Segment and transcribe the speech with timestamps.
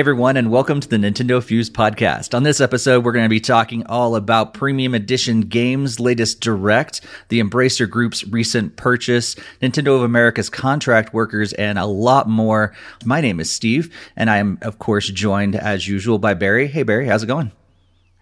[0.00, 2.34] everyone, and welcome to the Nintendo Fuse podcast.
[2.34, 7.02] On this episode, we're going to be talking all about Premium Edition games, latest direct,
[7.28, 12.74] the Embracer Group's recent purchase, Nintendo of America's contract workers, and a lot more.
[13.04, 16.66] My name is Steve, and I am, of course, joined as usual by Barry.
[16.66, 17.52] Hey, Barry, how's it going?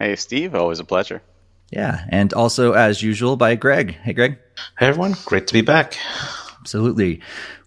[0.01, 1.23] Hey, Steve, always a pleasure.
[1.71, 3.93] Yeah, and also as usual by Greg.
[4.02, 4.37] Hey, Greg.
[4.80, 5.15] Hey, everyone.
[5.24, 5.97] Great to be back.
[6.60, 7.21] Absolutely.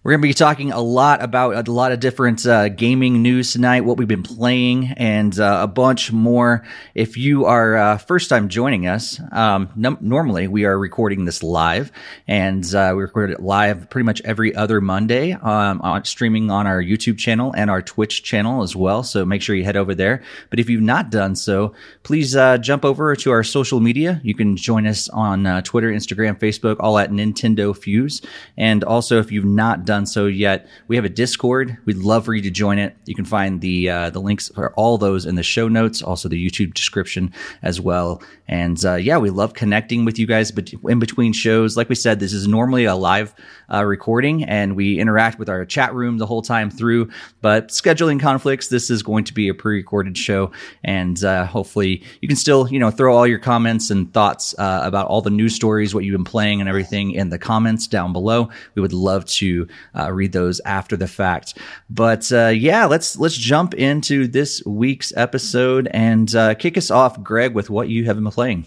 [0.03, 3.53] We're going to be talking a lot about a lot of different uh, gaming news
[3.53, 6.65] tonight, what we've been playing, and uh, a bunch more.
[6.95, 11.91] If you are uh, first time joining us, um, normally we are recording this live,
[12.27, 16.65] and uh, we record it live pretty much every other Monday, um, on streaming on
[16.65, 19.03] our YouTube channel and our Twitch channel as well.
[19.03, 20.23] So make sure you head over there.
[20.49, 24.19] But if you've not done so, please uh, jump over to our social media.
[24.23, 28.23] You can join us on uh, Twitter, Instagram, Facebook, all at Nintendo Fuse.
[28.57, 31.77] And also, if you've not done so yet, we have a Discord.
[31.85, 32.95] We'd love for you to join it.
[33.05, 36.29] You can find the uh, the links for all those in the show notes, also
[36.29, 38.21] the YouTube description as well.
[38.47, 41.95] And uh, yeah, we love connecting with you guys, but in between shows, like we
[41.95, 43.33] said, this is normally a live
[43.73, 47.09] uh, recording, and we interact with our chat room the whole time through.
[47.41, 50.51] But scheduling conflicts, this is going to be a pre-recorded show,
[50.83, 54.81] and uh, hopefully you can still you know throw all your comments and thoughts uh,
[54.83, 58.11] about all the news stories, what you've been playing, and everything in the comments down
[58.11, 58.49] below.
[58.75, 59.67] We would love to
[59.97, 61.57] uh, read those after the fact.
[61.89, 67.21] But uh, yeah, let's let's jump into this week's episode and uh, kick us off,
[67.21, 68.65] Greg, with what you have been playing.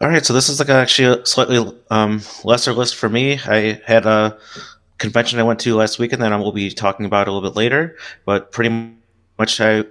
[0.00, 3.38] All right, so this is like actually a slightly um, lesser list for me.
[3.44, 4.38] I had a
[4.96, 7.50] convention I went to last week, and then I will be talking about a little
[7.50, 7.98] bit later.
[8.24, 8.94] But pretty
[9.38, 9.84] much, I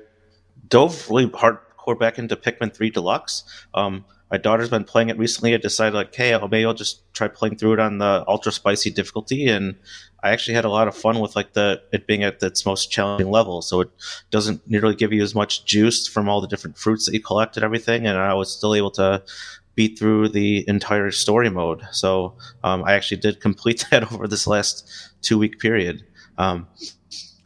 [0.67, 3.43] dove really hardcore back into Pikmin 3 Deluxe.
[3.75, 5.53] Um, my daughter's been playing it recently.
[5.53, 8.91] I decided like, hey, maybe I'll just try playing through it on the ultra spicy
[8.91, 9.75] difficulty, and
[10.21, 12.91] I actually had a lot of fun with like the it being at its most
[12.91, 13.61] challenging level.
[13.61, 13.89] So it
[14.29, 17.57] doesn't nearly give you as much juice from all the different fruits that you collect
[17.57, 19.23] and everything, and I was still able to
[19.75, 21.81] beat through the entire story mode.
[21.91, 24.87] So um, I actually did complete that over this last
[25.21, 26.03] two week period.
[26.37, 26.67] Um,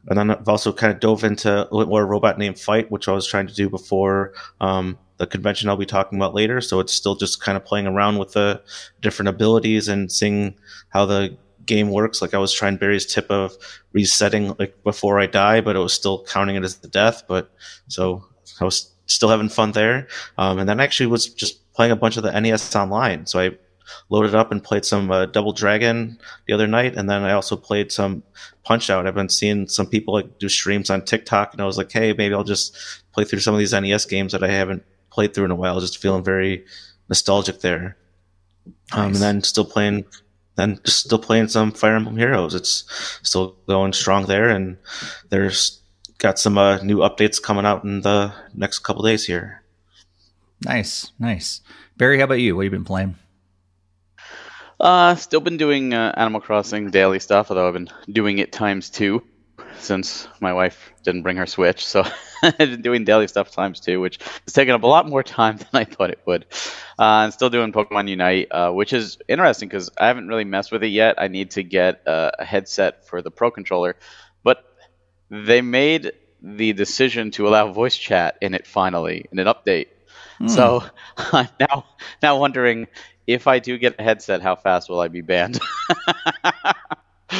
[0.07, 3.07] and then I've also kind of dove into a little more robot named Fight, which
[3.07, 6.61] I was trying to do before um, the convention I'll be talking about later.
[6.61, 8.61] So it's still just kind of playing around with the
[9.01, 10.55] different abilities and seeing
[10.89, 12.21] how the game works.
[12.21, 13.53] Like I was trying Barry's tip of
[13.93, 17.23] resetting like before I die, but it was still counting it as the death.
[17.27, 17.51] But
[17.87, 18.25] so
[18.59, 20.07] I was still having fun there.
[20.37, 23.25] Um, and then actually was just playing a bunch of the NES online.
[23.25, 23.51] So I
[24.09, 27.55] loaded up and played some uh, Double Dragon the other night, and then I also
[27.55, 28.23] played some
[28.63, 29.05] Punch Out.
[29.05, 32.13] I've been seeing some people like do streams on TikTok, and I was like, hey,
[32.13, 32.77] maybe I'll just
[33.13, 35.79] play through some of these NES games that I haven't played through in a while.
[35.79, 36.65] Just feeling very
[37.07, 37.95] nostalgic there.
[38.91, 38.99] Nice.
[38.99, 40.05] Um, and then still playing,
[40.55, 42.55] then just still playing some Fire Emblem Heroes.
[42.55, 42.83] It's
[43.23, 44.77] still going strong there, and
[45.29, 45.79] there's
[46.17, 49.63] got some uh, new updates coming out in the next couple days here.
[50.65, 51.61] Nice, nice.
[51.97, 52.55] Barry, how about you?
[52.55, 53.15] What have you been playing?
[54.79, 58.89] Uh, still been doing uh, Animal Crossing daily stuff, although I've been doing it times
[58.89, 59.23] two
[59.83, 61.85] since my wife didn't bring her Switch.
[61.85, 62.03] So
[62.43, 65.57] I've been doing daily stuff times two, which has taken up a lot more time
[65.57, 66.45] than I thought it would.
[66.97, 70.71] Uh, and still doing Pokemon Unite, uh, which is interesting because I haven't really messed
[70.71, 71.15] with it yet.
[71.17, 73.95] I need to get uh, a headset for the Pro Controller,
[74.43, 74.63] but
[75.29, 79.87] they made the decision to allow voice chat in it finally in an update.
[80.39, 80.49] Mm.
[80.49, 80.83] So
[81.17, 81.85] I'm now
[82.21, 82.87] now wondering
[83.25, 85.59] if I do get a headset, how fast will I be banned?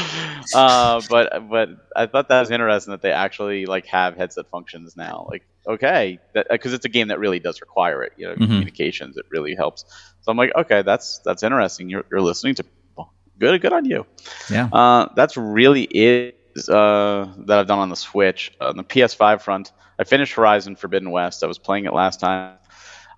[0.55, 4.95] uh, but but I thought that was interesting that they actually like have headset functions
[4.95, 5.27] now.
[5.29, 8.13] Like okay, because it's a game that really does require it.
[8.17, 8.45] You know, mm-hmm.
[8.45, 9.85] communications it really helps.
[10.21, 11.89] So I'm like, okay, that's that's interesting.
[11.89, 13.13] You're you're listening to people.
[13.39, 14.05] good good on you.
[14.49, 16.37] Yeah, uh, that's really it
[16.69, 18.53] uh, that I've done on the Switch.
[18.61, 21.43] On the PS5 front, I finished Horizon Forbidden West.
[21.43, 22.57] I was playing it last time.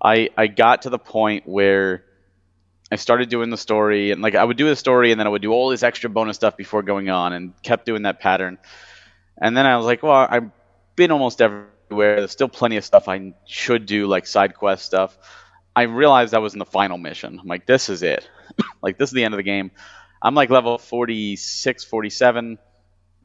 [0.02, 2.04] I I got to the point where
[2.90, 5.30] I started doing the story and like I would do the story and then I
[5.30, 8.58] would do all this extra bonus stuff before going on and kept doing that pattern.
[9.38, 10.50] And then I was like, well, I've
[10.94, 12.16] been almost everywhere.
[12.16, 15.18] There's still plenty of stuff I should do, like side quest stuff.
[15.74, 17.38] I realized I was in the final mission.
[17.40, 18.28] I'm like, this is it.
[18.82, 19.72] like this is the end of the game.
[20.22, 22.58] I'm like level 46, 47.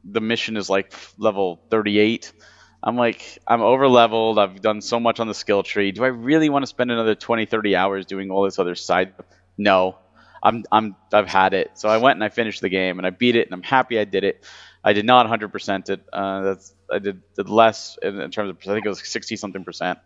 [0.04, 2.32] The mission is like level 38.
[2.82, 4.38] I'm like, I'm over leveled.
[4.40, 5.92] I've done so much on the skill tree.
[5.92, 9.14] Do I really want to spend another 20, 30 hours doing all this other side?
[9.58, 9.98] No,
[10.42, 11.72] I'm, I'm, I've had it.
[11.74, 13.98] So I went and I finished the game and I beat it and I'm happy
[13.98, 14.44] I did it.
[14.84, 16.00] I did not 100% it.
[16.12, 19.36] Uh, that's, I did, did less in, in, terms of, I think it was 60
[19.36, 19.98] something percent,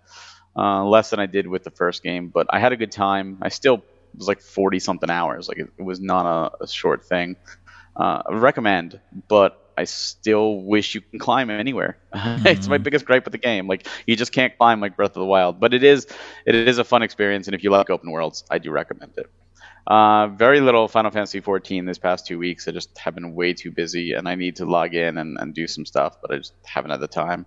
[0.57, 3.39] uh, less than I did with the first game, but I had a good time.
[3.43, 3.83] I still
[4.17, 5.49] was like 40 something hours.
[5.49, 7.37] Like it, it was not a, a short thing.
[7.99, 11.99] Uh, I recommend, but I still wish you can climb anywhere.
[12.15, 12.47] Mm-hmm.
[12.47, 13.67] it's my biggest gripe with the game.
[13.67, 16.07] Like you just can't climb like Breath of the Wild, but it is
[16.47, 19.31] it is a fun experience, and if you like open worlds, I do recommend it.
[19.87, 22.67] Uh, very little Final Fantasy 14 this past two weeks.
[22.67, 25.55] I just have been way too busy, and I need to log in and, and
[25.55, 27.47] do some stuff, but I just haven't had the time.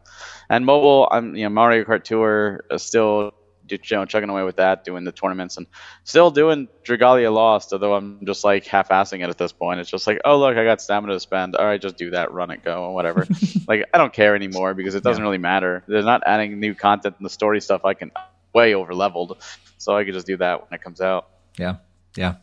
[0.50, 3.34] And mobile, I'm you know Mario Kart Tour is still
[3.72, 5.68] you know chugging away with that, doing the tournaments, and
[6.04, 7.74] still doing Dragalia Lost.
[7.74, 9.80] Although I'm just like half-assing it at this point.
[9.80, 11.56] It's just like, oh look, I got stamina to spend.
[11.56, 13.28] All right, just do that, run it, go, and whatever.
[13.68, 15.26] like I don't care anymore because it doesn't yeah.
[15.26, 15.84] really matter.
[15.88, 17.86] They're not adding new content in the story stuff.
[17.86, 18.12] I can
[18.54, 19.44] way over leveled,
[19.78, 21.30] so I could just do that when it comes out.
[21.58, 21.78] Yeah.
[22.16, 22.36] Yeah,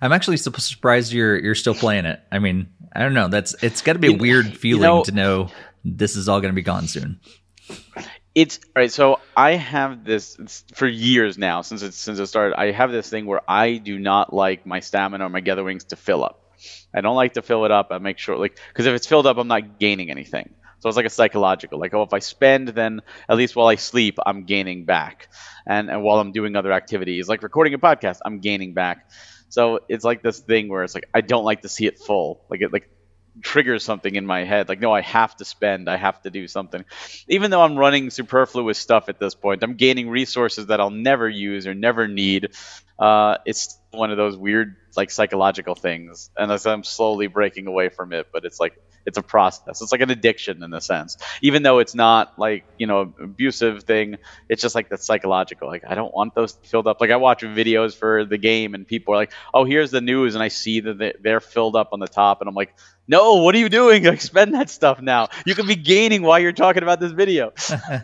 [0.00, 2.20] I'm actually surprised you're you're still playing it.
[2.32, 3.28] I mean, I don't know.
[3.28, 5.48] That's it's got to be a weird feeling you know, to know
[5.84, 7.20] this is all going to be gone soon.
[8.34, 8.90] It's all right.
[8.92, 10.36] So I have this
[10.74, 12.58] for years now since it since it started.
[12.58, 15.84] I have this thing where I do not like my stamina or my gather wings
[15.86, 16.40] to fill up.
[16.94, 17.88] I don't like to fill it up.
[17.90, 20.54] I make sure like because if it's filled up, I'm not gaining anything.
[20.80, 23.76] So it's like a psychological, like oh, if I spend, then at least while I
[23.76, 25.28] sleep, I'm gaining back
[25.66, 29.10] and, and while I'm doing other activities like recording a podcast, I'm gaining back.
[29.50, 32.40] So it's like this thing where it's like I don't like to see it full.
[32.48, 32.88] Like it like
[33.40, 34.68] triggers something in my head.
[34.68, 35.88] Like no, I have to spend.
[35.88, 36.84] I have to do something.
[37.28, 41.28] Even though I'm running superfluous stuff at this point, I'm gaining resources that I'll never
[41.28, 42.50] use or never need.
[42.98, 48.12] Uh, it's one of those weird like psychological things, and I'm slowly breaking away from
[48.12, 48.74] it, but it's like
[49.06, 49.80] it's a process.
[49.80, 53.84] It's like an addiction in a sense, even though it's not like you know abusive
[53.84, 54.16] thing.
[54.48, 55.68] It's just like that psychological.
[55.68, 57.00] Like I don't want those filled up.
[57.00, 60.34] Like I watch videos for the game, and people are like, "Oh, here's the news,"
[60.34, 62.74] and I see that they're filled up on the top, and I'm like,
[63.08, 64.04] "No, what are you doing?
[64.12, 65.28] Like spend that stuff now.
[65.46, 67.52] You can be gaining while you're talking about this video."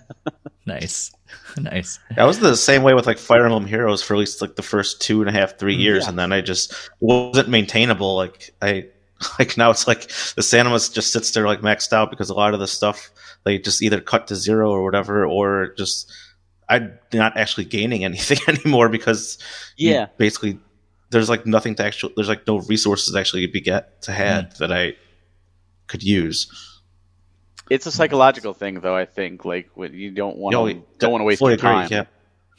[0.66, 1.12] nice.
[1.58, 1.98] nice.
[2.16, 4.62] That was the same way with like Fire Emblem Heroes for at least like the
[4.62, 6.10] first two and a half, three years, yeah.
[6.10, 8.16] and then I just wasn't maintainable.
[8.16, 8.86] Like I
[9.38, 12.54] like now it's like the Sanimus just sits there like maxed out because a lot
[12.54, 13.10] of the stuff
[13.44, 16.12] they just either cut to zero or whatever, or just
[16.68, 19.38] I'm not actually gaining anything anymore because
[19.76, 20.58] yeah, basically
[21.10, 24.50] there's like nothing to actually there's like no resources actually to be get to had
[24.50, 24.56] mm.
[24.58, 24.94] that I
[25.86, 26.50] could use.
[27.70, 28.96] It's a psychological thing, though.
[28.96, 31.88] I think like you don't want to don't want to waste your time.
[31.90, 32.04] Yeah.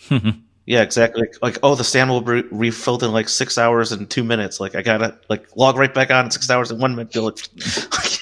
[0.69, 1.21] Yeah, exactly.
[1.21, 4.59] Like, like, oh, the stand will be refilled in like six hours and two minutes.
[4.59, 7.15] Like, I gotta like log right back on in six hours and one minute.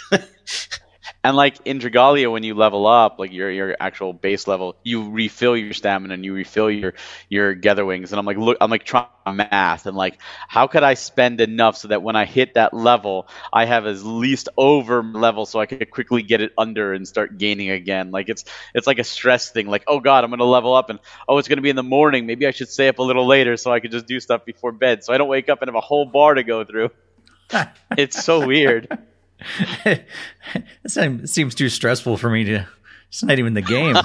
[1.28, 5.12] And like in Dragalia, when you level up, like your your actual base level, you
[5.12, 6.94] refill your stamina and you refill your
[7.30, 8.14] your gather wings.
[8.14, 11.76] And I'm like, look, I'm like trying math and like, how could I spend enough
[11.76, 15.66] so that when I hit that level, I have as least over level so I
[15.66, 18.12] could quickly get it under and start gaining again.
[18.12, 19.68] Like it's it's like a stress thing.
[19.68, 20.98] Like, oh god, I'm gonna level up and
[21.28, 22.26] oh, it's gonna be in the morning.
[22.26, 24.72] Maybe I should stay up a little later so I could just do stuff before
[24.72, 26.90] bed, so I don't wake up and have a whole bar to go through.
[27.98, 28.88] it's so weird.
[29.86, 30.06] it
[31.26, 32.68] seems too stressful for me to.
[33.10, 33.96] It's not even the game.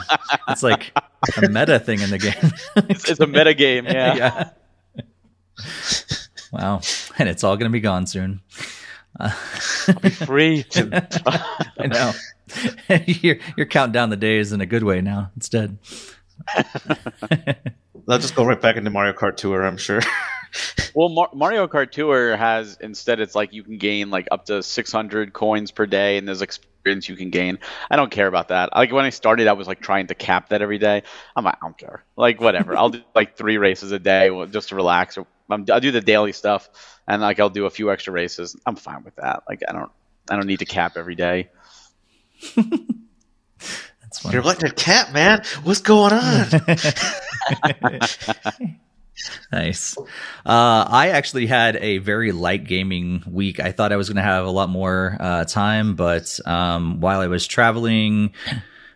[0.48, 0.92] It's like
[1.36, 2.52] a meta thing in the game.
[2.88, 3.84] it's, it's, a meta game.
[3.86, 4.50] Yeah.
[4.94, 5.04] yeah.
[6.52, 6.82] Wow,
[7.18, 8.40] and it's all going to be gone soon.
[9.18, 9.32] Uh,
[10.00, 10.64] be free.
[10.76, 12.12] I know.
[13.06, 15.30] you're you're counting down the days in a good way now.
[15.34, 15.78] Instead.
[18.08, 19.64] I'll just go right back into Mario Kart Tour.
[19.64, 20.00] I'm sure
[20.94, 24.62] well, Mar- Mario Kart Tour has instead it's like you can gain like up to
[24.62, 27.58] 600 coins per day, and there's experience you can gain.
[27.90, 28.74] I don't care about that.
[28.74, 31.02] Like when I started, I was like trying to cap that every day.
[31.36, 32.04] I'm like, I don't care.
[32.16, 32.76] Like whatever.
[32.76, 35.16] I'll do like three races a day just to relax.
[35.18, 36.68] Or i I'll do the daily stuff,
[37.06, 38.56] and like I'll do a few extra races.
[38.66, 39.44] I'm fine with that.
[39.48, 39.90] Like I don't
[40.30, 41.50] I don't need to cap every day.
[44.30, 45.42] You're like a cap, man.
[45.62, 46.46] What's going on?
[49.52, 49.96] nice.
[49.98, 53.60] Uh, I actually had a very light gaming week.
[53.60, 57.20] I thought I was going to have a lot more uh, time, but um, while
[57.20, 58.32] I was traveling,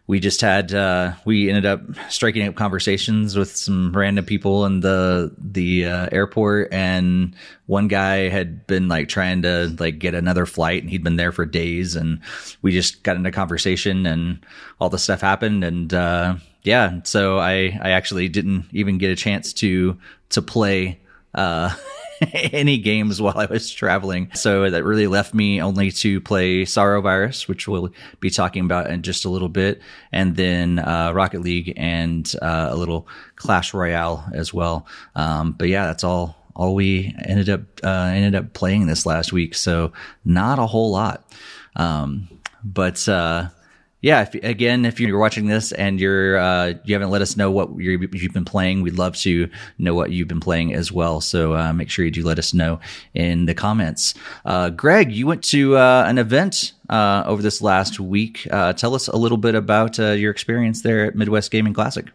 [0.06, 4.80] we just had uh, we ended up striking up conversations with some random people in
[4.80, 7.34] the the uh, airport, and
[7.66, 11.32] one guy had been like trying to like get another flight, and he'd been there
[11.32, 12.20] for days, and
[12.62, 14.46] we just got into conversation, and
[14.80, 19.16] all the stuff happened, and uh, yeah, so I I actually didn't even get a
[19.16, 19.96] chance to
[20.30, 20.98] to play
[21.32, 21.72] uh,
[22.32, 24.32] any games while I was traveling.
[24.34, 28.90] So that really left me only to play Sorrow Virus, which we'll be talking about
[28.90, 29.80] in just a little bit,
[30.10, 33.06] and then uh, Rocket League and uh, a little
[33.36, 34.88] Clash Royale as well.
[35.14, 39.32] Um, but yeah, that's all all we ended up uh, ended up playing this last
[39.32, 39.54] week.
[39.54, 39.92] So
[40.24, 41.30] not a whole lot.
[41.76, 42.28] Um,
[42.64, 43.50] but uh,
[44.06, 47.50] yeah, if, again, if you're watching this and you're uh, you haven't let us know
[47.50, 51.20] what you have been playing, we'd love to know what you've been playing as well.
[51.20, 52.78] So uh, make sure you do let us know
[53.14, 54.14] in the comments.
[54.44, 58.46] Uh, Greg, you went to uh, an event uh, over this last week.
[58.48, 62.06] Uh, tell us a little bit about your experience there at Midwest Gaming Classic.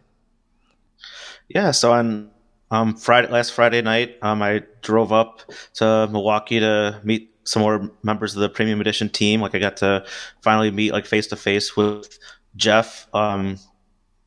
[1.50, 2.32] Yeah, so on
[2.72, 5.42] um, Friday last Friday night, um, I drove up
[5.74, 9.42] to Milwaukee to meet some more members of the Premium Edition team.
[9.42, 10.06] Like I got to
[10.42, 12.20] finally meet like face to face with
[12.56, 13.58] Jeff, um,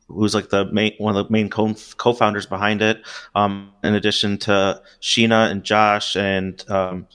[0.07, 3.01] who's like the main one of the main co- co-founders behind it.
[3.33, 7.07] Um, in addition to Sheena and Josh and um,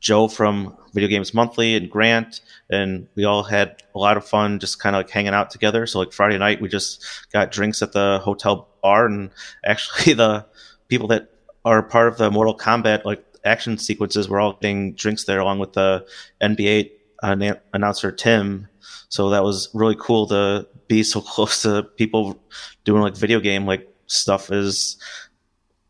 [0.00, 4.58] Joe from Video Games Monthly and Grant, and we all had a lot of fun
[4.58, 5.86] just kind of like hanging out together.
[5.86, 9.30] So like Friday night, we just got drinks at the hotel bar, and
[9.64, 10.46] actually the
[10.88, 11.30] people that
[11.64, 15.58] are part of the Mortal Kombat like action sequences were all getting drinks there along
[15.58, 16.06] with the
[16.40, 16.90] NBA
[17.22, 18.68] uh, announcer Tim.
[19.08, 22.40] So that was really cool to be so close to people
[22.84, 24.96] doing like video game like stuff is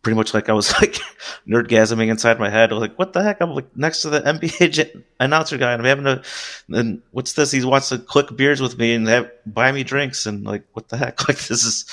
[0.02, 0.96] pretty much like I was like
[1.46, 2.70] nerdgasming inside my head.
[2.70, 3.40] I was like, what the heck?
[3.40, 6.22] I'm like next to the NBA announcer guy and I'm having to,
[6.70, 7.50] and what's this?
[7.50, 10.26] He wants to click beers with me and have, buy me drinks.
[10.26, 11.28] And like, what the heck?
[11.28, 11.84] Like, this is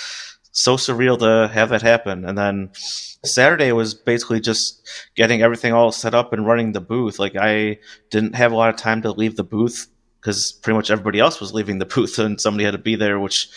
[0.55, 2.23] so surreal to have that happen.
[2.23, 7.19] And then Saturday was basically just getting everything all set up and running the booth.
[7.19, 9.87] Like, I didn't have a lot of time to leave the booth
[10.21, 13.19] because pretty much everybody else was leaving the booth and somebody had to be there,
[13.19, 13.49] which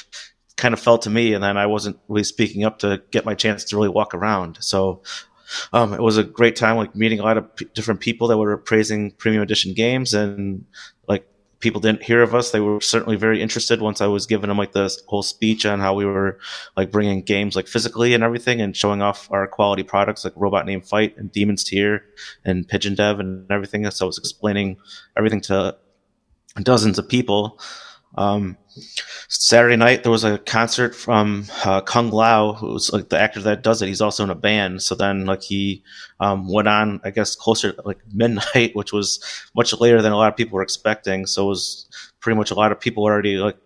[0.57, 1.35] kind of fell to me.
[1.35, 4.59] And then I wasn't really speaking up to get my chance to really walk around.
[4.61, 5.03] So
[5.73, 8.39] um, it was a great time, like meeting a lot of p- different people that
[8.39, 10.65] were praising premium edition games and
[11.61, 12.51] people didn't hear of us.
[12.51, 15.81] They were certainly very interested once I was giving them like this whole speech on
[15.81, 16.39] how we were
[16.77, 20.67] like bringing games like physically and everything and showing off our quality products like Robot
[20.67, 22.05] Name Fight and Demon's Tier
[22.45, 23.89] and Pigeon Dev and everything.
[23.91, 24.77] So I was explaining
[25.17, 25.77] everything to
[26.63, 27.61] dozens of people.
[28.17, 28.57] Um,
[29.29, 33.63] Saturday night there was a concert from uh, Kung Lao, who's like the actor that
[33.63, 33.89] does it.
[33.89, 34.83] He's also in a band.
[34.83, 35.83] So then like he
[36.21, 39.23] um, went on, I guess closer like midnight, which was
[39.55, 41.27] much later than a lot of people were expecting.
[41.27, 41.89] So it was
[42.21, 43.59] pretty much a lot of people already like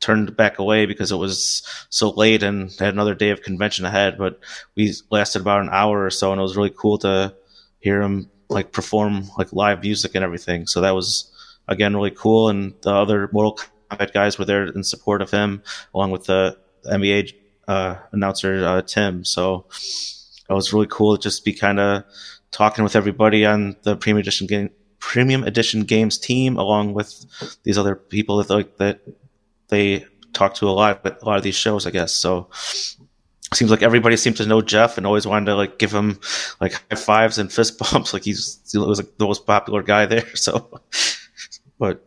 [0.00, 4.18] turned back away because it was so late and had another day of convention ahead.
[4.18, 4.40] But
[4.76, 7.34] we lasted about an hour or so, and it was really cool to
[7.80, 10.66] hear him like perform like live music and everything.
[10.66, 11.30] So that was
[11.68, 12.48] again really cool.
[12.48, 13.58] And the other Mortal
[14.12, 15.62] Guys were there in support of him,
[15.94, 16.56] along with the,
[16.86, 17.34] NBA
[17.68, 19.24] uh, announcer uh, Tim.
[19.24, 19.66] So
[20.48, 22.04] it was really cool to just be kind of
[22.50, 27.24] talking with everybody on the premium edition game, premium edition games team, along with
[27.62, 29.00] these other people that like that
[29.68, 32.12] they talk to a lot at a lot of these shows, I guess.
[32.12, 32.48] So
[33.54, 36.18] seems like everybody seemed to know Jeff and always wanted to like give him
[36.60, 38.12] like high fives and fist bumps.
[38.12, 40.26] Like he's he was like the most popular guy there.
[40.34, 40.80] So,
[41.78, 42.04] but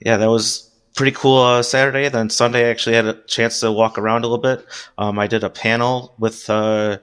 [0.00, 0.69] yeah, that was
[1.00, 2.10] pretty cool uh, Saturday.
[2.10, 4.66] Then Sunday, I actually had a chance to walk around a little bit.
[4.98, 6.98] Um, I did a panel with uh,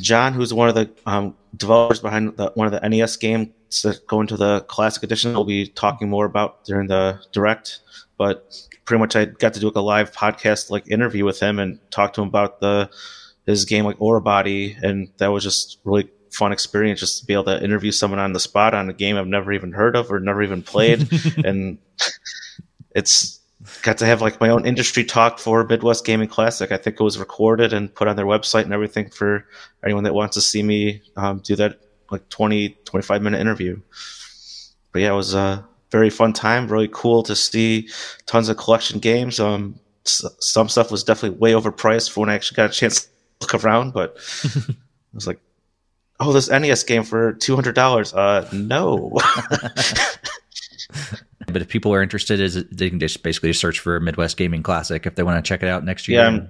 [0.00, 3.52] John, who's one of the um, developers behind the, one of the NES games
[3.84, 5.32] that go into the Classic Edition.
[5.32, 7.78] We'll be talking more about during the direct,
[8.18, 8.52] but
[8.84, 11.78] pretty much I got to do like a live podcast like interview with him and
[11.92, 12.90] talk to him about the
[13.46, 17.44] his game like Orebody, and that was just really fun experience just to be able
[17.44, 20.18] to interview someone on the spot on a game I've never even heard of or
[20.18, 21.08] never even played,
[21.44, 21.78] and
[22.96, 23.38] it's
[23.82, 26.72] got to have like my own industry talk for Midwest Gaming Classic.
[26.72, 29.46] I think it was recorded and put on their website and everything for
[29.84, 31.78] anyone that wants to see me um, do that
[32.10, 33.78] like 20, 25 minute interview.
[34.92, 36.68] But yeah, it was a very fun time.
[36.68, 37.90] Really cool to see
[38.24, 39.38] tons of collection games.
[39.38, 43.08] Um, some stuff was definitely way overpriced for when I actually got a chance to
[43.42, 44.74] look around, but I
[45.12, 45.40] was like,
[46.18, 48.14] oh, this NES game for $200.
[48.16, 49.12] Uh, no.
[51.46, 55.06] But if people are interested, is they can just basically search for Midwest Gaming Classic
[55.06, 56.22] if they want to check it out next year.
[56.22, 56.46] Yeah.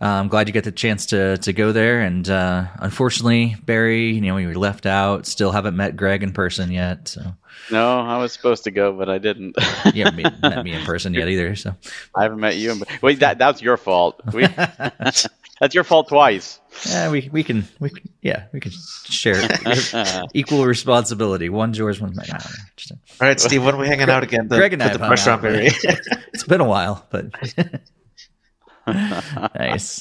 [0.00, 2.00] I'm glad you get the chance to to go there.
[2.00, 5.26] And uh, unfortunately, Barry, you know, you were left out.
[5.26, 7.08] Still haven't met Greg in person yet.
[7.08, 7.34] So
[7.70, 9.56] no, I was supposed to go, but I didn't.
[9.94, 11.54] you haven't met, met me in person yet either.
[11.54, 11.74] So
[12.16, 12.72] I haven't met you.
[12.72, 14.20] In, wait, that that's your fault.
[14.32, 15.28] We, that's
[15.74, 16.59] your fault twice.
[16.86, 18.72] Yeah, we we can we can, yeah we can
[19.04, 19.42] share
[20.34, 21.48] equal responsibility.
[21.48, 22.26] One yours, one mine.
[22.30, 22.38] All
[23.20, 24.48] right, Steve, when are we hanging out again?
[24.48, 25.66] The, Greg and I the pressure on Barry.
[26.32, 27.26] it's been a while, but
[29.54, 30.00] nice.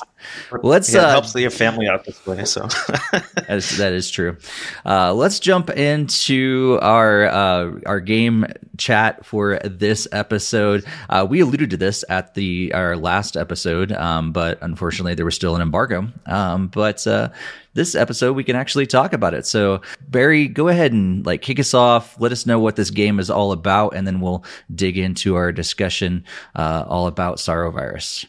[0.61, 2.43] Let's yeah, it uh, helps your family out this way.
[2.45, 2.61] So
[3.11, 4.37] that, is, that is true.
[4.85, 8.45] Uh, let's jump into our uh, our game
[8.77, 10.85] chat for this episode.
[11.09, 15.35] Uh, we alluded to this at the our last episode, um, but unfortunately there was
[15.35, 16.07] still an embargo.
[16.25, 17.29] Um, but uh,
[17.73, 19.45] this episode we can actually talk about it.
[19.45, 22.19] So Barry, go ahead and like kick us off.
[22.19, 24.43] Let us know what this game is all about, and then we'll
[24.73, 28.25] dig into our discussion uh, all about Sorrow Virus.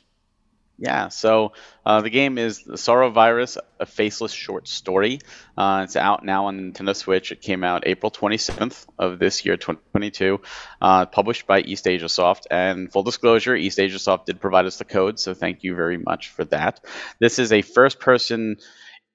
[0.83, 1.53] Yeah, so
[1.85, 5.21] uh, the game is the Sorrow Virus, a faceless short story.
[5.55, 7.33] Uh, it's out now on Nintendo Switch.
[7.33, 10.41] It came out April 27th of this year, 2022,
[10.81, 12.47] uh, published by East Asia Soft.
[12.51, 15.99] And full disclosure, East Asia Soft did provide us the code, so thank you very
[15.99, 16.81] much for that.
[17.19, 18.57] This is a first-person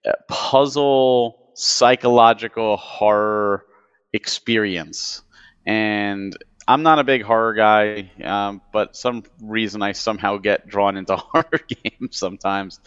[0.08, 3.66] uh, puzzle psychological horror
[4.14, 5.24] experience,
[5.66, 10.98] and I'm not a big horror guy, um, but some reason I somehow get drawn
[10.98, 12.80] into horror games sometimes.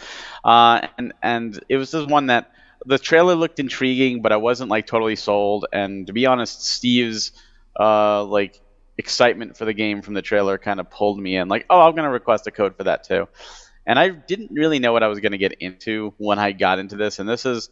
[0.44, 2.50] Uh, and and it was just one that
[2.84, 5.66] the trailer looked intriguing, but I wasn't like totally sold.
[5.72, 7.32] And to be honest, Steve's
[7.78, 8.60] uh, like
[8.96, 11.48] excitement for the game from the trailer kind of pulled me in.
[11.48, 13.28] Like, oh, I'm gonna request a code for that too.
[13.86, 16.96] And I didn't really know what I was gonna get into when I got into
[16.96, 17.20] this.
[17.20, 17.70] And this is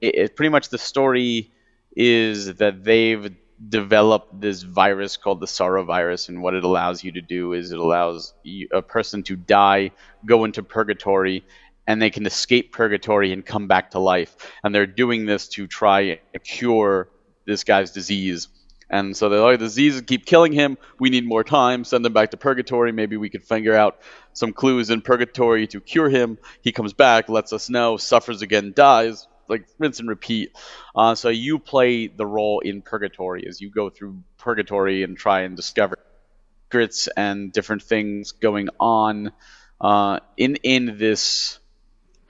[0.00, 1.50] it, it pretty much the story
[1.96, 3.34] is that they've
[3.68, 7.72] developed this virus called the sorrow virus and what it allows you to do is
[7.72, 9.90] it allows you, a person to die
[10.24, 11.44] go into purgatory
[11.88, 14.36] and they can escape purgatory and come back to life.
[14.62, 16.00] And they're doing this to try
[16.32, 17.08] and cure
[17.46, 18.48] this guy's disease.
[18.90, 20.76] And so they're like the diseases keep killing him.
[21.00, 21.84] We need more time.
[21.84, 22.92] Send him back to purgatory.
[22.92, 24.00] Maybe we could figure out
[24.34, 26.38] some clues in purgatory to cure him.
[26.60, 30.52] He comes back lets us know suffers again dies like rinse and repeat.
[30.94, 35.42] Uh, so you play the role in purgatory as you go through purgatory and try
[35.42, 35.96] and discover
[36.66, 39.32] secrets and different things going on
[39.80, 41.58] uh, in in this.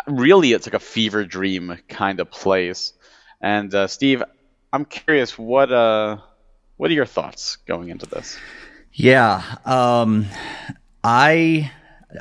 [0.06, 2.94] Really, it's like a fever dream kind of place.
[3.40, 4.22] And uh, Steve,
[4.72, 6.18] I'm curious what uh
[6.76, 8.38] what are your thoughts going into this?
[8.92, 10.26] Yeah, um,
[11.04, 11.70] I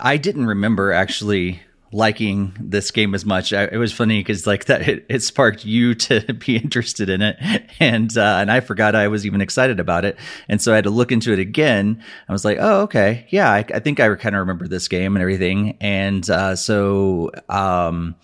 [0.02, 3.54] I didn't remember actually liking this game as much.
[3.54, 7.22] I, it was funny because like that it, it, sparked you to be interested in
[7.22, 7.38] it,
[7.80, 10.18] and uh, and I forgot I was even excited about it,
[10.48, 12.04] and so I had to look into it again.
[12.28, 15.16] I was like, oh okay, yeah, I, I think I kind of remember this game
[15.16, 18.16] and everything, and uh, so um,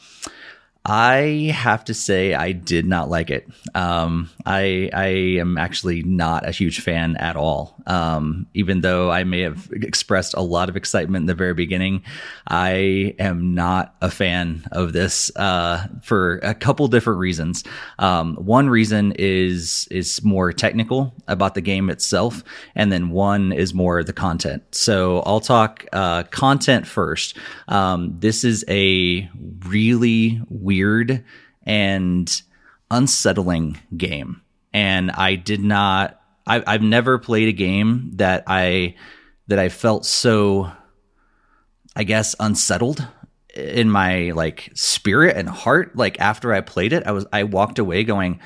[0.86, 3.48] I have to say I did not like it.
[3.74, 5.08] Um, I I
[5.40, 7.82] am actually not a huge fan at all.
[7.88, 12.04] Um, even though I may have expressed a lot of excitement in the very beginning,
[12.46, 17.64] I am not a fan of this uh, for a couple different reasons.
[17.98, 22.44] Um, one reason is is more technical about the game itself,
[22.76, 24.64] and then one is more the content.
[24.76, 27.38] So I'll talk uh, content first.
[27.70, 29.30] Um, this is a
[29.66, 30.73] really weird
[31.64, 32.42] and
[32.92, 34.42] unsettling game.
[34.74, 38.96] And I did not, I, I've never played a game that I,
[39.48, 40.72] that I felt so,
[41.96, 43.06] I guess, unsettled
[43.56, 45.96] in my like spirit and heart.
[45.96, 48.40] Like after I played it, I was, I walked away going,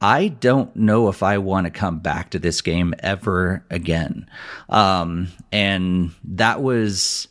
[0.00, 4.28] I don't know if I want to come back to this game ever again.
[4.68, 7.28] Um, and that was,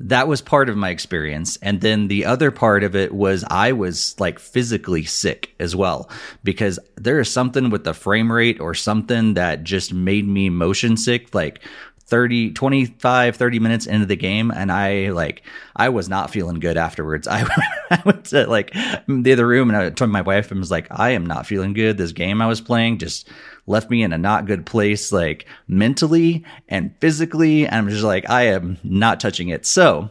[0.00, 1.58] that was part of my experience.
[1.58, 6.10] And then the other part of it was I was like physically sick as well
[6.42, 10.96] because there is something with the frame rate or something that just made me motion
[10.96, 11.34] sick.
[11.34, 11.60] Like
[12.06, 15.44] 30 25 30 minutes into the game and i like
[15.76, 17.42] i was not feeling good afterwards i,
[17.90, 18.72] I went to like
[19.06, 21.72] the other room and i told my wife and was like i am not feeling
[21.72, 23.28] good this game i was playing just
[23.70, 28.28] left me in a not good place like mentally and physically and i'm just like
[28.28, 30.10] i am not touching it so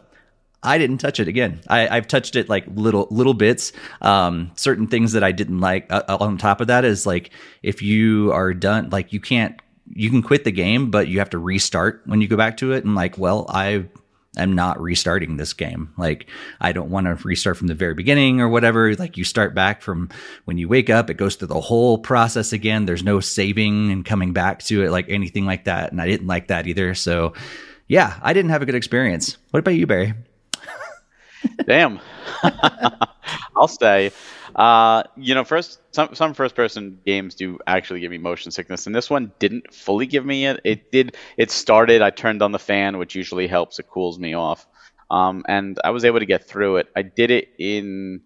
[0.62, 1.60] I didn't touch it again.
[1.68, 3.72] I, have touched it like little little bits.
[4.02, 5.86] Um, certain things that I didn't like.
[5.90, 7.30] Uh, on top of that is like
[7.62, 9.58] if you are done, like you can't
[9.92, 12.72] you can quit the game, but you have to restart when you go back to
[12.72, 12.84] it.
[12.84, 13.86] And like, well, I
[14.36, 15.92] am not restarting this game.
[15.98, 16.28] Like,
[16.60, 18.94] I don't want to restart from the very beginning or whatever.
[18.94, 20.08] Like, you start back from
[20.44, 22.86] when you wake up, it goes through the whole process again.
[22.86, 25.90] There's no saving and coming back to it, like anything like that.
[25.90, 26.94] And I didn't like that either.
[26.94, 27.34] So,
[27.88, 29.36] yeah, I didn't have a good experience.
[29.50, 30.14] What about you, Barry?
[31.66, 32.00] Damn.
[33.56, 34.12] I'll stay.
[34.60, 38.84] Uh, you know, first some some first person games do actually give me motion sickness,
[38.84, 40.60] and this one didn't fully give me it.
[40.64, 41.16] It did.
[41.38, 42.02] It started.
[42.02, 43.78] I turned on the fan, which usually helps.
[43.78, 44.66] It cools me off,
[45.10, 46.88] um, and I was able to get through it.
[46.94, 48.20] I did it in.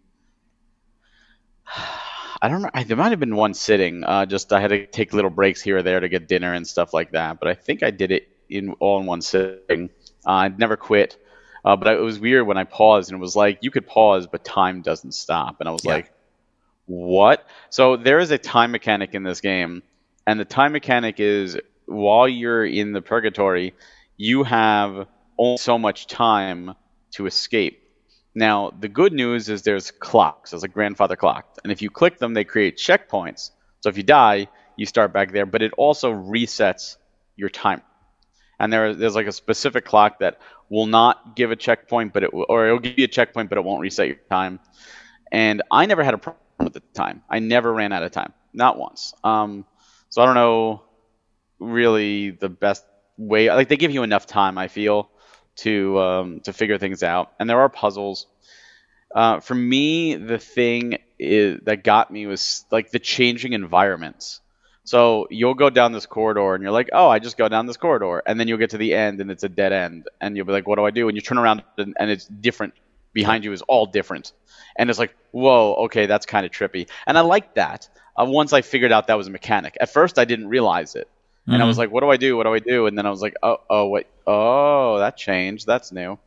[2.43, 2.71] I don't know.
[2.85, 4.03] There might have been one sitting.
[4.03, 6.67] Uh, just I had to take little breaks here or there to get dinner and
[6.67, 7.39] stuff like that.
[7.39, 9.89] But I think I did it in all in one sitting.
[10.27, 11.17] Uh, I never quit.
[11.65, 14.27] Uh, but it was weird when I paused and it was like you could pause,
[14.27, 15.61] but time doesn't stop.
[15.61, 15.93] And I was yeah.
[15.95, 16.14] like,
[16.87, 17.47] what?
[17.71, 19.83] So there is a time mechanic in this game,
[20.27, 23.75] and the time mechanic is while you're in the purgatory,
[24.17, 25.07] you have
[25.39, 26.75] only so much time
[27.13, 27.81] to escape.
[28.35, 32.19] Now, the good news is there's clocks, there's a grandfather clock, and if you click
[32.19, 33.51] them, they create checkpoints.
[33.81, 36.97] So if you die, you start back there, but it also resets
[37.37, 37.83] your timer.
[38.59, 42.33] and there there's like a specific clock that will not give a checkpoint, but it
[42.33, 44.61] will, or it'll give you a checkpoint, but it won't reset your time.
[45.31, 47.23] And I never had a problem with the time.
[47.29, 49.15] I never ran out of time, not once.
[49.23, 49.65] Um,
[50.09, 50.83] so I don't know
[51.59, 52.85] really the best
[53.17, 53.51] way.
[53.51, 55.11] Like they give you enough time, I feel,
[55.57, 57.33] to um, to figure things out.
[57.39, 58.27] And there are puzzles.
[59.15, 64.41] Uh, for me, the thing is, that got me was like the changing environments.
[64.87, 67.79] So you'll go down this corridor and you're like, oh, I just go down this
[67.79, 70.47] corridor, and then you'll get to the end and it's a dead end, and you'll
[70.47, 71.09] be like, what do I do?
[71.09, 72.75] And you turn around and, and it's different.
[73.15, 74.33] Behind you is all different,
[74.77, 77.89] and it's like, whoa, okay, that's kind of trippy, and I like that.
[78.17, 79.77] Uh, once I figured out that was a mechanic.
[79.81, 81.09] At first, I didn't realize it,
[81.47, 81.63] and mm-hmm.
[81.63, 82.37] I was like, what do I do?
[82.37, 82.87] What do I do?
[82.87, 85.67] And then I was like, oh, oh, wait, oh, that changed.
[85.67, 86.19] That's new.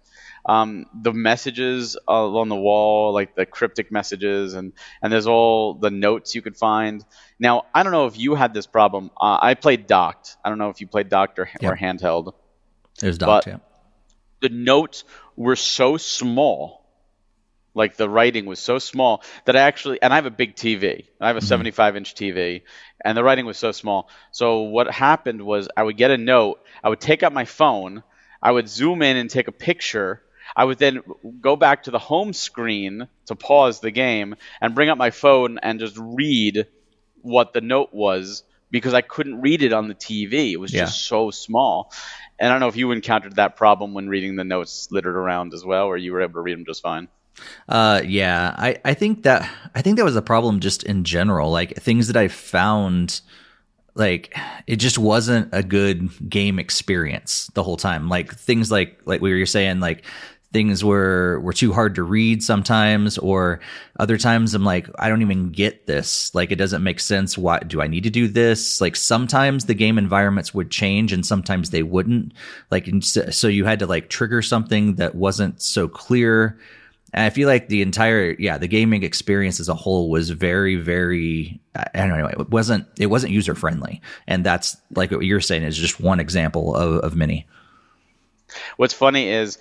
[0.47, 4.71] Um, the messages on the wall, like the cryptic messages, and
[5.02, 7.04] and there's all the notes you could find.
[7.38, 9.12] Now, I don't know if you had this problem.
[9.19, 10.38] Uh, I played docked.
[10.45, 12.34] I don't know if you played docked or, or handheld.
[13.02, 13.58] It was docked, yeah.
[14.41, 15.04] The notes
[15.36, 16.86] were so small,
[17.73, 21.06] like the writing was so small that I actually, and I have a big TV.
[21.19, 21.47] I have a mm-hmm.
[21.47, 22.62] 75 inch TV,
[23.04, 24.10] and the writing was so small.
[24.32, 28.04] So what happened was I would get a note, I would take out my phone,
[28.41, 30.21] I would zoom in and take a picture.
[30.56, 31.02] I would then
[31.41, 35.60] go back to the home screen to pause the game and bring up my phone
[35.60, 36.65] and just read
[37.21, 40.51] what the note was because I couldn't read it on the TV.
[40.51, 40.86] It was yeah.
[40.86, 41.91] just so small.
[42.39, 45.53] And I don't know if you encountered that problem when reading the notes littered around
[45.53, 47.08] as well, or you were able to read them just fine.
[47.69, 51.51] Uh, yeah, I, I think that I think that was a problem just in general.
[51.51, 53.21] Like things that I found,
[53.95, 58.10] like it just wasn't a good game experience the whole time.
[58.10, 60.03] Like things like like we were saying, like
[60.53, 63.60] things were were too hard to read sometimes or
[63.99, 66.33] other times i'm like i don't even get this.
[66.36, 67.38] Like it doesn't make sense.
[67.38, 68.79] Why do i need to do this?
[68.79, 72.33] Like sometimes the game environments would change and sometimes they wouldn't.
[72.69, 76.60] Like so you had to like trigger something that wasn't so clear.
[77.13, 80.75] And i feel like the entire yeah the gaming experience as a whole was very
[80.75, 85.39] very i don't know it wasn't it wasn't user friendly and that's like what you're
[85.39, 87.47] saying is just one example of, of many.
[88.75, 89.57] What's funny is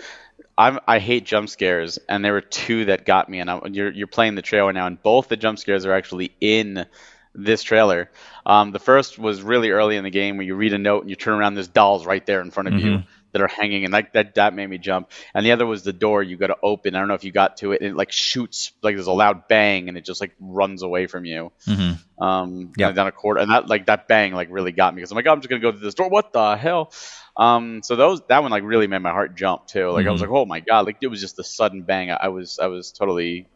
[0.59, 3.41] I'm, I hate jump scares, and there were two that got me.
[3.41, 6.33] And I, you're you're playing the trailer now, and both the jump scares are actually
[6.41, 6.87] in
[7.35, 8.11] this trailer.
[8.47, 11.11] Um, the first was really early in the game where you read a note and
[11.11, 12.87] you turn around, there's dolls right there in front of mm-hmm.
[12.87, 13.03] you
[13.37, 15.11] that are hanging, and that, that that made me jump.
[15.35, 16.95] And the other was the door you got to open.
[16.95, 19.13] I don't know if you got to it, and it like shoots like there's a
[19.13, 21.53] loud bang, and it just like runs away from you.
[21.67, 22.23] Mm-hmm.
[22.25, 25.11] Um, yeah, down a corridor, and that like that bang like really got me because
[25.11, 26.09] I'm like, oh, I'm just gonna go to this door.
[26.09, 26.93] What the hell?
[27.37, 29.91] Um, so those that one like really made my heart jump too.
[29.91, 30.09] Like mm-hmm.
[30.09, 30.33] I was mm-hmm.
[30.33, 32.11] like, oh my god, like it was just a sudden bang.
[32.11, 33.49] I, I was I was totally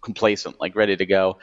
[0.00, 1.38] complacent, like ready to go.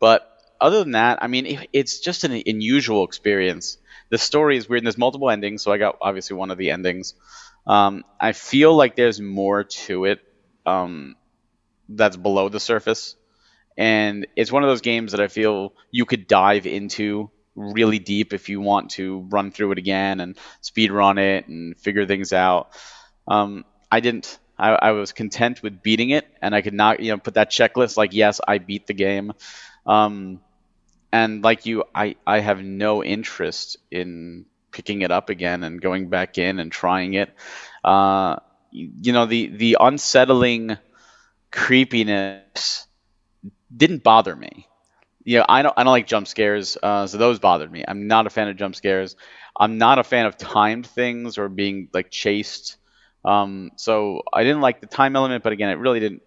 [0.00, 0.28] But
[0.60, 3.78] other than that, I mean, it, it's just an unusual experience.
[4.12, 4.80] The story is weird.
[4.80, 7.14] And there's multiple endings, so I got obviously one of the endings.
[7.66, 10.20] Um, I feel like there's more to it
[10.66, 11.16] um,
[11.88, 13.16] that's below the surface,
[13.78, 18.34] and it's one of those games that I feel you could dive into really deep
[18.34, 22.34] if you want to run through it again and speed run it and figure things
[22.34, 22.68] out.
[23.26, 24.38] Um, I didn't.
[24.58, 27.50] I, I, was content with beating it, and I could not, you know, put that
[27.50, 29.32] checklist like, yes, I beat the game.
[29.86, 30.40] Um,
[31.12, 36.08] and like you, I, I have no interest in picking it up again and going
[36.08, 37.34] back in and trying it.
[37.84, 38.36] Uh,
[38.70, 40.78] you know, the the unsettling
[41.50, 42.86] creepiness
[43.44, 44.66] didn't bother me
[45.24, 47.84] yeah, I don't I don't like jump scares, uh, so those bothered me.
[47.86, 49.16] I'm not a fan of jump scares.
[49.58, 52.76] I'm not a fan of timed things or being like chased.
[53.24, 56.22] Um, so I didn't like the time element, but again, it really didn't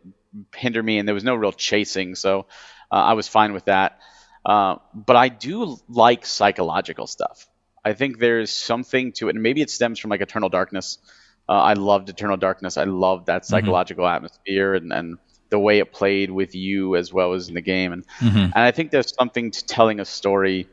[0.56, 2.48] hinder me, and there was no real chasing, so
[2.92, 4.00] uh, I was fine with that.
[4.46, 7.48] Uh, but I do like psychological stuff.
[7.84, 11.00] I think there's something to it, and maybe it stems from like Eternal Darkness.
[11.48, 12.78] Uh, I loved Eternal Darkness.
[12.78, 13.50] I loved that mm-hmm.
[13.50, 14.16] psychological mm-hmm.
[14.16, 15.18] atmosphere and, and
[15.50, 17.94] the way it played with you as well as in the game.
[17.94, 18.38] And mm-hmm.
[18.38, 20.68] and I think there's something to telling a story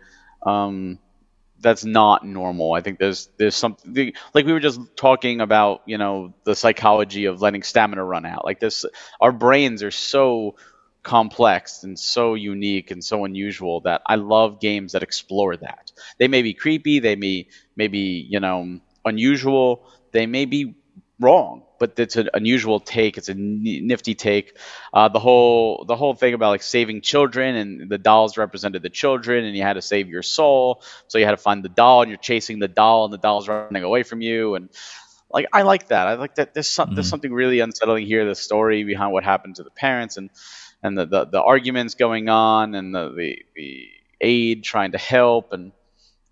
[0.45, 0.99] um,
[1.61, 2.73] that's not normal.
[2.73, 7.27] I think there's there's something like we were just talking about, you know, the psychology
[7.27, 8.45] of letting stamina run out.
[8.45, 8.85] Like this,
[9.21, 10.57] our brains are so
[11.03, 15.93] complex and so unique and so unusual that I love games that explore that.
[16.19, 20.75] They may be creepy, they may maybe you know unusual, they may be
[21.19, 23.17] wrong, but it's an unusual take.
[23.19, 24.57] It's a nifty take.
[24.93, 28.91] Uh, the whole the whole thing about like saving children and the dolls represented the
[28.91, 32.03] children, and you had to save your soul, so you had to find the doll,
[32.03, 34.69] and you're chasing the doll, and the doll's running away from you, and
[35.31, 36.07] like I like that.
[36.07, 36.55] I like that.
[36.55, 36.95] There's some, mm-hmm.
[36.97, 38.27] there's something really unsettling here.
[38.27, 40.31] The story behind what happened to the parents and
[40.83, 43.89] and the the, the arguments going on and the, the the
[44.21, 45.73] aid trying to help and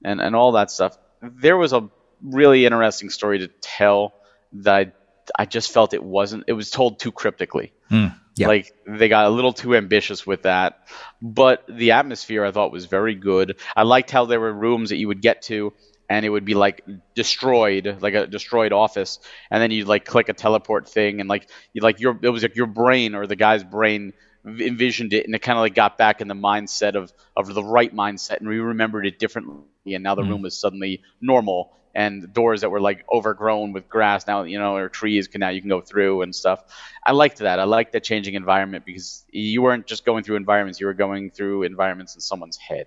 [0.04, 0.96] and and all that stuff.
[1.22, 1.88] There was a
[2.22, 4.14] really interesting story to tell
[4.52, 4.94] that
[5.38, 6.44] I, I just felt it wasn't.
[6.46, 7.72] It was told too cryptically.
[7.90, 8.48] Mm, yeah.
[8.48, 10.88] Like they got a little too ambitious with that.
[11.20, 13.58] But the atmosphere I thought was very good.
[13.76, 15.72] I liked how there were rooms that you would get to
[16.10, 16.84] and it would be like
[17.14, 21.48] destroyed, like a destroyed office, and then you'd like click a teleport thing, and like
[21.72, 24.12] you like your it was like your brain or the guy's brain
[24.44, 27.64] envisioned it, and it kind of like got back in the mindset of of the
[27.64, 30.32] right mindset, and we remembered it differently, and now the mm-hmm.
[30.32, 34.76] room was suddenly normal, and doors that were like overgrown with grass now you know
[34.76, 36.62] or trees can now you can go through and stuff.
[37.04, 37.58] I liked that.
[37.58, 41.30] I liked that changing environment because you weren't just going through environments you were going
[41.30, 42.86] through environments in someone's head.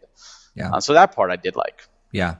[0.55, 0.71] Yeah.
[0.71, 1.87] Uh, so that part i did like.
[2.11, 2.35] Yeah.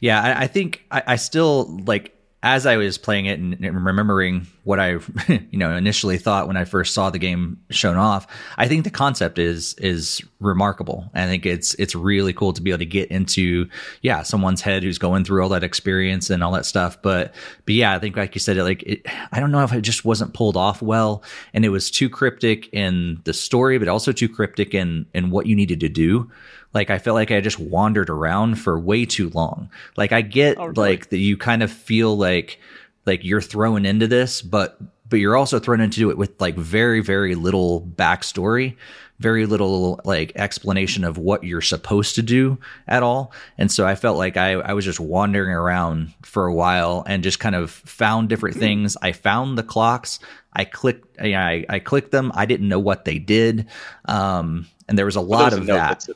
[0.00, 4.46] Yeah, I, I think I, I, still like as I was playing it and, remembering
[4.62, 4.90] what I,
[5.28, 8.28] you know, initially thought when I first saw the game shown off.
[8.56, 11.10] I think the concept is is remarkable.
[11.14, 13.68] I think it's it's really cool to be able to get into,
[14.02, 17.02] yeah, someone's head who's going through all that experience and all that stuff.
[17.02, 19.80] But but yeah, I think like you said, like it, I don't know if it
[19.80, 24.12] just wasn't pulled off well, and it was too cryptic in the story, but also
[24.12, 26.30] too cryptic in in what you needed to do.
[26.78, 29.68] Like I felt like I just wandered around for way too long.
[29.96, 30.74] Like I get oh, really?
[30.76, 32.60] like that you kind of feel like
[33.04, 37.00] like you're thrown into this, but but you're also thrown into it with like very
[37.00, 38.76] very little backstory,
[39.18, 43.32] very little like explanation of what you're supposed to do at all.
[43.58, 47.24] And so I felt like I I was just wandering around for a while and
[47.24, 48.60] just kind of found different hmm.
[48.60, 48.96] things.
[49.02, 50.20] I found the clocks.
[50.52, 52.30] I clicked I I clicked them.
[52.36, 53.66] I didn't know what they did.
[54.04, 56.06] Um and there was a lot of that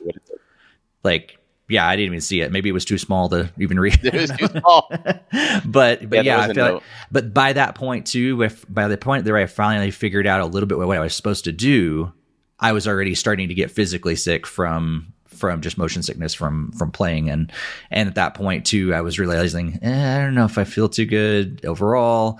[1.02, 1.38] like
[1.72, 2.52] yeah, I didn't even see it.
[2.52, 3.98] Maybe it was too small to even read.
[4.04, 4.88] it was too small.
[5.64, 8.98] but but yeah, yeah I feel like, but by that point too, if by the
[8.98, 12.12] point that I finally figured out a little bit what I was supposed to do,
[12.60, 16.92] I was already starting to get physically sick from from just motion sickness from from
[16.92, 17.50] playing and
[17.90, 20.88] and at that point too, I was realizing eh, I don't know if I feel
[20.88, 22.38] too good overall.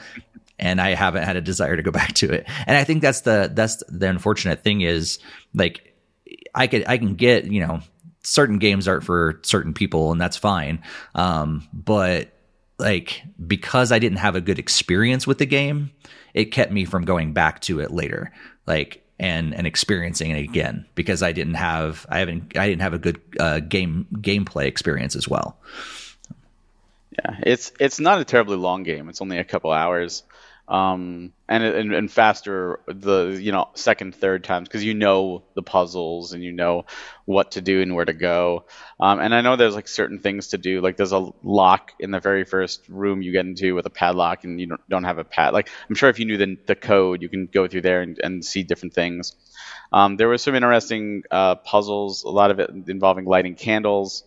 [0.59, 2.47] And I haven't had a desire to go back to it.
[2.67, 5.19] And I think that's the that's the unfortunate thing is
[5.55, 5.95] like
[6.55, 7.81] I could I can get you know
[8.23, 10.83] certain games aren't for certain people and that's fine.
[11.15, 12.33] Um, but
[12.79, 15.91] like because I didn't have a good experience with the game,
[16.35, 18.33] it kept me from going back to it later.
[18.67, 22.95] Like and and experiencing it again because I didn't have I haven't I didn't have
[22.95, 25.57] a good uh, game gameplay experience as well.
[27.13, 29.09] Yeah, it's it's not a terribly long game.
[29.09, 30.25] It's only a couple hours
[30.69, 35.63] um, and, and and faster the you know second third times because you know the
[35.63, 36.87] puzzles and you know
[37.25, 38.65] what to do and where to go.
[39.01, 40.81] Um, and I know there's like certain things to do.
[40.81, 44.45] Like there's a lock in the very first room you get into with a padlock,
[44.45, 45.53] and you don't, don't have a pad.
[45.53, 48.19] Like I'm sure if you knew the the code, you can go through there and,
[48.23, 49.35] and see different things.
[49.93, 52.23] Um, there were some interesting uh, puzzles.
[52.25, 54.25] A lot of it involving lighting candles.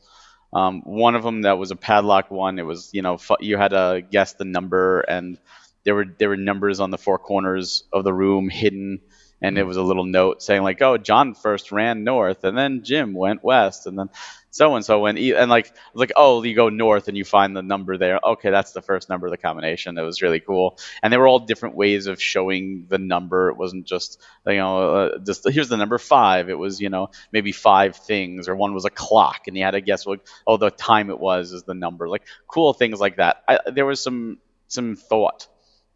[0.53, 2.59] Um, one of them that was a padlock one.
[2.59, 5.37] It was you know you had to guess the number and
[5.85, 8.99] there were there were numbers on the four corners of the room hidden
[9.41, 12.83] and it was a little note saying like oh john first ran north and then
[12.83, 14.09] jim went west and then
[14.55, 17.61] so and so went and like like oh you go north and you find the
[17.61, 18.21] number there.
[18.23, 19.95] Okay that's the first number of the combination.
[19.95, 20.79] That was really cool.
[21.03, 23.49] And they were all different ways of showing the number.
[23.49, 26.49] It wasn't just you know uh, just here's the number five.
[26.49, 29.71] It was you know maybe five things or one was a clock and you had
[29.71, 32.07] to guess what oh the time it was is the number.
[32.07, 33.43] Like cool things like that.
[33.49, 34.37] I, there was some
[34.69, 35.47] some thought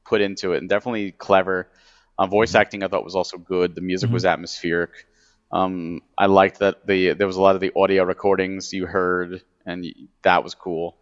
[0.09, 1.69] put into it, and definitely clever.
[2.17, 2.61] Uh, voice mm-hmm.
[2.61, 3.75] acting I thought was also good.
[3.75, 4.15] The music mm-hmm.
[4.15, 5.07] was atmospheric.
[5.51, 9.41] Um, I liked that the there was a lot of the audio recordings you heard,
[9.65, 9.85] and
[10.23, 10.97] that was cool.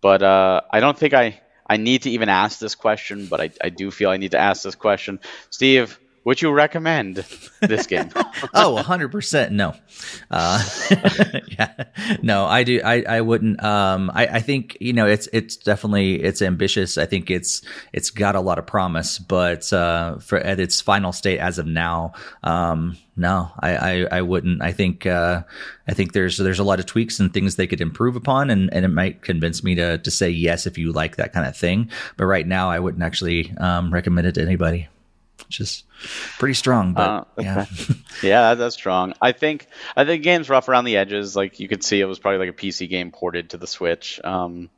[0.00, 3.50] But uh, I don't think I I need to even ask this question, but I,
[3.62, 5.98] I do feel I need to ask this question, Steve.
[6.24, 7.16] Would you recommend
[7.60, 8.10] this game?
[8.54, 9.74] oh, 100% no.
[10.30, 10.64] Uh,
[11.48, 11.84] yeah,
[12.22, 12.80] no, I do.
[12.82, 13.62] I, I wouldn't.
[13.62, 16.96] Um, I, I think, you know, it's, it's definitely, it's ambitious.
[16.96, 17.60] I think it's,
[17.92, 21.66] it's got a lot of promise, but, uh, for at its final state as of
[21.66, 24.62] now, um, no, I, I, I wouldn't.
[24.62, 25.42] I think, uh,
[25.86, 28.72] I think there's, there's a lot of tweaks and things they could improve upon and,
[28.72, 31.54] and it might convince me to, to say yes if you like that kind of
[31.54, 31.90] thing.
[32.16, 34.88] But right now, I wouldn't actually, um, recommend it to anybody
[35.46, 35.84] which is
[36.38, 36.94] pretty strong.
[36.94, 37.66] But uh, yeah,
[38.22, 39.14] yeah, that's strong.
[39.20, 39.66] I think
[39.96, 41.36] I think the game's rough around the edges.
[41.36, 44.20] Like you could see, it was probably like a PC game ported to the Switch,
[44.22, 44.70] um,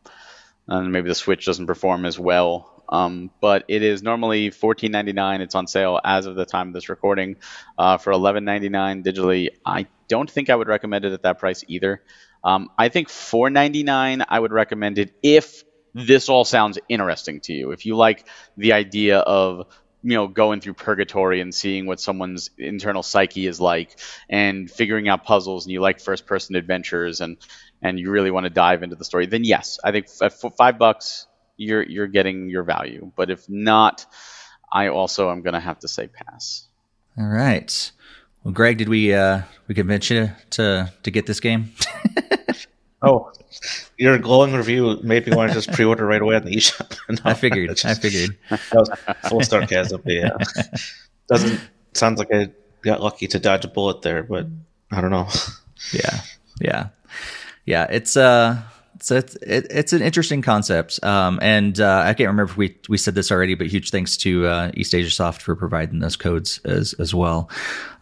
[0.66, 2.72] and maybe the Switch doesn't perform as well.
[2.88, 5.40] Um, but it is normally fourteen ninety nine.
[5.40, 7.36] It's on sale as of the time of this recording
[7.76, 9.48] uh, for eleven ninety nine digitally.
[9.64, 12.02] I don't think I would recommend it at that price either.
[12.44, 14.24] Um, I think four ninety nine.
[14.28, 15.64] I would recommend it if
[15.94, 17.72] this all sounds interesting to you.
[17.72, 19.66] If you like the idea of
[20.02, 25.08] you know going through purgatory and seeing what someone's internal psyche is like and figuring
[25.08, 27.36] out puzzles and you like first person adventures and
[27.82, 30.78] and you really want to dive into the story, then yes, I think at five
[30.78, 33.12] bucks you're you're getting your value.
[33.16, 34.06] But if not,
[34.70, 36.66] I also am going to have to say pass.
[37.18, 37.92] All right.
[38.44, 41.72] Well, Greg, did we uh, we convince you to to get this game?
[43.06, 43.32] oh,
[43.96, 46.96] your glowing review made me want to just pre-order right away on the eShop.
[47.08, 47.70] no, I figured.
[47.70, 48.36] Just, I figured.
[48.50, 48.90] That was
[49.28, 50.02] full sarcasm.
[50.04, 50.36] Yeah,
[51.28, 51.60] doesn't
[51.94, 52.50] sounds like I
[52.82, 54.46] got lucky to dodge a bullet there, but
[54.90, 55.28] I don't know.
[55.92, 56.20] Yeah,
[56.60, 56.88] yeah,
[57.64, 57.86] yeah.
[57.90, 58.62] It's uh
[59.00, 62.76] so it's it, it's an interesting concept, um, and uh, I can't remember if we
[62.88, 66.16] we said this already, but huge thanks to uh, East Asia Soft for providing those
[66.16, 67.50] codes as as well.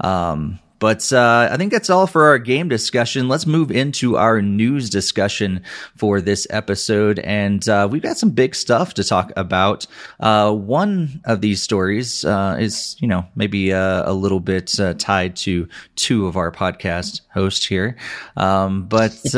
[0.00, 3.28] Um, but uh, I think that's all for our game discussion.
[3.28, 5.62] Let's move into our news discussion
[5.96, 7.20] for this episode.
[7.20, 9.86] And uh, we've got some big stuff to talk about.
[10.20, 14.94] Uh, one of these stories uh, is, you know, maybe uh, a little bit uh,
[14.94, 17.96] tied to two of our podcast hosts here.
[18.36, 19.18] Um, but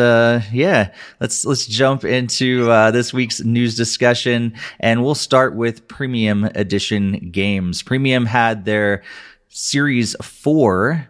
[0.52, 7.30] yeah, let's let's jump into this week's news discussion, and we'll start with Premium Edition
[7.30, 7.82] games.
[7.82, 9.02] Premium had their
[9.48, 11.08] Series 4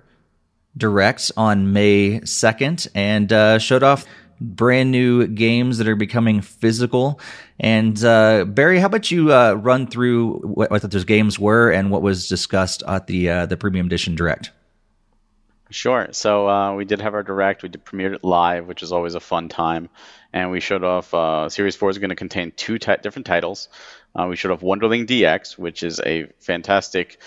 [0.77, 4.05] Direct on May 2nd and uh, showed off
[4.41, 7.21] brand new games that are becoming physical.
[7.59, 11.91] And uh, Barry, how about you uh, run through what, what, those games were and
[11.91, 14.51] what was discussed at the uh, the Premium Edition Direct?
[15.71, 16.09] Sure.
[16.13, 17.63] So uh, we did have our direct.
[17.63, 19.89] We did premiered it live, which is always a fun time,
[20.33, 21.13] and we showed off.
[21.13, 23.69] Uh, Series Four is going to contain two t- different titles.
[24.15, 27.19] Uh, we showed off Wonderling DX, which is a fantastic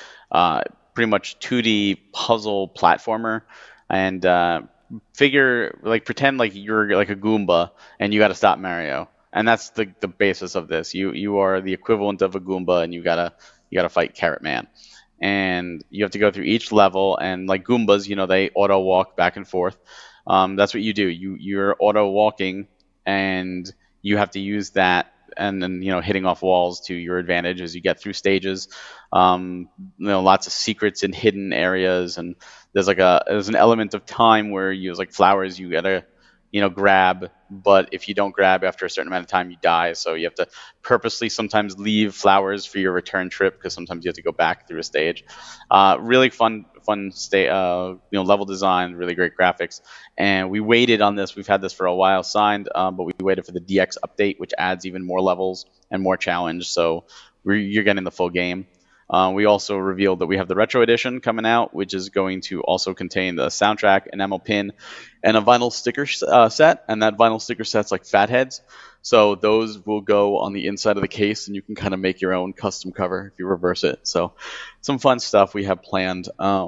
[0.99, 3.43] pretty much 2D puzzle platformer,
[3.89, 4.63] and uh,
[5.13, 9.47] figure like pretend like you're like a Goomba and you got to stop Mario, and
[9.47, 10.93] that's the the basis of this.
[10.93, 13.31] You you are the equivalent of a Goomba, and you gotta
[13.69, 14.67] you gotta fight Carrot Man,
[15.21, 17.15] and you have to go through each level.
[17.15, 19.77] And like Goombas, you know they auto walk back and forth.
[20.27, 21.07] Um, that's what you do.
[21.07, 22.67] You you're auto walking,
[23.05, 27.17] and you have to use that and then you know hitting off walls to your
[27.17, 28.67] advantage as you get through stages.
[29.12, 32.36] Um, you know, lots of secrets in hidden areas, and
[32.73, 36.06] there's like a there's an element of time where you like flowers you gotta
[36.51, 39.57] you know grab but if you don't grab after a certain amount of time you
[39.62, 39.93] die.
[39.93, 40.47] So you have to
[40.83, 44.67] purposely sometimes leave flowers for your return trip because sometimes you have to go back
[44.67, 45.23] through a stage.
[45.69, 49.81] Uh, really fun fun stay uh, you know level design really great graphics.
[50.17, 51.35] And we waited on this.
[51.35, 54.35] We've had this for a while signed um, but we waited for the dx update
[54.38, 56.67] which adds even more levels and more challenge.
[56.69, 57.05] So
[57.45, 58.67] you're getting the full game
[59.09, 62.41] uh, we also revealed that we have the retro edition coming out, which is going
[62.41, 64.73] to also contain the soundtrack, an ML pin,
[65.23, 66.83] and a vinyl sticker uh, set.
[66.87, 68.61] And that vinyl sticker set's like fatheads.
[69.01, 71.99] So those will go on the inside of the case, and you can kind of
[71.99, 74.07] make your own custom cover if you reverse it.
[74.07, 74.33] So
[74.81, 76.29] some fun stuff we have planned.
[76.37, 76.67] Uh,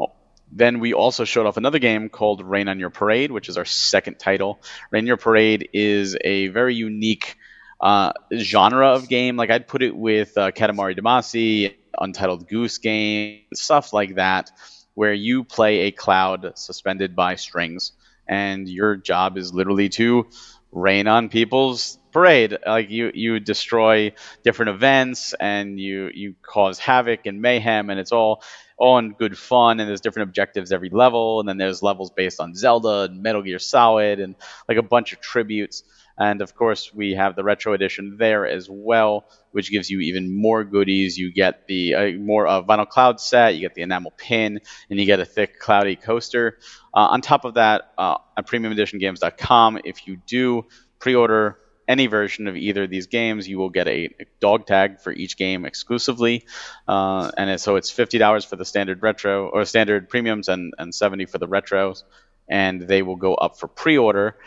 [0.51, 3.65] then we also showed off another game called Rain on Your Parade, which is our
[3.65, 4.61] second title.
[4.89, 7.37] Rain on Your Parade is a very unique
[7.79, 9.37] uh, genre of game.
[9.37, 14.51] Like I'd put it with uh, Katamari Damacy Untitled Goose Game, stuff like that,
[14.93, 17.93] where you play a cloud suspended by strings,
[18.27, 20.27] and your job is literally to
[20.71, 22.57] rain on people's parade.
[22.65, 28.11] Like you, you destroy different events, and you you cause havoc and mayhem, and it's
[28.11, 28.43] all
[28.79, 29.79] in good fun.
[29.79, 33.41] And there's different objectives every level, and then there's levels based on Zelda and Metal
[33.41, 34.35] Gear Solid, and
[34.67, 35.83] like a bunch of tributes.
[36.17, 40.35] And of course, we have the retro edition there as well, which gives you even
[40.35, 41.17] more goodies.
[41.17, 44.99] You get the uh, more uh, vinyl cloud set, you get the enamel pin, and
[44.99, 46.57] you get a thick, cloudy coaster.
[46.93, 50.65] Uh, on top of that, uh, at premiumeditiongames.com, if you do
[50.99, 55.11] pre-order any version of either of these games, you will get a dog tag for
[55.11, 56.45] each game exclusively,
[56.87, 60.95] uh, and so it's fifty dollars for the standard retro or standard premiums and and
[60.95, 62.03] seventy for the retros,
[62.47, 64.37] and they will go up for pre-order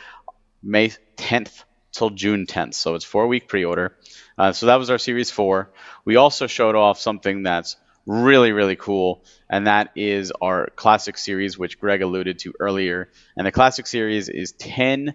[0.64, 2.74] May 10th till June 10th.
[2.74, 3.96] So it's four week pre order.
[4.36, 5.70] Uh, so that was our series four.
[6.04, 11.58] We also showed off something that's really, really cool, and that is our classic series,
[11.58, 13.10] which Greg alluded to earlier.
[13.36, 15.14] And the classic series is 10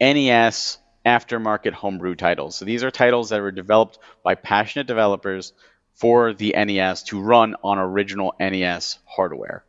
[0.00, 2.56] NES aftermarket homebrew titles.
[2.56, 5.52] So these are titles that were developed by passionate developers
[5.94, 9.64] for the NES to run on original NES hardware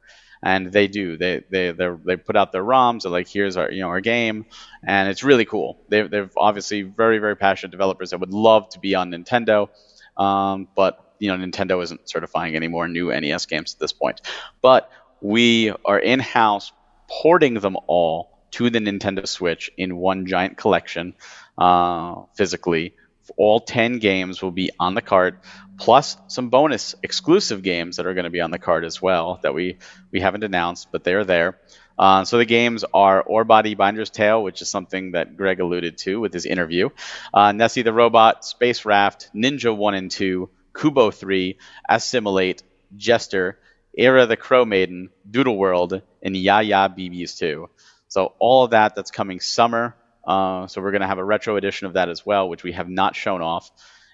[0.48, 1.18] and they do.
[1.18, 3.04] They they they put out their ROMs.
[3.04, 4.46] Like, here's our you know our game,
[4.82, 5.78] and it's really cool.
[5.90, 9.68] They they're obviously very very passionate developers that would love to be on Nintendo,
[10.16, 14.22] um, but you know Nintendo isn't certifying any more new NES games at this point.
[14.62, 14.90] But
[15.20, 16.72] we are in house
[17.10, 21.14] porting them all to the Nintendo Switch in one giant collection
[21.58, 22.94] uh, physically
[23.36, 25.40] all 10 games will be on the card,
[25.78, 29.40] plus some bonus exclusive games that are going to be on the card as well
[29.44, 29.78] that we,
[30.12, 31.60] we haven't announced, but they are there.
[32.00, 36.20] Uh, so the games are Orebody Binder's Tale, which is something that Greg alluded to
[36.20, 36.90] with his interview,
[37.34, 41.58] uh, Nessie the Robot, Space Raft, Ninja 1 and 2, Kubo 3,
[41.90, 42.62] Assimilate,
[42.96, 43.58] Jester,
[43.98, 47.68] Eyra the Crow Maiden, Doodle World, and Yeah Yeah Beebiss 2.
[48.08, 49.96] So all of that that's coming summer.
[50.28, 52.74] Uh, so we're going to have a retro edition of that as well, which we
[52.74, 53.72] have not shown off.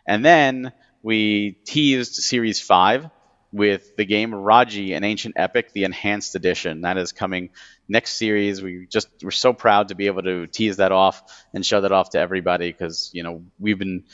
[0.07, 3.09] And then we teased Series 5
[3.51, 6.82] with the game Raji, an ancient epic, the enhanced edition.
[6.82, 7.49] That is coming
[7.88, 8.61] next series.
[8.61, 11.91] We just we're so proud to be able to tease that off and show that
[11.91, 14.05] off to everybody because you know we've been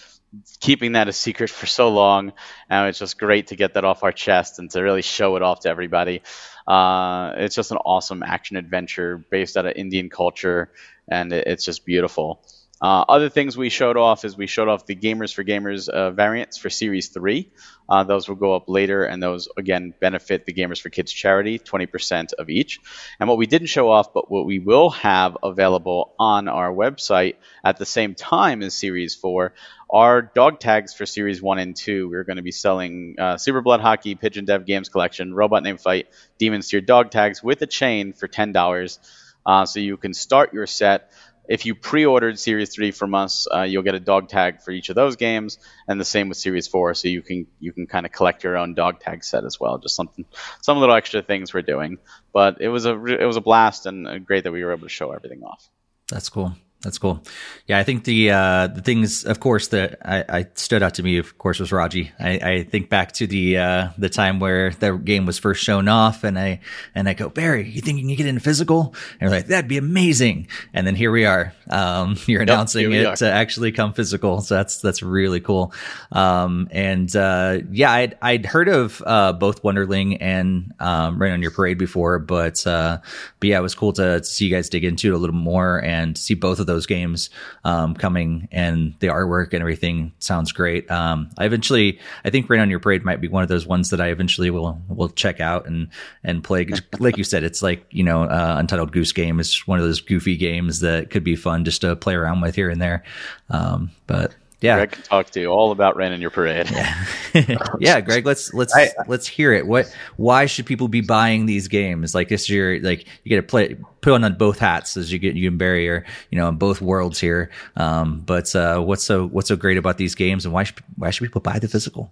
[0.60, 2.34] keeping that a secret for so long,
[2.70, 5.42] and it's just great to get that off our chest and to really show it
[5.42, 6.22] off to everybody.
[6.68, 10.72] Uh, it's just an awesome action adventure based out of Indian culture,
[11.08, 12.42] and it, it's just beautiful.
[12.82, 16.12] Uh, other things we showed off is we showed off the Gamers for Gamers uh,
[16.12, 17.52] variants for Series 3.
[17.90, 21.60] Uh, those will go up later, and those, again, benefit the Gamers for Kids charity,
[21.60, 22.80] 20% of each.
[23.20, 27.36] And what we didn't show off, but what we will have available on our website
[27.66, 29.54] at the same time as Series 4
[29.90, 32.10] are dog tags for Series 1 and 2.
[32.10, 35.82] We're going to be selling uh, Super Blood Hockey, Pigeon Dev Games Collection, Robot Named
[35.82, 39.00] Fight, Demon's Tier dog tags with a chain for $10.
[39.46, 41.10] Uh, so you can start your set
[41.50, 44.90] if you pre-ordered Series Three from us, uh, you'll get a dog tag for each
[44.90, 46.94] of those games, and the same with Series Four.
[46.94, 49.80] So you can you can kind of collect your own dog tag set as well.
[49.80, 50.26] Just something,
[50.62, 51.98] some little extra things we're doing.
[52.32, 54.84] But it was a it was a blast and uh, great that we were able
[54.84, 55.68] to show everything off.
[56.08, 56.56] That's cool.
[56.82, 57.22] That's cool.
[57.68, 61.04] Yeah, I think the uh, the things, of course, that I, I, stood out to
[61.04, 62.14] me, of course, was Raji.
[62.18, 65.90] I, I think back to the uh, the time where the game was first shown
[65.90, 66.62] off, and I
[66.96, 68.96] and I go, Barry, you think you can get into physical?
[69.20, 70.48] And like, that'd be amazing.
[70.74, 71.54] And then here we are.
[71.70, 73.16] Um, you're yep, announcing it are.
[73.18, 75.74] to actually come physical, so that's that's really cool.
[76.14, 81.42] Um, and uh, yeah, I'd I'd heard of uh, both Wonderling and um, Rain on
[81.42, 83.00] Your Parade before, but uh,
[83.42, 85.36] but yeah, it was cool to, to see you guys dig into it a little
[85.36, 87.30] more and see both of those games
[87.64, 90.90] um, coming, and the artwork and everything sounds great.
[90.90, 93.90] Um, I eventually, I think Rain on Your Parade might be one of those ones
[93.90, 95.90] that I eventually will will check out and
[96.24, 96.68] and play.
[97.00, 100.02] like you said, it's like you know, uh, Untitled Goose Game is one of those
[100.02, 103.04] goofy games that could be fun just to play around with here and there.
[103.50, 106.70] Um, but yeah, Greg can talk to you all about Rain in your parade.
[106.70, 107.06] Yeah,
[107.80, 109.66] yeah Greg, let's let's I, let's hear it.
[109.66, 109.96] What?
[110.18, 112.14] Why should people be buying these games?
[112.14, 115.36] Like this year, like you get to play put on both hats as you get
[115.36, 117.52] you can bury your you know in both worlds here.
[117.78, 121.10] Um, but uh, what's so what's so great about these games, and why should why
[121.12, 122.12] should people buy the physical?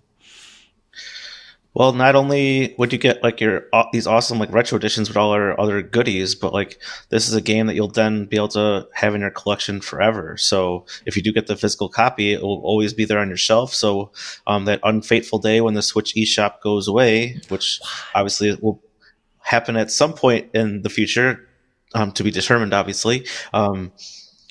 [1.77, 5.15] Well, not only would you get like your uh, these awesome like retro editions with
[5.15, 8.47] all our other goodies, but like this is a game that you'll then be able
[8.47, 10.37] to have in your collection forever.
[10.37, 13.37] So if you do get the physical copy, it will always be there on your
[13.37, 13.75] shelf.
[13.75, 14.11] So
[14.47, 17.79] um, that unfateful day when the Switch eShop goes away, which
[18.15, 18.81] obviously will
[19.37, 21.47] happen at some point in the future,
[21.93, 23.27] um, to be determined, obviously.
[23.53, 23.91] Um,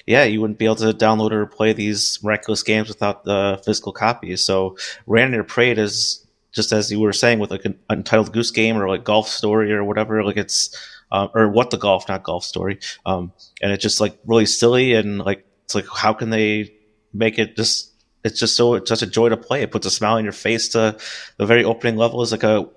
[0.06, 3.92] yeah, you wouldn't be able to download or play these miraculous games without the physical
[3.92, 4.44] copies.
[4.44, 4.76] So
[5.08, 6.22] Rain on Your Parade is
[6.56, 9.72] just as you were saying with like an untitled goose game or like golf story
[9.72, 10.76] or whatever like it's
[11.12, 13.32] um, or what the golf not golf story um,
[13.62, 16.72] and it's just like really silly and like it's like how can they
[17.12, 17.92] make it just
[18.26, 19.62] it's just so it's a joy to play.
[19.62, 20.98] It puts a smile on your face to
[21.36, 22.68] the very opening level is like a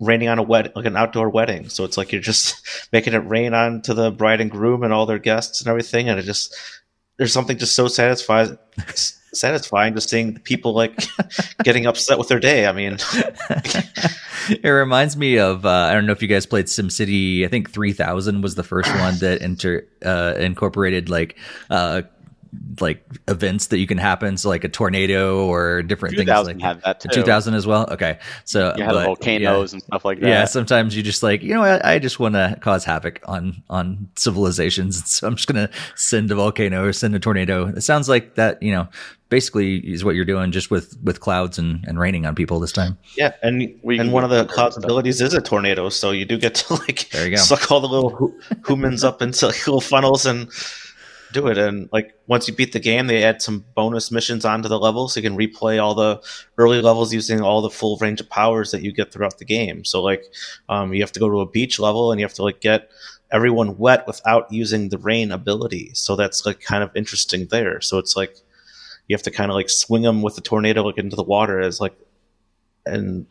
[0.00, 1.68] raining on a wed like an outdoor wedding.
[1.68, 4.92] So it's like you're just making it rain on to the bride and groom and
[4.92, 6.56] all their guests and everything and it just
[7.18, 8.58] there's something just so satisfying
[9.34, 11.06] satisfying just seeing people like
[11.64, 12.66] getting upset with their day.
[12.66, 12.98] I mean,
[14.48, 17.44] it reminds me of uh, I don't know if you guys played SimCity.
[17.44, 21.36] I think 3000 was the first one that inter uh, incorporated like
[21.70, 22.02] uh,
[22.80, 24.36] like events that you can happen.
[24.36, 27.08] So like a tornado or different things like had that too.
[27.10, 27.86] 2000 as well.
[27.90, 28.18] Okay.
[28.44, 29.76] So you had but, volcanoes yeah.
[29.76, 30.28] and stuff like that.
[30.28, 30.44] Yeah.
[30.44, 34.08] Sometimes you just like, you know, I, I just want to cause havoc on, on
[34.16, 35.02] civilizations.
[35.14, 37.68] So I'm just going to send a volcano or send a tornado.
[37.68, 38.88] It sounds like that, you know,
[39.28, 42.72] basically is what you're doing just with, with clouds and, and raining on people this
[42.72, 42.98] time.
[43.16, 43.34] Yeah.
[43.42, 45.88] And, we and one of the cloud's abilities is a tornado.
[45.88, 47.42] So you do get to like there you go.
[47.42, 48.34] suck all the little
[48.66, 50.50] humans up into little funnels and,
[51.34, 51.58] do it.
[51.58, 55.08] And like once you beat the game, they add some bonus missions onto the level,
[55.08, 56.22] so you can replay all the
[56.56, 59.84] early levels using all the full range of powers that you get throughout the game.
[59.84, 60.24] So like,
[60.68, 62.90] um, you have to go to a beach level and you have to like get
[63.30, 65.90] everyone wet without using the rain ability.
[65.94, 67.80] So that's like kind of interesting there.
[67.80, 68.36] So it's like
[69.08, 71.60] you have to kind of like swing them with the tornado like into the water
[71.60, 71.94] as like,
[72.86, 73.26] and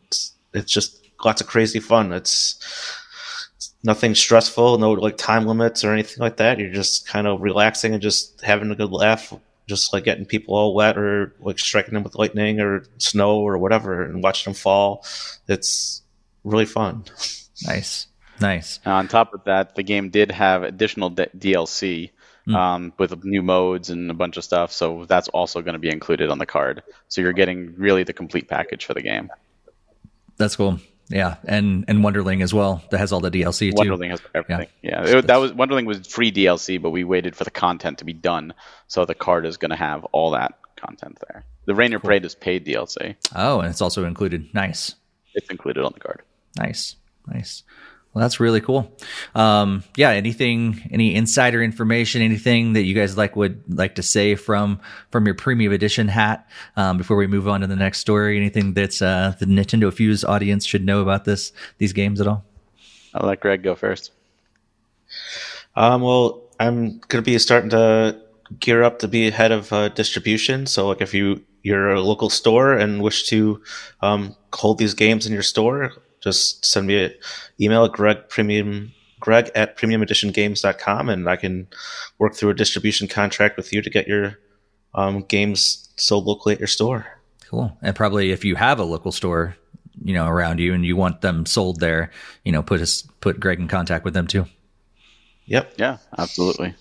[0.52, 2.12] it's just lots of crazy fun.
[2.12, 2.56] It's
[3.84, 6.58] nothing stressful, no like time limits or anything like that.
[6.58, 9.32] You're just kind of relaxing and just having a good laugh
[9.66, 13.56] just like getting people all wet or like striking them with lightning or snow or
[13.56, 15.06] whatever and watching them fall.
[15.48, 16.02] It's
[16.42, 17.04] really fun.
[17.66, 18.08] Nice,
[18.40, 18.80] nice.
[18.84, 22.10] on top of that, the game did have additional d- DLC
[22.46, 22.54] Mm.
[22.54, 24.70] um, with new modes and a bunch of stuff.
[24.70, 26.82] So that's also going to be included on the card.
[27.08, 29.30] So you're getting really the complete package for the game.
[30.36, 30.78] That's cool.
[31.08, 32.82] Yeah, and and Wonderling as well.
[32.90, 33.76] That has all the DLC too.
[33.90, 34.68] Wonderling has everything.
[34.82, 38.04] Yeah, It- that was Wonderling was free DLC, but we waited for the content to
[38.04, 38.54] be done.
[38.88, 41.44] So the card is going to have all that content there.
[41.66, 43.16] The Rainier Parade is paid DLC.
[43.34, 44.48] Oh, and it's also included.
[44.54, 44.94] Nice.
[45.34, 46.22] It's included on the card.
[46.58, 46.96] Nice,
[47.26, 47.62] nice.
[48.14, 48.96] Well, that's really cool.
[49.34, 50.10] Um, yeah.
[50.10, 55.26] Anything, any insider information, anything that you guys like would like to say from from
[55.26, 58.36] your premium edition hat um, before we move on to the next story?
[58.36, 62.44] Anything that's uh, the Nintendo Fuse audience should know about this these games at all?
[63.14, 64.12] I'll let Greg go first.
[65.74, 68.20] Um, well, I'm going to be starting to
[68.60, 70.66] gear up to be head of uh, distribution.
[70.66, 73.60] So, like, if you you're a local store and wish to
[74.02, 75.92] um, hold these games in your store,
[76.24, 77.14] just send me an
[77.60, 81.68] email at Greg Premium Greg at premiumeditiongames.com and I can
[82.18, 84.38] work through a distribution contract with you to get your
[84.94, 87.06] um, games sold locally at your store.
[87.48, 87.76] Cool.
[87.80, 89.56] And probably if you have a local store,
[90.02, 92.10] you know, around you and you want them sold there,
[92.44, 94.46] you know, put us put Greg in contact with them too.
[95.46, 95.74] Yep.
[95.76, 96.74] Yeah, absolutely.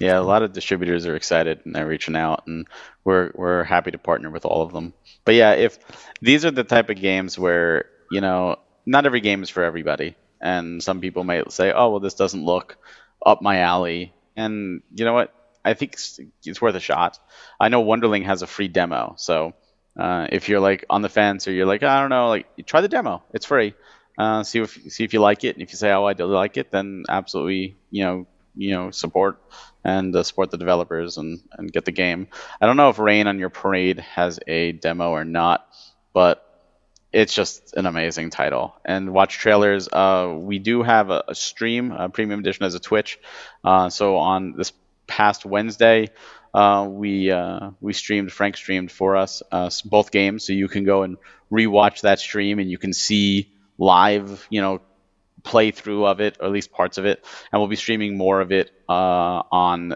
[0.00, 2.66] Yeah, a lot of distributors are excited and they're reaching out, and
[3.04, 4.94] we're we're happy to partner with all of them.
[5.24, 5.78] But yeah, if
[6.20, 8.56] these are the type of games where you know
[8.86, 12.44] not every game is for everybody, and some people might say, "Oh, well, this doesn't
[12.44, 12.76] look
[13.24, 15.32] up my alley," and you know what?
[15.64, 17.18] I think it's, worth a shot.
[17.60, 19.54] I know Wonderling has a free demo, so
[19.96, 22.80] uh, if you're like on the fence or you're like, I don't know, like try
[22.80, 23.22] the demo.
[23.32, 23.74] It's free.
[24.18, 26.26] Uh, see if see if you like it, and if you say, "Oh, I do
[26.26, 29.40] like it," then absolutely, you know, you know, support
[29.84, 32.28] and uh, support the developers and and get the game.
[32.60, 35.66] I don't know if Rain on Your Parade has a demo or not,
[36.12, 36.44] but
[37.12, 38.74] it's just an amazing title.
[38.84, 39.88] And watch trailers.
[39.88, 43.18] Uh, we do have a, a stream, a premium edition as a Twitch.
[43.62, 44.72] Uh, so on this
[45.06, 46.08] past Wednesday,
[46.54, 48.32] uh, we uh, we streamed.
[48.32, 51.16] Frank streamed for us uh, both games, so you can go and
[51.50, 54.80] rewatch that stream, and you can see live, you know,
[55.42, 57.24] playthrough of it, or at least parts of it.
[57.50, 59.94] And we'll be streaming more of it uh, on.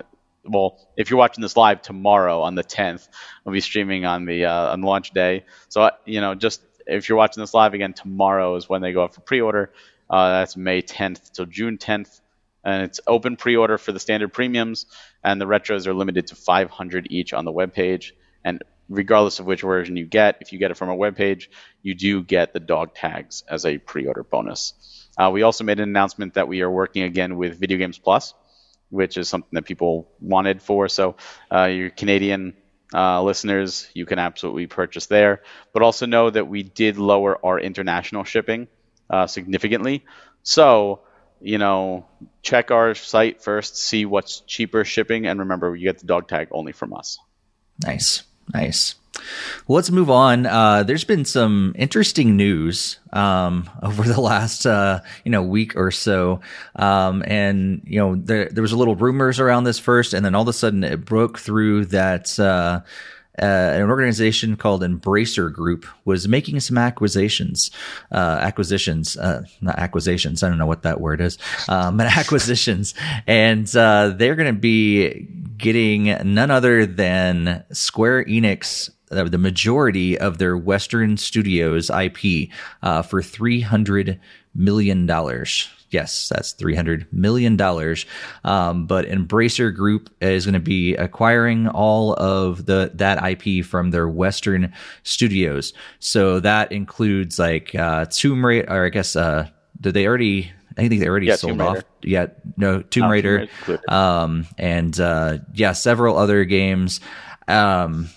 [0.48, 3.08] Well, if you're watching this live tomorrow on the 10th,
[3.44, 5.44] we'll be streaming on the uh, on launch day.
[5.68, 9.04] So you know, just if you're watching this live again, tomorrow is when they go
[9.04, 9.72] up for pre-order.
[10.08, 12.20] Uh, that's May 10th till June 10th,
[12.64, 14.86] and it's open pre-order for the standard premiums,
[15.24, 18.12] and the retros are limited to 500 each on the webpage.
[18.44, 21.48] And regardless of which version you get, if you get it from our webpage,
[21.82, 24.74] you do get the dog tags as a pre-order bonus.
[25.18, 28.34] Uh, we also made an announcement that we are working again with Video Games Plus,
[28.90, 30.88] which is something that people wanted for.
[30.88, 31.16] So
[31.52, 32.54] uh, your Canadian
[32.94, 35.42] uh, listeners, you can absolutely purchase there.
[35.72, 38.68] But also know that we did lower our international shipping
[39.10, 40.04] uh, significantly.
[40.42, 41.00] So
[41.40, 42.06] you know,
[42.42, 46.48] check our site first, see what's cheaper shipping, and remember, you get the dog tag
[46.50, 47.18] only from us.
[47.82, 48.22] Nice,
[48.52, 48.94] nice.
[49.66, 50.46] Well, let's move on.
[50.46, 55.90] Uh, there's been some interesting news um, over the last uh, you know week or
[55.90, 56.40] so,
[56.76, 60.34] um, and you know there there was a little rumors around this first, and then
[60.34, 62.38] all of a sudden it broke through that.
[62.38, 62.80] Uh,
[63.38, 63.44] uh,
[63.74, 67.70] an organization called Embracer Group was making some acquisitions,
[68.10, 70.42] uh, acquisitions, uh, not acquisitions.
[70.42, 71.36] I don't know what that word is,
[71.68, 72.94] um, but acquisitions,
[73.26, 76.04] and uh, they're going to be getting
[76.34, 78.90] none other than Square Enix.
[79.08, 82.50] The majority of their Western Studios IP
[82.82, 84.20] uh, for three hundred
[84.54, 85.68] million dollars.
[85.90, 88.06] Yes, that's three hundred million dollars.
[88.42, 93.92] Um, but Embracer Group is going to be acquiring all of the that IP from
[93.92, 94.72] their Western
[95.04, 95.72] studios.
[96.00, 99.48] So that includes like uh, Tomb Raider, or I guess uh,
[99.80, 100.50] did they already?
[100.76, 101.84] I think they already Yeah, sold off.
[102.02, 102.26] Yeah,
[102.56, 107.00] no, Tomb Tomb Raider, Raider um, and uh, yeah, several other games.
[107.48, 108.08] Um,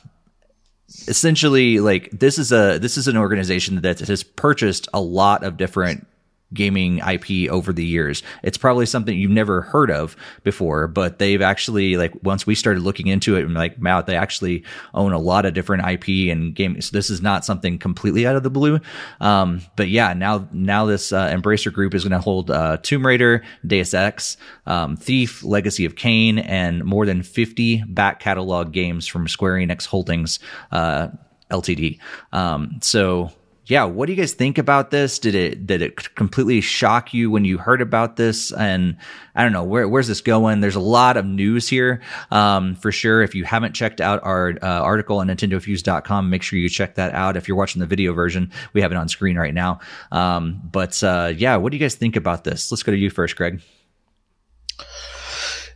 [1.10, 5.58] essentially like this is a this is an organization that has purchased a lot of
[5.58, 6.08] different
[6.54, 8.24] gaming IP over the years.
[8.44, 12.82] It's probably something you've never heard of before, but they've actually like once we started
[12.82, 16.56] looking into it and like wow, they actually own a lot of different IP and
[16.56, 16.88] games.
[16.88, 18.80] So this is not something completely out of the blue.
[19.20, 23.06] Um, but yeah, now now this uh, Embracer Group is going to hold uh, Tomb
[23.06, 29.08] Raider, Deus Ex, um, Thief, Legacy of Kain, and more than 50 back catalog games
[29.08, 30.40] from Square Enix Holdings
[30.72, 31.10] uh,
[31.52, 32.00] Ltd.
[32.32, 33.32] Um, so
[33.70, 35.20] yeah, what do you guys think about this?
[35.20, 38.52] Did it did it completely shock you when you heard about this?
[38.52, 38.98] And
[39.36, 40.60] I don't know where where's this going.
[40.60, 42.02] There's a lot of news here
[42.32, 43.22] um, for sure.
[43.22, 47.14] If you haven't checked out our uh, article on NintendoFuse.com, make sure you check that
[47.14, 47.38] out.
[47.38, 49.82] If you're watching the video version, we have it on screen right now.
[50.12, 52.72] Um, but uh, yeah, what do you guys think about this?
[52.72, 53.62] Let's go to you first, Greg.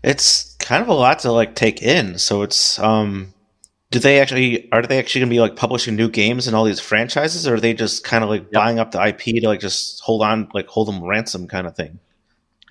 [0.03, 2.17] It's kind of a lot to like take in.
[2.17, 3.32] So it's um
[3.93, 6.63] do they actually are they actually going to be like publishing new games and all
[6.63, 8.51] these franchises or are they just kind of like yep.
[8.51, 11.75] buying up the ip to like just hold on like hold them ransom kind of
[11.75, 11.99] thing?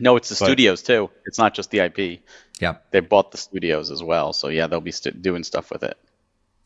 [0.01, 1.11] No it's the but, studios too.
[1.25, 2.20] It's not just the ip
[2.61, 5.85] yeah they bought the studios as well so yeah they'll be st- doing stuff with
[5.85, 5.97] it.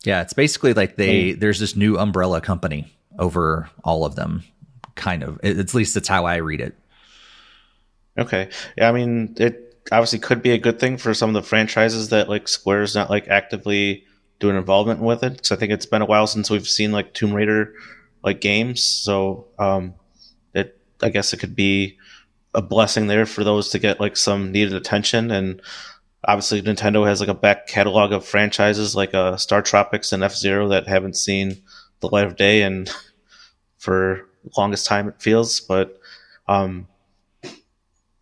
[0.03, 1.39] Yeah it's basically like they mm.
[1.39, 4.43] there's this new umbrella company over all of them
[4.95, 5.39] kind of.
[5.43, 6.75] At least that's how i read it.
[8.17, 8.49] Okay.
[8.75, 12.09] Yeah i mean it obviously could be a good thing for some of the franchises
[12.09, 14.03] that like square's not like actively
[14.39, 17.13] doing involvement with it because I think it's been a while since we've seen like
[17.13, 17.73] Tomb Raider
[18.23, 18.83] like games.
[18.83, 19.95] So um,
[20.53, 21.97] it I guess it could be
[22.53, 25.61] a blessing there for those to get like some needed attention and
[26.23, 30.67] obviously Nintendo has like a back catalog of franchises like uh, StarTropics and F Zero
[30.69, 31.61] that haven't seen
[31.99, 32.91] the light of day and
[33.77, 34.27] for
[34.57, 35.99] longest time it feels, but
[36.47, 36.87] um,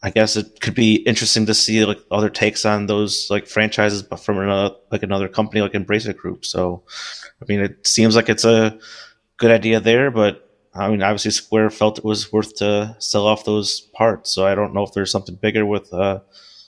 [0.03, 4.03] I guess it could be interesting to see like other takes on those like franchises,
[4.03, 6.45] but from another like another company like Embracer Group.
[6.45, 6.83] So,
[7.41, 8.77] I mean, it seems like it's a
[9.37, 13.45] good idea there, but I mean, obviously Square felt it was worth to sell off
[13.45, 14.31] those parts.
[14.31, 16.19] So I don't know if there's something bigger with uh,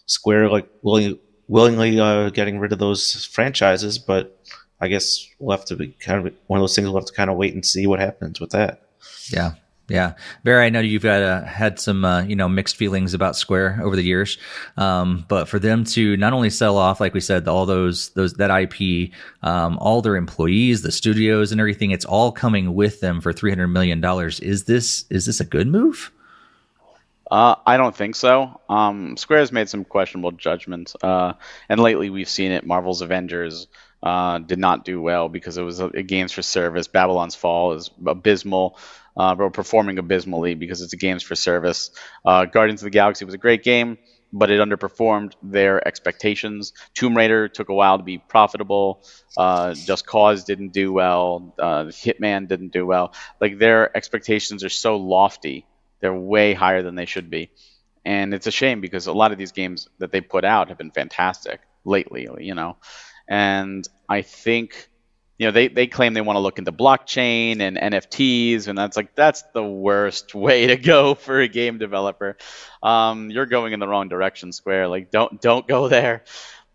[0.06, 4.40] Square like willing, willingly uh, getting rid of those franchises, but
[4.80, 6.88] I guess we'll have to be kind of one of those things.
[6.88, 8.82] We'll have to kind of wait and see what happens with that.
[9.30, 9.54] Yeah,
[9.90, 10.14] yeah,
[10.44, 13.96] Barry, I know you've uh, had some uh, you know mixed feelings about Square over
[13.96, 14.38] the years,
[14.76, 18.34] um, but for them to not only sell off, like we said, all those those
[18.34, 19.12] that IP,
[19.44, 23.50] um, all their employees, the studios, and everything, it's all coming with them for three
[23.50, 24.42] hundred million dollars.
[24.42, 26.12] Is this is this a good move?
[27.32, 28.60] Uh, I don't think so.
[28.70, 31.34] Um, Square has made some questionable judgments, uh,
[31.70, 32.66] and lately we've seen it.
[32.66, 33.68] Marvel's Avengers
[34.04, 36.88] uh, did not do well because it was a, a games for service.
[36.88, 38.78] Babylon's Fall is abysmal
[39.18, 41.92] uh, but performing abysmally because it's a games for service.
[42.26, 43.98] Uh, Guardians of the Galaxy was a great game,
[44.32, 46.74] but it underperformed their expectations.
[46.94, 49.04] Tomb Raider took a while to be profitable.
[49.36, 51.56] Uh, Just Cause didn't do well.
[51.58, 53.14] Uh, Hitman didn't do well.
[53.42, 55.66] Like their expectations are so lofty,
[56.00, 57.50] they're way higher than they should be.
[58.06, 60.78] And it's a shame because a lot of these games that they put out have
[60.78, 62.78] been fantastic lately, you know.
[63.28, 64.90] And I think
[65.38, 68.98] you know they, they claim they want to look into blockchain and nfts and that's
[68.98, 72.38] like that's the worst way to go for a game developer
[72.84, 76.24] um, you're going in the wrong direction square like don't don't go there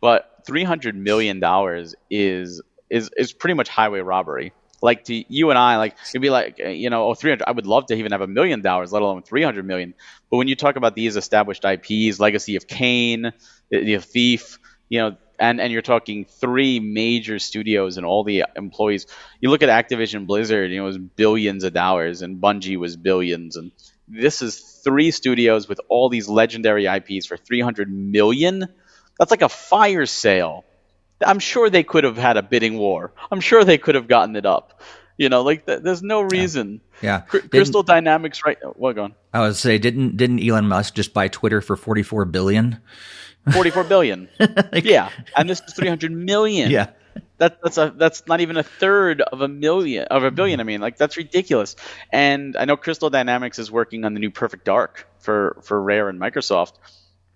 [0.01, 4.53] but 300 million dollars is is is pretty much highway robbery
[4.83, 7.45] like to you and I, like it'd be like you know, oh, 300.
[7.47, 9.95] I would love to even have a million dollars, let alone 300 million.
[10.31, 13.33] But when you talk about these established IPs, Legacy of Kain,
[13.71, 14.59] the Thief,
[14.89, 19.07] you know, and and you're talking three major studios and all the employees.
[19.41, 22.97] You look at Activision Blizzard, you know, it was billions of dollars, and Bungie was
[22.97, 23.73] billions, and
[24.09, 28.67] this is three studios with all these legendary IPs for 300 million.
[29.19, 30.65] That's like a fire sale.
[31.25, 33.13] I'm sure they could have had a bidding war.
[33.31, 34.81] I'm sure they could have gotten it up.
[35.19, 36.81] You know, like th- there's no reason.
[37.01, 37.41] Yeah, yeah.
[37.41, 38.59] Crystal Dynamics, right?
[38.65, 39.15] Oh, what well, on?
[39.33, 42.81] I would say, didn't didn't Elon Musk just buy Twitter for 44 billion?
[43.51, 44.29] 44 billion.
[44.39, 46.71] like, yeah, and this is 300 million.
[46.71, 46.91] Yeah.
[47.39, 50.61] That, that's a that's not even a third of a million of a billion.
[50.61, 51.75] I mean, like that's ridiculous.
[52.11, 56.09] And I know Crystal Dynamics is working on the new Perfect Dark for for Rare
[56.09, 56.75] and Microsoft.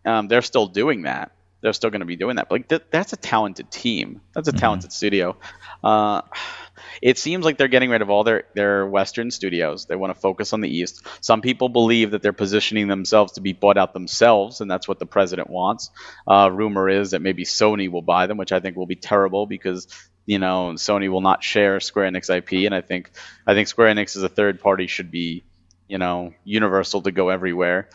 [0.04, 1.32] Um, they're still doing that.
[1.66, 2.48] They're still going to be doing that.
[2.48, 4.20] But like th- that's a talented team.
[4.32, 4.60] That's a mm-hmm.
[4.60, 5.36] talented studio.
[5.82, 6.20] Uh,
[7.02, 9.86] it seems like they're getting rid of all their, their Western studios.
[9.86, 11.04] They want to focus on the East.
[11.20, 15.00] Some people believe that they're positioning themselves to be bought out themselves, and that's what
[15.00, 15.90] the president wants.
[16.24, 19.46] Uh, rumor is that maybe Sony will buy them, which I think will be terrible
[19.46, 19.88] because
[20.24, 23.10] you know Sony will not share Square Enix IP, and I think
[23.44, 25.42] I think Square Enix as a third party should be
[25.88, 27.88] you know universal to go everywhere.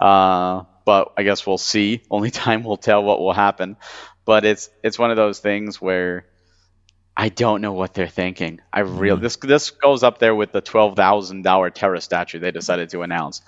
[0.00, 2.02] Uh, but I guess we'll see.
[2.10, 3.76] Only time will tell what will happen.
[4.24, 6.26] But it's it's one of those things where
[7.16, 8.60] I don't know what they're thinking.
[8.72, 9.22] I really mm.
[9.22, 13.02] this this goes up there with the twelve thousand dollar Terra statue they decided to
[13.02, 13.42] announce.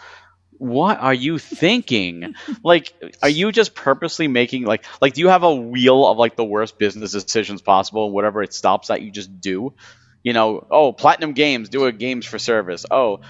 [0.58, 2.34] What are you thinking?
[2.62, 6.36] like, are you just purposely making like like do you have a wheel of like
[6.36, 9.74] the worst business decisions possible whatever it stops at you just do?
[10.22, 12.86] You know, oh, Platinum Games do a games for service.
[12.90, 13.20] Oh,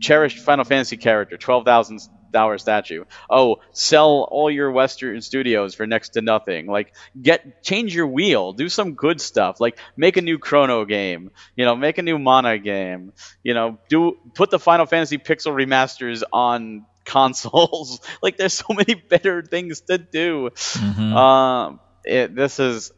[0.00, 2.00] cherished Final Fantasy character, twelve thousand
[2.32, 3.04] dollar statue.
[3.30, 6.66] Oh, sell all your Western studios for next to nothing.
[6.66, 9.60] Like get change your wheel, do some good stuff.
[9.60, 11.30] Like make a new Chrono game.
[11.56, 13.12] You know, make a new Mana game.
[13.42, 18.00] You know, do put the Final Fantasy Pixel remasters on consoles.
[18.22, 20.50] like there's so many better things to do.
[20.54, 21.16] Mm-hmm.
[21.16, 22.92] Um, it, this is,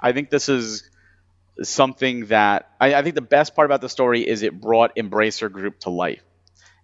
[0.00, 0.88] I think this is
[1.62, 5.50] something that I, I, think the best part about the story is it brought Embracer
[5.50, 6.22] Group to life.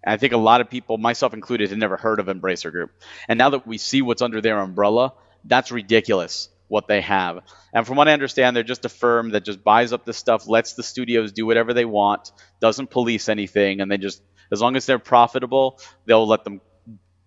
[0.05, 2.91] I think a lot of people, myself included, had never heard of Embracer Group.
[3.27, 5.13] And now that we see what's under their umbrella,
[5.45, 7.41] that's ridiculous what they have.
[7.73, 10.47] And from what I understand, they're just a firm that just buys up the stuff,
[10.47, 14.75] lets the studios do whatever they want, doesn't police anything, and they just, as long
[14.75, 16.61] as they're profitable, they'll let them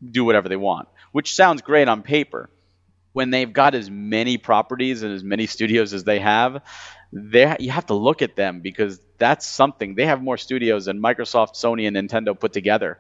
[0.05, 2.51] do whatever they want, which sounds great on paper.
[3.17, 6.63] When they've got as many properties and as many studios as they have,
[7.13, 9.95] they you have to look at them because that's something.
[9.95, 12.99] They have more studios than Microsoft, Sony, and Nintendo put together,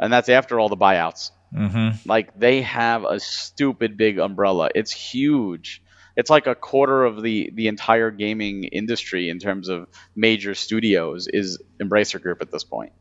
[0.00, 1.30] and that's after all the buyouts.
[1.54, 2.08] Mm-hmm.
[2.08, 4.70] Like they have a stupid big umbrella.
[4.74, 5.80] It's huge.
[6.16, 9.86] It's like a quarter of the the entire gaming industry in terms of
[10.16, 12.92] major studios is Embracer Group at this point.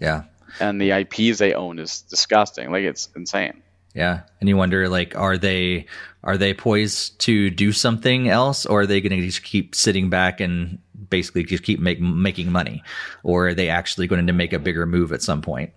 [0.00, 0.24] Yeah.
[0.58, 2.72] And the IPs they own is disgusting.
[2.72, 3.62] Like it's insane.
[3.94, 5.86] Yeah, and you wonder like, are they
[6.24, 10.08] are they poised to do something else, or are they going to just keep sitting
[10.08, 10.78] back and
[11.10, 12.82] basically just keep make, making money,
[13.22, 15.72] or are they actually going to make a bigger move at some point?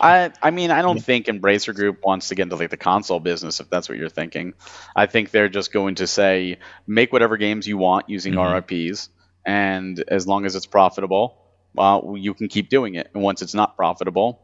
[0.00, 3.20] I I mean I don't think Embracer Group wants to get into like the console
[3.20, 4.54] business if that's what you're thinking.
[4.94, 8.54] I think they're just going to say make whatever games you want using mm-hmm.
[8.54, 9.08] RIPs,
[9.44, 11.36] and as long as it's profitable,
[11.74, 13.10] well, you can keep doing it.
[13.14, 14.43] And once it's not profitable,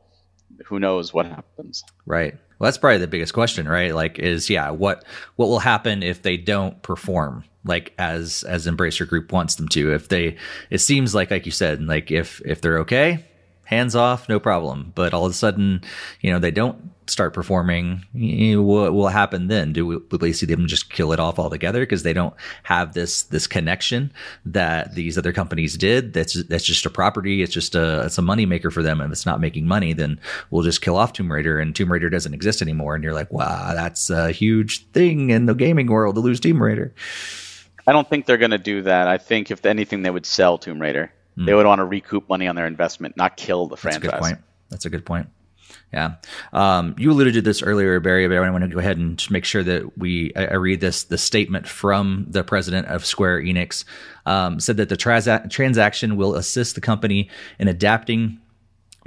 [0.64, 1.84] who knows what happens.
[2.06, 2.34] Right.
[2.58, 3.94] Well, that's probably the biggest question, right?
[3.94, 5.04] Like, is yeah, what
[5.36, 9.94] what will happen if they don't perform like as as Embracer Group wants them to?
[9.94, 10.36] If they,
[10.68, 13.24] it seems like like you said, like if if they're okay,
[13.70, 14.92] hands off, no problem.
[14.96, 15.82] But all of a sudden,
[16.20, 19.72] you know, they don't start performing, what will happen then?
[19.72, 23.22] Do we, we see them just kill it off altogether because they don't have this
[23.24, 24.12] this connection
[24.44, 26.12] that these other companies did?
[26.12, 27.42] That's that's just a property.
[27.42, 29.00] It's just a it's a money maker for them.
[29.00, 31.92] And if it's not making money, then we'll just kill off Tomb Raider, and Tomb
[31.92, 32.96] Raider doesn't exist anymore.
[32.96, 36.60] And you're like, wow, that's a huge thing in the gaming world to lose Tomb
[36.60, 36.92] Raider.
[37.86, 39.08] I don't think they're going to do that.
[39.08, 41.12] I think if anything, they would sell Tomb Raider.
[41.36, 41.46] Mm.
[41.46, 44.02] They would want to recoup money on their investment, not kill the franchise.
[44.02, 44.38] That's a good point.
[44.70, 45.28] That's a good point.
[45.92, 46.14] Yeah.
[46.52, 49.30] Um, you alluded to this earlier, Barry, but I want to go ahead and just
[49.30, 53.42] make sure that we, I, I read this, the statement from the president of Square
[53.42, 53.84] Enix
[54.24, 57.28] um, said that the transaction will assist the company
[57.58, 58.38] in adapting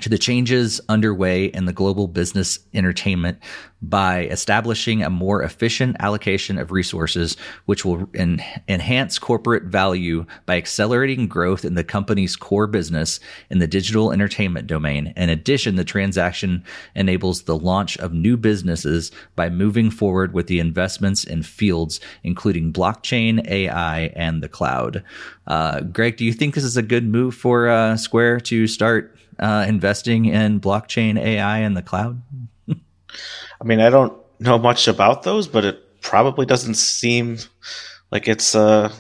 [0.02, 3.38] to the changes underway in the global business entertainment
[3.82, 7.36] by establishing a more efficient allocation of resources,
[7.66, 13.20] which will en- enhance corporate value by accelerating growth in the company's core business
[13.50, 15.14] in the digital entertainment domain.
[15.18, 16.64] In addition, the transaction
[16.96, 22.74] enables the launch of new businesses by moving forward with the investments in fields including
[22.74, 25.04] blockchain, AI, and the cloud.
[25.48, 29.13] Uh, Greg, do you think this is a good move for uh, Square to start
[29.40, 32.22] uh, investing in blockchain, AI, and the cloud?
[32.70, 37.38] I mean, I don't know much about those, but it probably doesn't seem
[38.12, 38.92] like it's uh,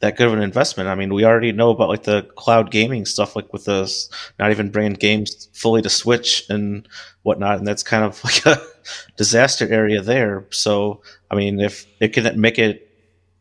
[0.00, 0.88] that good of an investment.
[0.88, 4.50] I mean, we already know about like the cloud gaming stuff, like with us not
[4.50, 6.86] even bringing games fully to Switch and
[7.22, 8.60] whatnot, and that's kind of like a
[9.16, 10.46] disaster area there.
[10.50, 12.88] So, I mean, if it can make it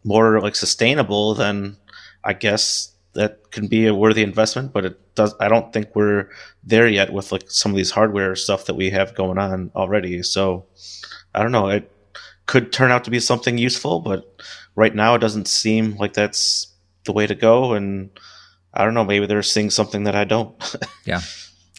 [0.04, 1.78] more like sustainable, then
[2.24, 5.34] I guess that can be a worthy investment, but it does.
[5.40, 6.30] I don't think we're
[6.64, 10.22] there yet with like some of these hardware stuff that we have going on already.
[10.24, 10.66] So
[11.34, 11.70] I don't know.
[11.70, 11.92] It
[12.46, 14.42] could turn out to be something useful, but
[14.76, 16.68] right now it doesn't seem like that's
[17.06, 17.74] the way to go.
[17.74, 18.10] And
[18.74, 19.06] I don't know.
[19.06, 20.56] Maybe they're seeing something that I don't.
[21.06, 21.22] yeah,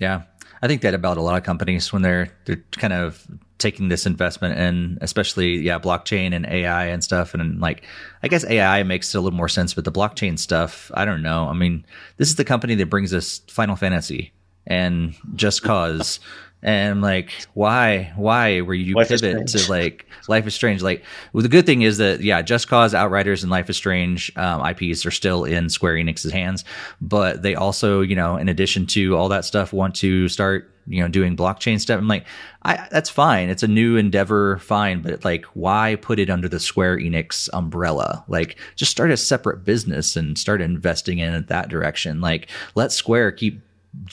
[0.00, 0.22] yeah.
[0.62, 3.26] I think that about a lot of companies when they're they're kind of
[3.58, 7.34] taking this investment in especially yeah blockchain and ai and stuff.
[7.34, 7.84] And like
[8.22, 11.48] i guess ai makes a little more sense but the blockchain stuff i don't know.
[11.48, 11.84] I mean
[12.16, 14.32] this is the company that brings us final fantasy
[14.66, 16.20] and just cause.
[16.62, 20.82] And like why why were you life pivot to like life is strange?
[20.82, 24.32] Like well, the good thing is that yeah just cause outriders and life is strange
[24.36, 26.64] um, ips are still in square enix's hands.
[27.00, 31.02] But they also you know in addition to all that stuff want to start you
[31.02, 31.98] know doing blockchain stuff.
[31.98, 32.26] I'm like
[32.62, 33.48] I, that's fine.
[33.48, 38.24] It's a new endeavor fine but like why put it under the square enix umbrella?
[38.28, 42.20] Like just start a separate business and start investing in it that direction.
[42.20, 43.60] Like let square keep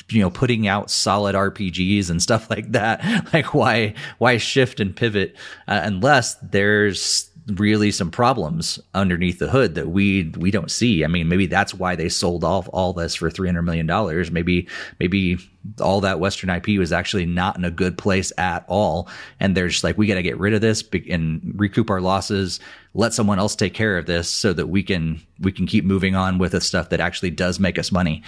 [0.09, 3.03] you know putting out solid RPGs and stuff like that.
[3.33, 5.35] Like why why shift and pivot
[5.67, 11.03] uh, unless there's really some problems underneath the hood that we we don't see.
[11.03, 14.31] I mean, maybe that's why they sold off all this for three hundred million dollars.
[14.31, 14.67] Maybe
[14.99, 15.37] maybe
[15.81, 19.67] all that Western IP was actually not in a good place at all, and they're
[19.67, 22.59] just like, we got to get rid of this and recoup our losses.
[22.93, 26.15] Let someone else take care of this so that we can we can keep moving
[26.15, 28.23] on with the stuff that actually does make us money.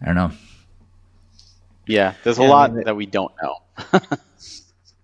[0.00, 0.32] I don't know.
[1.86, 3.58] Yeah, there's a yeah, lot that we don't know.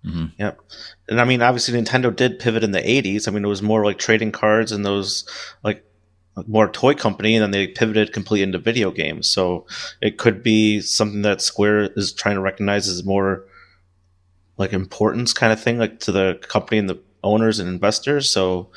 [0.08, 0.26] mm-hmm.
[0.38, 0.60] Yep.
[1.08, 3.28] And I mean, obviously, Nintendo did pivot in the 80s.
[3.28, 5.28] I mean, it was more like trading cards and those,
[5.62, 5.84] like,
[6.46, 9.28] more toy company, and then they pivoted completely into video games.
[9.28, 9.66] So
[10.00, 13.44] it could be something that Square is trying to recognize as more,
[14.56, 18.28] like, importance kind of thing, like, to the company and the owners and investors.
[18.30, 18.70] So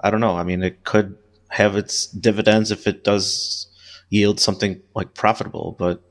[0.00, 0.36] I don't know.
[0.36, 1.16] I mean, it could
[1.48, 3.66] have its dividends if it does
[4.10, 6.02] yield something, like, profitable, but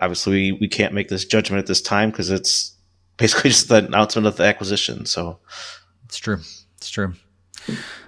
[0.00, 2.73] obviously we, we can't make this judgment at this time because it's
[3.16, 5.06] basically just the announcement of the acquisition.
[5.06, 5.38] So
[6.04, 6.38] it's true.
[6.76, 7.14] It's true.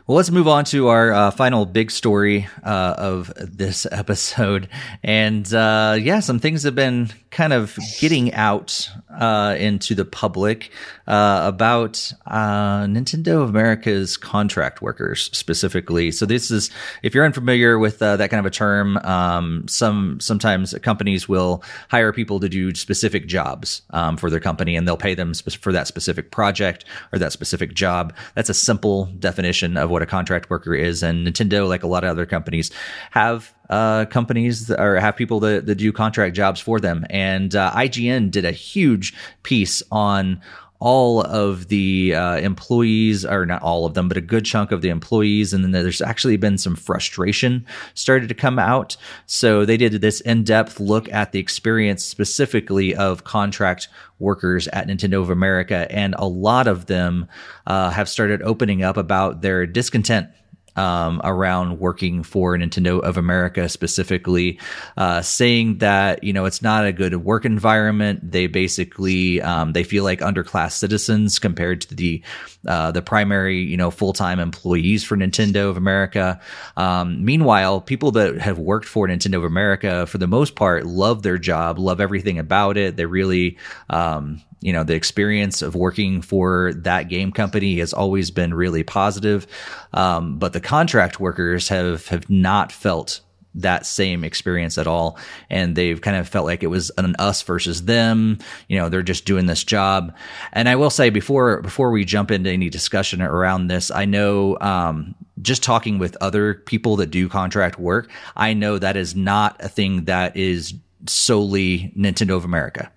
[0.09, 4.69] Well, let's move on to our uh, final big story uh, of this episode.
[5.03, 10.71] And uh, yeah, some things have been kind of getting out uh, into the public
[11.09, 16.13] uh, about uh, Nintendo of America's contract workers specifically.
[16.13, 16.71] So this is,
[17.03, 22.13] if you're unfamiliar with that kind of a term, um, some sometimes companies will hire
[22.13, 25.89] people to do specific jobs um, for their company, and they'll pay them for that
[25.89, 28.15] specific project or that specific job.
[28.37, 31.03] That's a simple definition of what a contract worker is.
[31.03, 32.71] And Nintendo, like a lot of other companies,
[33.13, 37.07] have uh, companies or have people that, that do contract jobs for them.
[37.09, 40.43] And uh, IGN did a huge piece on
[40.79, 44.83] all of the uh, employees, or not all of them, but a good chunk of
[44.83, 45.53] the employees.
[45.53, 47.65] And then there's actually been some frustration
[47.95, 48.97] started to come out.
[49.27, 54.87] So they did this in depth look at the experience specifically of contract workers at
[54.87, 55.87] Nintendo of America.
[55.91, 57.29] And a lot of them
[57.67, 60.29] uh, have started opening up about their discontent
[60.77, 64.59] um, around working for Nintendo of America specifically,
[64.97, 68.31] uh, saying that you know it's not a good work environment.
[68.31, 72.23] They basically um, they feel like underclass citizens compared to the
[72.67, 76.41] uh, the primary you know full time employees for Nintendo of America.
[76.77, 81.23] Um, meanwhile, people that have worked for Nintendo of America for the most part love
[81.23, 82.97] their job, love everything about it.
[82.97, 83.59] They really
[83.91, 88.83] um, you know the experience of working for that game company has always been really
[88.83, 89.47] positive.
[89.93, 93.21] Um, but the contract workers have have not felt
[93.55, 95.19] that same experience at all.
[95.49, 98.39] And they've kind of felt like it was an us versus them.
[98.69, 100.13] You know they're just doing this job.
[100.53, 104.59] And i will say before before we jump into any discussion around this i know
[104.61, 109.57] um, just talking with other people that do contract work i know that is not
[109.61, 110.75] a thing that is
[111.07, 112.91] solely nintendo of america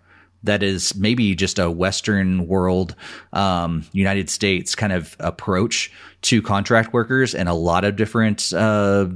[0.44, 2.96] that is maybe just a Western world,
[3.34, 5.92] um, United States kind of approach
[6.24, 9.08] to contract workers, and a lot of different uh,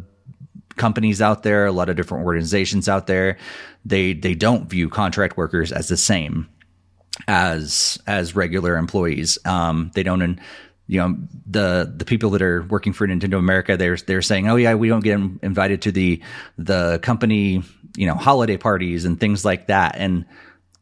[0.75, 3.37] companies out there, a lot of different organizations out there.
[3.85, 6.49] They they don't view contract workers as the same
[7.27, 9.37] as as regular employees.
[9.45, 10.39] Um, they don't.
[10.87, 11.15] you know
[11.45, 14.89] the the people that are working for Nintendo America, they're they're saying, oh yeah, we
[14.89, 16.21] don't get invited to the
[16.57, 17.63] the company
[17.95, 20.25] you know holiday parties and things like that, and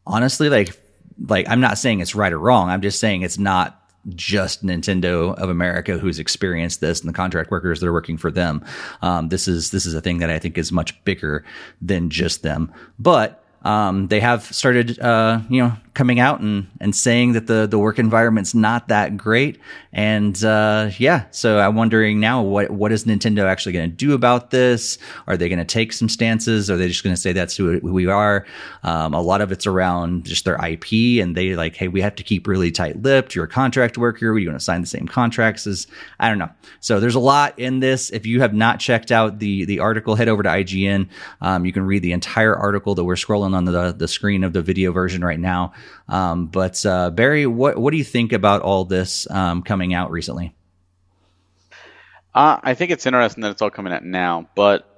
[0.06, 0.78] honestly, like
[1.26, 2.70] like I'm not saying it's right or wrong.
[2.70, 3.78] I'm just saying it's not
[4.08, 8.30] just Nintendo of America who's experienced this and the contract workers that are working for
[8.30, 8.64] them.
[9.00, 11.44] Um, this is this is a thing that I think is much bigger
[11.80, 12.72] than just them.
[12.98, 17.66] But um, they have started, uh, you know, coming out and, and saying that the,
[17.66, 19.60] the work environment's not that great.
[19.92, 24.14] And, uh, yeah, so I'm wondering now what, what is Nintendo actually going to do
[24.14, 24.96] about this?
[25.26, 26.70] Are they going to take some stances?
[26.70, 28.46] Are they just going to say that's who we are?
[28.84, 32.14] Um, a lot of it's around just their IP and they like, Hey, we have
[32.14, 33.34] to keep really tight lipped.
[33.34, 34.32] You're a contract worker.
[34.32, 35.86] We want to sign the same contracts as,
[36.18, 36.50] I don't know.
[36.80, 38.08] So there's a lot in this.
[38.10, 41.08] If you have not checked out the, the article, head over to IGN.
[41.42, 44.54] Um, you can read the entire article that we're scrolling on the, the screen of
[44.54, 45.74] the video version right now.
[46.08, 50.10] Um, but uh, Barry, what what do you think about all this um, coming out
[50.10, 50.54] recently?
[52.34, 54.88] Uh, I think it's interesting that it's all coming out now, but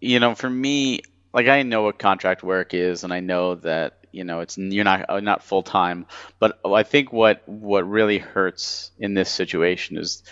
[0.00, 1.00] you know, for me,
[1.32, 4.84] like I know what contract work is, and I know that you know it's you're
[4.84, 6.06] not uh, not full time.
[6.38, 10.22] But I think what what really hurts in this situation is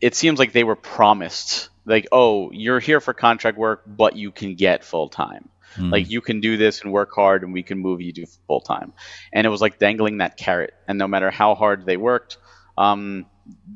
[0.00, 4.30] it seems like they were promised like, oh, you're here for contract work, but you
[4.30, 5.48] can get full time.
[5.76, 5.92] Mm.
[5.92, 8.60] Like you can do this and work hard, and we can move you to full
[8.60, 8.92] time.
[9.32, 10.74] And it was like dangling that carrot.
[10.88, 12.38] And no matter how hard they worked,
[12.76, 13.26] um,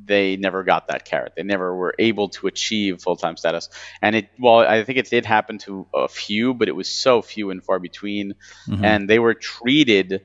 [0.04, 1.34] they never got that carrot.
[1.36, 3.68] They never were able to achieve full time status.
[4.00, 7.22] And it, well, I think it did happen to a few, but it was so
[7.22, 8.34] few and far between.
[8.66, 8.84] Mm-hmm.
[8.84, 10.22] And they were treated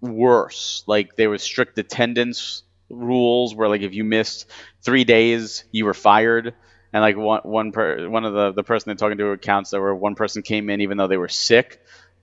[0.00, 0.84] worse.
[0.86, 4.46] Like there was strict attendance rules where like if you missed
[4.82, 6.54] three days, you were fired.
[6.94, 9.80] And like one one per, one of the the person they're talking to accounts that
[9.80, 11.80] where one person came in even though they were sick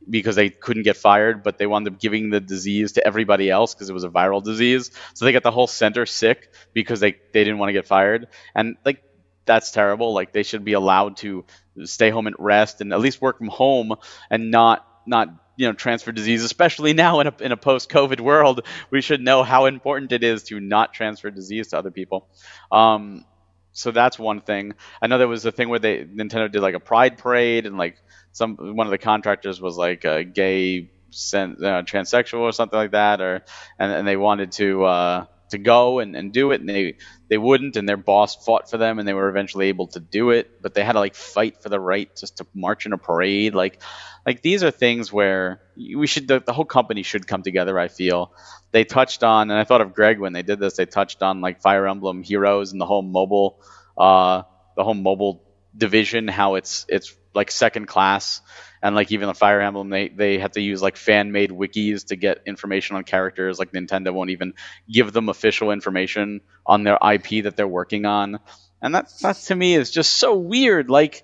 [0.10, 3.76] because they couldn't get fired, but they wound up giving the disease to everybody else
[3.76, 4.90] because it was a viral disease.
[5.14, 8.28] So they got the whole center sick because they, they didn't want to get fired.
[8.56, 9.04] And like
[9.46, 10.14] that's terrible.
[10.14, 11.46] Like they should be allowed to
[11.84, 13.96] stay home and rest and at least work from home
[14.30, 18.66] and not not you know transfer disease especially now in a, in a post-covid world
[18.90, 22.28] we should know how important it is to not transfer disease to other people
[22.72, 23.26] um,
[23.74, 24.74] so that's one thing.
[25.02, 27.78] I know there was a thing where they nintendo did like a pride parade and
[27.78, 27.98] like
[28.32, 32.92] some one of the contractors was like a gay sen- uh, transsexual or something like
[32.92, 33.44] that, or
[33.80, 36.96] and, and they wanted to uh, to go and, and do it, and they
[37.30, 40.32] they wouldn't, and their boss fought for them, and they were eventually able to do
[40.32, 42.98] it, but they had to like fight for the right just to march in a
[42.98, 43.82] parade, like
[44.26, 47.80] like these are things where we should the, the whole company should come together.
[47.80, 48.34] I feel
[48.72, 50.76] they touched on, and I thought of Greg when they did this.
[50.76, 53.62] They touched on like Fire Emblem Heroes and the whole mobile,
[53.98, 54.44] uh,
[54.76, 55.44] the whole mobile
[55.76, 58.42] division, how it's it's like second class.
[58.84, 62.08] And like even the fire emblem they they have to use like fan made wikis
[62.08, 63.60] to get information on characters.
[63.60, 64.54] Like nintendo won't even
[64.90, 68.40] give them official information on their ip that they're working on.
[68.82, 70.90] And that that to me is just so weird.
[70.90, 71.24] Like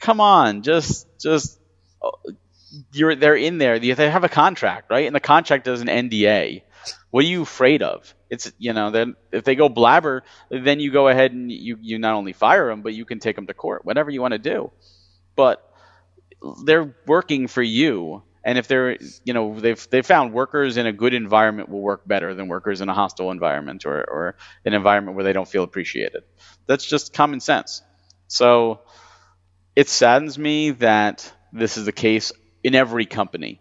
[0.00, 0.62] come on.
[0.62, 1.60] Just just
[2.02, 2.10] uh,
[2.92, 3.78] you're they're in there.
[3.78, 5.06] They have a contract right?
[5.06, 6.62] And the contract is an nda
[7.10, 8.14] what are you afraid of?
[8.30, 11.98] It's you know then if they go blabber then you go ahead and you you
[11.98, 13.84] not only fire them but you can take them to court.
[13.84, 14.72] Whatever you want to do
[15.36, 15.62] but
[16.64, 18.22] they're working for you.
[18.44, 22.06] And if they're, you know, they've they found workers in a good environment will work
[22.06, 25.62] better than workers in a hostile environment or, or an environment where they don't feel
[25.62, 26.24] appreciated.
[26.66, 27.82] That's just common sense.
[28.28, 28.80] So
[29.76, 32.32] it saddens me that this is the case
[32.62, 33.60] in every company.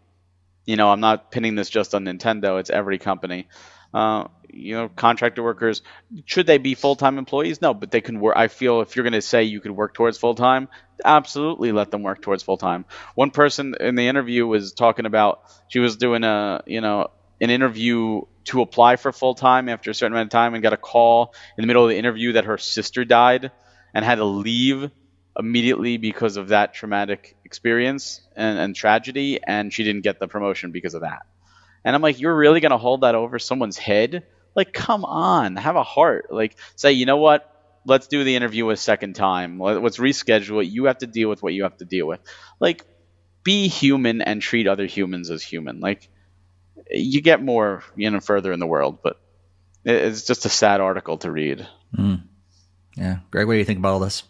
[0.65, 3.47] You know, I'm not pinning this just on Nintendo; it's every company.
[3.93, 5.81] Uh, you know, contractor workers
[6.25, 7.61] should they be full time employees?
[7.61, 8.35] No, but they can work.
[8.37, 10.67] I feel if you're going to say you could work towards full time,
[11.03, 12.85] absolutely let them work towards full time.
[13.15, 17.07] One person in the interview was talking about she was doing a you know
[17.41, 20.73] an interview to apply for full time after a certain amount of time and got
[20.73, 23.51] a call in the middle of the interview that her sister died
[23.93, 24.91] and had to leave
[25.37, 30.71] immediately because of that traumatic experience and, and tragedy and she didn't get the promotion
[30.71, 31.23] because of that.
[31.85, 34.25] And I'm like, you're really gonna hold that over someone's head?
[34.55, 36.27] Like, come on, have a heart.
[36.31, 37.49] Like, say, you know what?
[37.85, 39.59] let's do the interview a second time.
[39.59, 40.69] Let's reschedule it.
[40.69, 42.19] You have to deal with what you have to deal with.
[42.59, 42.85] Like,
[43.43, 45.79] be human and treat other humans as human.
[45.79, 46.09] Like,
[46.89, 49.19] you get more, you know, further in the world, but
[49.83, 51.67] it's just a sad article to read.
[51.97, 52.23] Mm.
[52.95, 54.23] Yeah, Greg, what do you think about all this?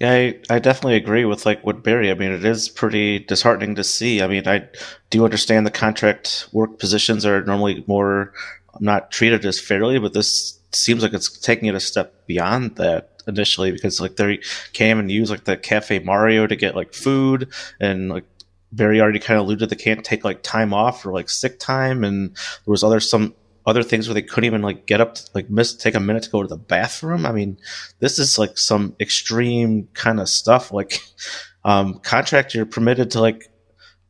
[0.00, 2.10] Yeah, I, I definitely agree with like what Barry.
[2.10, 4.22] I mean, it is pretty disheartening to see.
[4.22, 4.68] I mean, I
[5.10, 8.32] do understand the contract work positions are normally more
[8.80, 13.22] not treated as fairly, but this seems like it's taking it a step beyond that
[13.28, 14.40] initially because like they
[14.72, 18.24] came and use like the Cafe Mario to get like food and like
[18.72, 22.04] Barry already kind of alluded they can't take like time off or like sick time
[22.04, 23.34] and there was other some
[23.64, 26.24] other things where they couldn't even like get up to, like miss take a minute
[26.24, 27.26] to go to the bathroom.
[27.26, 27.58] I mean,
[28.00, 30.72] this is like some extreme kind of stuff.
[30.72, 31.00] Like
[31.64, 33.48] um contract you're permitted to like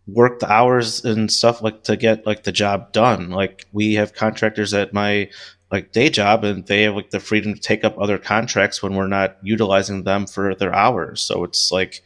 [0.06, 3.30] work the hours and stuff like to get like the job done.
[3.30, 5.30] Like we have contractors at my
[5.70, 8.94] like day job and they have like the freedom to take up other contracts when
[8.94, 11.22] we're not utilizing them for their hours.
[11.22, 12.02] So it's like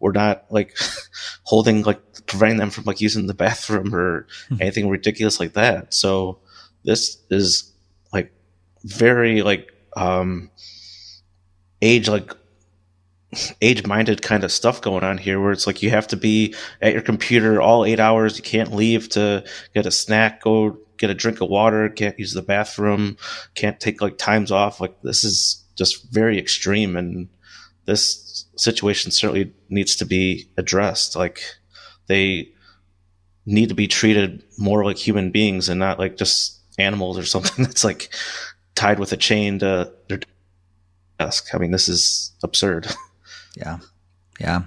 [0.00, 0.76] we're not like
[1.44, 4.56] holding like preventing them from like using the bathroom or hmm.
[4.60, 5.94] anything ridiculous like that.
[5.94, 6.40] So
[6.84, 7.72] this is
[8.12, 8.32] like
[8.84, 10.50] very like um
[11.82, 12.32] age like
[13.60, 16.54] age minded kind of stuff going on here where it's like you have to be
[16.80, 21.10] at your computer all eight hours you can't leave to get a snack go get
[21.10, 23.16] a drink of water, can't use the bathroom,
[23.54, 24.80] can't take like times off.
[24.80, 27.28] Like this is just very extreme and
[27.84, 31.16] this situation certainly needs to be addressed.
[31.16, 31.42] Like
[32.06, 32.50] they
[33.44, 37.64] need to be treated more like human beings and not like just animals or something
[37.64, 38.12] that's like
[38.74, 40.20] tied with a chain to their
[41.18, 41.54] desk.
[41.54, 42.88] I mean, this is absurd.
[43.58, 43.78] Yeah.
[44.38, 44.64] Yeah.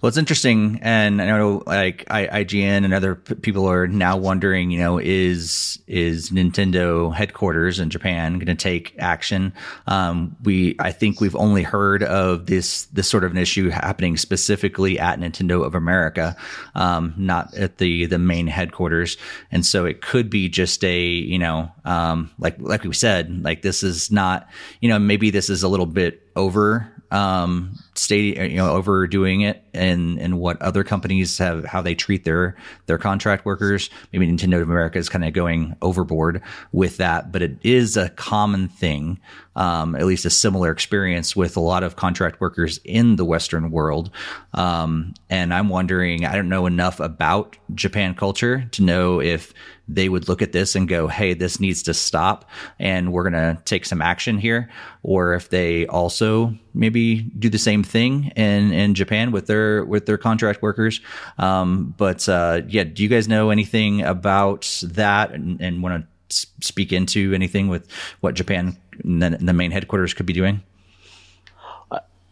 [0.00, 4.18] Well, it's interesting, and I know like I, IGN and other p- people are now
[4.18, 9.54] wondering, you know, is is Nintendo headquarters in Japan going to take action?
[9.86, 14.18] Um, we, I think we've only heard of this this sort of an issue happening
[14.18, 16.36] specifically at Nintendo of America,
[16.74, 19.16] um, not at the the main headquarters,
[19.50, 23.62] and so it could be just a, you know, um, like like we said, like
[23.62, 24.46] this is not,
[24.82, 29.62] you know, maybe this is a little bit over um, state you know overdoing it
[29.74, 34.60] and and what other companies have how they treat their their contract workers maybe nintendo
[34.60, 36.42] of america is kind of going overboard
[36.72, 39.18] with that but it is a common thing
[39.56, 43.70] um, at least a similar experience with a lot of contract workers in the western
[43.70, 44.10] world
[44.54, 49.52] um, and i'm wondering i don't know enough about japan culture to know if
[49.88, 53.56] they would look at this and go, Hey, this needs to stop and we're going
[53.56, 54.70] to take some action here.
[55.02, 60.06] Or if they also maybe do the same thing in, in Japan with their, with
[60.06, 61.00] their contract workers.
[61.38, 66.46] Um, but, uh, yeah, do you guys know anything about that and, and want to
[66.60, 70.62] speak into anything with what Japan, the, the main headquarters could be doing?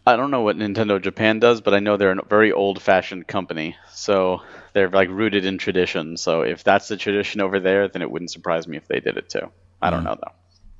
[0.07, 3.75] I don't know what Nintendo Japan does, but I know they're a very old-fashioned company.
[3.91, 4.41] So
[4.73, 6.15] they're like rooted in tradition.
[6.17, 9.17] So if that's the tradition over there, then it wouldn't surprise me if they did
[9.17, 9.49] it too.
[9.81, 10.05] I don't mm.
[10.05, 10.31] know though.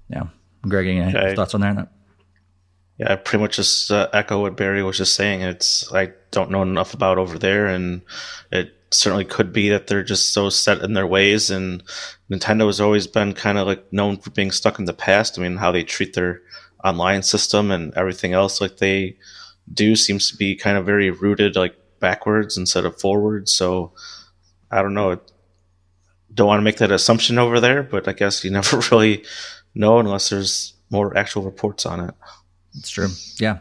[0.09, 0.23] Yeah,
[0.61, 1.33] Greg, any okay.
[1.33, 1.87] thoughts on that?
[2.97, 5.41] Yeah, I pretty much just uh, echo what Barry was just saying.
[5.41, 8.01] It's I don't know enough about over there, and
[8.51, 11.49] it certainly could be that they're just so set in their ways.
[11.49, 11.83] And
[12.31, 15.37] Nintendo has always been kind of like known for being stuck in the past.
[15.37, 16.41] I mean, how they treat their
[16.83, 19.17] online system and everything else like they
[19.73, 23.53] do seems to be kind of very rooted like backwards instead of forwards.
[23.53, 23.93] So
[24.71, 25.19] I don't know.
[26.33, 29.23] Don't want to make that assumption over there, but I guess you never really
[29.73, 32.13] know unless there's more actual reports on it.
[32.77, 33.09] It's true.
[33.37, 33.59] Yeah,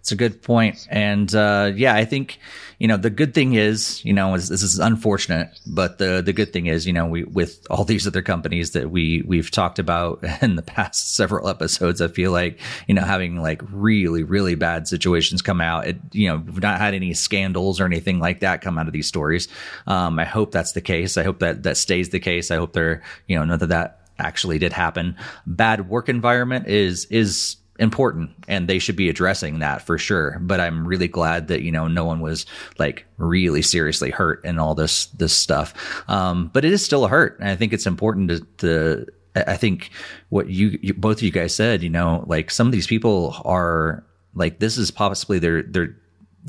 [0.00, 0.86] it's a good point.
[0.90, 2.38] And uh, yeah, I think
[2.78, 6.34] you know, the good thing is, you know, is, this is unfortunate, but the the
[6.34, 9.78] good thing is, you know, we with all these other companies that we we've talked
[9.78, 14.56] about in the past several episodes, I feel like, you know, having like really really
[14.56, 15.86] bad situations come out.
[15.86, 18.92] It, you know, we've not had any scandals or anything like that come out of
[18.92, 19.48] these stories.
[19.86, 21.16] Um, I hope that's the case.
[21.16, 22.50] I hope that that stays the case.
[22.50, 25.16] I hope they're, you know, none of that actually did happen.
[25.46, 30.38] Bad work environment is is important and they should be addressing that for sure.
[30.40, 32.46] But i'm really glad that you know no one was
[32.78, 35.74] like really seriously hurt in all this this stuff.
[36.08, 37.38] Um, but it is still a hurt.
[37.40, 39.90] And i think it's important to, to i think
[40.30, 43.36] what you, you, both of you guys said you know like some of these people
[43.44, 44.02] are
[44.34, 45.94] like this is possibly their their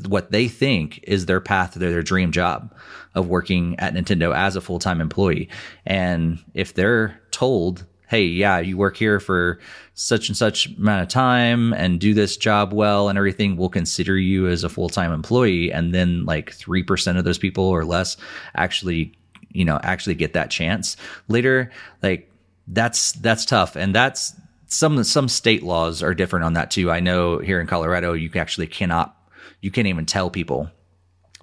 [0.06, 2.74] what they think is their path to their, dream job
[3.14, 5.48] of working at Nintendo as a full-time employee.
[5.84, 9.60] And if they're told hey, yeah, you work here for
[9.94, 14.16] such and such amount of time and do this job well and everything, we'll consider
[14.16, 15.70] you as a full time employee.
[15.72, 18.16] And then like 3% of those people or less
[18.54, 19.16] actually,
[19.50, 20.96] you know, actually get that chance
[21.28, 21.70] later.
[22.02, 22.30] Like
[22.66, 23.76] that's, that's tough.
[23.76, 24.34] And that's,
[24.70, 26.90] some some state laws are different on that too.
[26.90, 29.16] I know here in Colorado, you actually cannot,
[29.62, 30.70] you can't even tell people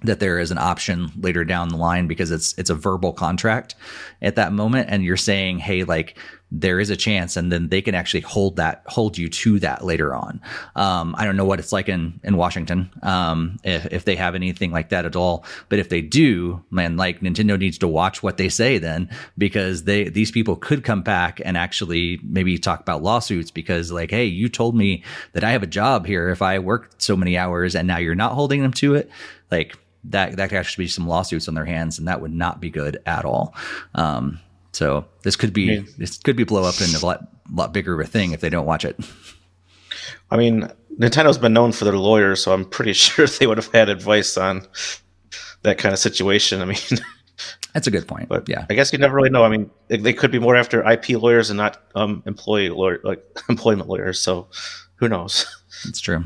[0.02, 3.74] that there is an option later down the line because it's it's a verbal contract
[4.20, 4.88] at that moment.
[4.90, 6.18] And you're saying hey like
[6.52, 9.84] there is a chance and then they can actually hold that hold you to that
[9.84, 10.40] later on.
[10.76, 14.34] Um, i don't know what it's like in in washington um, if, if they have
[14.34, 15.44] anything like that at all.
[15.68, 19.84] But if they do man like nintendo needs to watch what they say then because
[19.84, 24.26] they these people could come back and actually maybe talk about lawsuits because like hey
[24.26, 27.74] you told me that i have a job here if i work so many hours
[27.74, 29.10] and now you're not holding them to it
[29.50, 32.60] like that that could actually be some lawsuits on their hands and that would not
[32.60, 33.54] be good at all
[33.94, 34.38] um,
[34.76, 35.80] so this could be yeah.
[35.96, 38.50] this could be blow up in a lot lot bigger of a thing if they
[38.50, 38.98] don't watch it.
[40.30, 40.68] I mean,
[40.98, 44.36] Nintendo's been known for their lawyers, so I'm pretty sure they would have had advice
[44.36, 44.66] on
[45.62, 46.60] that kind of situation.
[46.60, 46.78] I mean,
[47.72, 48.28] that's a good point.
[48.28, 49.44] But yeah, I guess you never really know.
[49.44, 53.24] I mean, they could be more after IP lawyers and not um, employee lawyer, like
[53.48, 54.18] employment lawyers.
[54.20, 54.48] So
[54.96, 55.46] who knows?
[55.84, 56.24] That's true.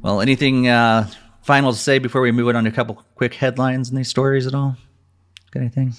[0.00, 1.08] Well, anything uh,
[1.44, 4.46] final to say before we move on to a couple quick headlines in these stories
[4.46, 4.76] at all?
[5.52, 5.92] Got anything?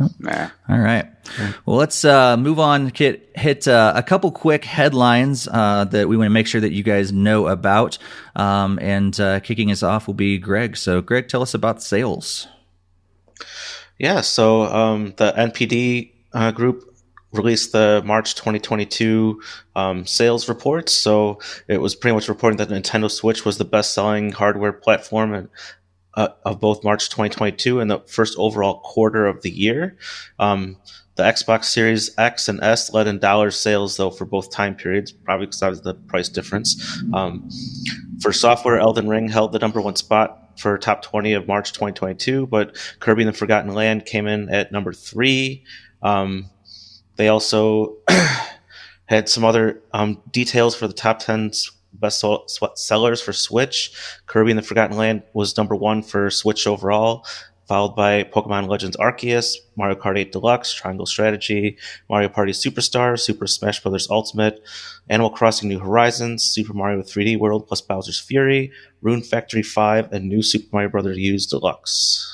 [0.00, 0.12] Nope.
[0.18, 0.48] Nah.
[0.68, 1.06] All right.
[1.64, 2.90] Well, let's uh, move on.
[2.94, 6.72] Hit, hit uh, a couple quick headlines uh, that we want to make sure that
[6.72, 7.98] you guys know about.
[8.34, 10.76] Um, and uh, kicking us off will be Greg.
[10.76, 12.48] So, Greg, tell us about sales.
[13.98, 14.22] Yeah.
[14.22, 16.93] So, um, the NPD uh, group
[17.34, 19.40] released the March 2022
[19.76, 20.92] um, sales reports.
[20.92, 25.48] So, it was pretty much reporting that Nintendo Switch was the best selling hardware platform
[26.14, 29.96] uh, of both March 2022 and the first overall quarter of the year.
[30.38, 30.76] Um,
[31.16, 35.12] the Xbox Series X and S led in dollar sales, though, for both time periods,
[35.12, 37.00] probably because of the price difference.
[37.12, 37.48] Um,
[38.20, 42.46] for software, Elden Ring held the number one spot for top 20 of March 2022,
[42.46, 45.64] but Kirby and the Forgotten Land came in at number three.
[46.02, 46.50] Um,
[47.16, 47.96] they also
[49.06, 51.52] had some other um, details for the top 10
[51.94, 52.24] best
[52.74, 53.92] sellers for Switch.
[54.26, 57.24] Kirby and the Forgotten Land was number one for Switch overall.
[57.66, 61.78] followed by Pokemon Legends Arceus, Mario Kart 8 Deluxe, Triangle Strategy,
[62.10, 64.10] Mario Party Superstar, Super Smash Bros.
[64.10, 64.62] Ultimate,
[65.08, 68.70] Animal Crossing New Horizons, Super Mario 3D World plus Bowser's Fury,
[69.00, 71.16] Rune Factory 5, and New Super Mario Bros.
[71.16, 72.33] U Deluxe.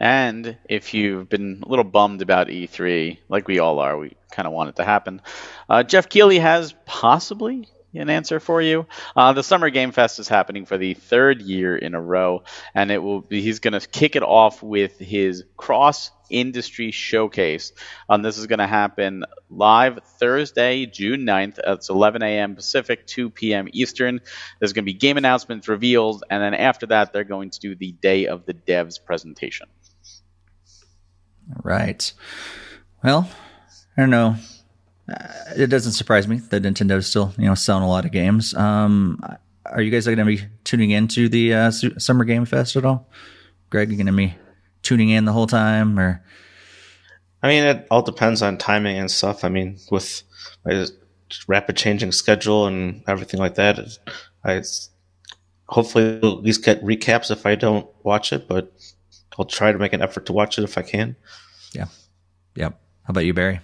[0.00, 4.46] And if you've been a little bummed about E3, like we all are, we kind
[4.46, 5.20] of want it to happen.
[5.68, 8.86] Uh, Geoff Keighley has possibly an answer for you.
[9.14, 12.44] Uh, the Summer Game Fest is happening for the third year in a row,
[12.74, 17.72] and it will be, he's going to kick it off with his cross industry showcase.
[18.08, 21.58] Um, this is going to happen live Thursday, June 9th.
[21.62, 22.54] It's 11 a.m.
[22.54, 23.68] Pacific, 2 p.m.
[23.72, 24.20] Eastern.
[24.60, 27.74] There's going to be game announcements, reveals, and then after that, they're going to do
[27.74, 29.66] the Day of the Devs presentation.
[31.62, 32.12] Right.
[33.02, 33.28] Well,
[33.96, 34.36] I don't know.
[35.10, 38.54] Uh, it doesn't surprise me that Nintendo's still, you know, selling a lot of games.
[38.54, 39.20] Um,
[39.66, 43.08] are you guys going to be tuning into the uh, Summer Game Fest at all?
[43.70, 44.34] Greg, you going to be
[44.82, 46.22] tuning in the whole time, or?
[47.42, 49.44] I mean, it all depends on timing and stuff.
[49.44, 50.22] I mean, with
[50.64, 50.86] my
[51.46, 53.78] rapid changing schedule and everything like that,
[54.44, 54.62] I
[55.66, 58.72] hopefully at least get recaps if I don't watch it, but
[59.38, 61.16] I'll try to make an effort to watch it if I can.
[61.72, 61.86] Yeah.
[62.56, 62.72] Yep.
[63.04, 63.60] How about you, Barry?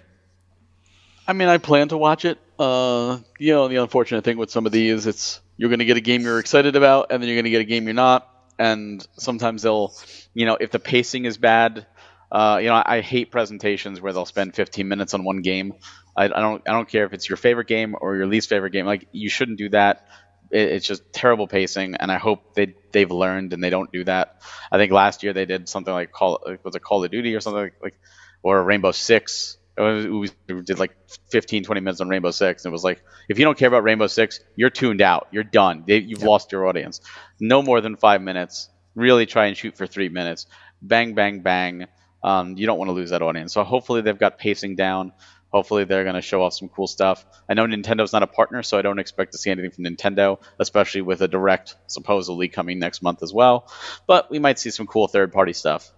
[1.26, 2.38] I mean, I plan to watch it.
[2.58, 5.96] Uh, you know, the unfortunate thing with some of these, it's you're going to get
[5.96, 8.30] a game you're excited about, and then you're going to get a game you're not.
[8.58, 9.94] And sometimes they'll,
[10.32, 11.86] you know, if the pacing is bad,
[12.30, 15.74] uh, you know, I, I, hate presentations where they'll spend 15 minutes on one game.
[16.16, 18.70] I, I, don't, I don't care if it's your favorite game or your least favorite
[18.70, 18.86] game.
[18.86, 20.08] Like, you shouldn't do that.
[20.56, 24.04] It, it's just terrible pacing, and I hope they they've learned and they don't do
[24.04, 24.42] that.
[24.72, 27.40] I think last year they did something like Call was it Call of Duty or
[27.40, 27.98] something like, like
[28.42, 30.96] or Rainbow Six we did like
[31.30, 32.64] 15, 20 minutes on Rainbow Six.
[32.64, 35.28] And it was like, if you don't care about Rainbow Six, you're tuned out.
[35.32, 35.84] You're done.
[35.86, 36.28] They, you've yep.
[36.28, 37.00] lost your audience.
[37.40, 38.70] No more than five minutes.
[38.94, 40.46] Really try and shoot for three minutes.
[40.80, 41.86] Bang, bang, bang.
[42.22, 43.52] Um, you don't want to lose that audience.
[43.52, 45.12] So hopefully they've got pacing down.
[45.52, 47.24] Hopefully they're going to show off some cool stuff.
[47.48, 50.40] I know Nintendo's not a partner, so I don't expect to see anything from Nintendo,
[50.58, 53.70] especially with a direct supposedly coming next month as well.
[54.06, 55.90] But we might see some cool third party stuff.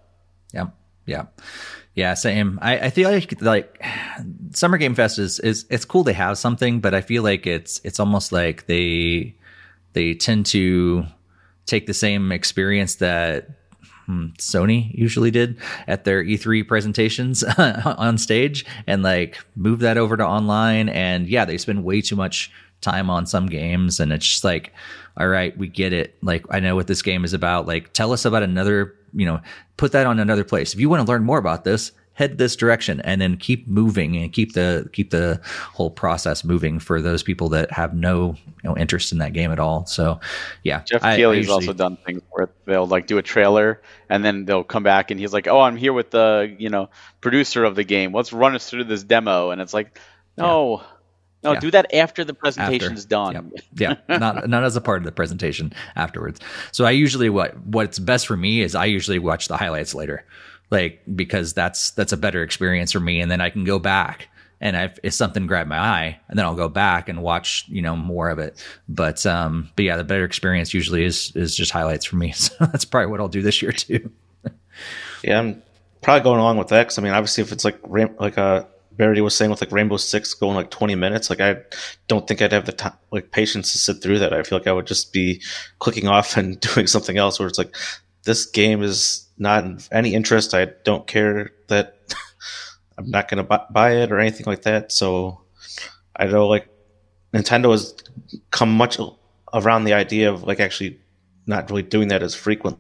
[0.53, 0.69] Yeah.
[1.07, 1.27] Yeah.
[1.95, 2.61] Yeah, same.
[2.63, 3.83] I, I feel like like
[4.53, 7.81] Summer Game Fest is, is it's cool to have something, but I feel like it's
[7.83, 9.35] it's almost like they
[9.95, 11.07] they tend to
[11.67, 13.51] take the same experience that
[14.09, 20.17] Hmm, Sony usually did at their E3 presentations on stage and like move that over
[20.17, 20.89] to online.
[20.89, 24.73] And yeah, they spend way too much time on some games, and it's just like,
[25.19, 26.17] all right, we get it.
[26.23, 27.67] Like I know what this game is about.
[27.67, 29.41] Like tell us about another you know,
[29.77, 30.75] put that on another place.
[30.75, 34.17] If you want to learn more about this, head this direction and then keep moving
[34.17, 35.41] and keep the keep the
[35.73, 39.53] whole process moving for those people that have no you know interest in that game
[39.53, 39.87] at all.
[39.87, 40.19] So
[40.65, 44.65] yeah, Keighley's usually, also done things where they'll like do a trailer and then they'll
[44.65, 46.91] come back and he's like, "Oh, I'm here with the you know
[47.21, 48.13] producer of the game.
[48.13, 49.97] Let's run us through this demo." And it's like,
[50.37, 50.79] no.
[50.79, 50.87] Yeah.
[51.45, 51.61] No, yeah.
[51.61, 53.09] do that after the presentation's after.
[53.09, 53.53] done.
[53.77, 54.19] Yeah, yeah.
[54.19, 56.41] not not as a part of the presentation afterwards.
[56.73, 60.25] So I usually what what's best for me is I usually watch the highlights later,
[60.71, 64.29] like because that's that's a better experience for me, and then I can go back
[64.61, 67.83] and if, if something grabbed my eye, and then I'll go back and watch you
[67.83, 68.63] know more of it.
[68.89, 72.35] But um, but yeah, the better experience usually is is just highlights for me.
[72.39, 74.11] So that's probably what I'll do this year too.
[75.23, 75.63] yeah, I'm
[76.03, 76.89] probably going along with that.
[76.89, 77.79] Cause I mean, obviously, if it's like
[78.19, 78.67] like a
[78.97, 81.59] Barry was saying with like Rainbow Six going like 20 minutes, like I
[82.09, 84.33] don't think I'd have the time, like patience to sit through that.
[84.33, 85.41] I feel like I would just be
[85.79, 87.75] clicking off and doing something else where it's like,
[88.29, 90.53] this game is not any interest.
[90.53, 91.97] I don't care that
[92.99, 94.93] I'm not going to buy it or anything like that.
[94.93, 95.41] So
[96.15, 96.69] I know like
[97.33, 97.95] Nintendo has
[98.51, 98.99] come much
[99.55, 101.01] around the idea of like actually
[101.47, 102.79] not really doing that as frequent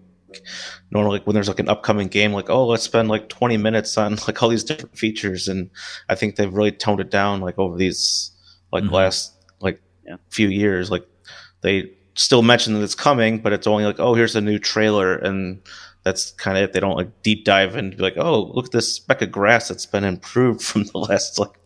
[0.90, 3.96] normally like when there's like an upcoming game like oh let's spend like 20 minutes
[3.96, 5.70] on like all these different features and
[6.10, 8.30] i think they've really toned it down like over these
[8.70, 8.92] like mm-hmm.
[8.92, 10.16] last like yeah.
[10.28, 11.06] few years like
[11.62, 15.16] they still mention that it's coming but it's only like oh here's a new trailer
[15.16, 15.60] and
[16.04, 16.72] that's kind of it.
[16.72, 19.68] They don't like deep dive and be like oh look at this speck of grass
[19.68, 21.58] that's been improved from the last like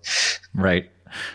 [0.54, 0.90] right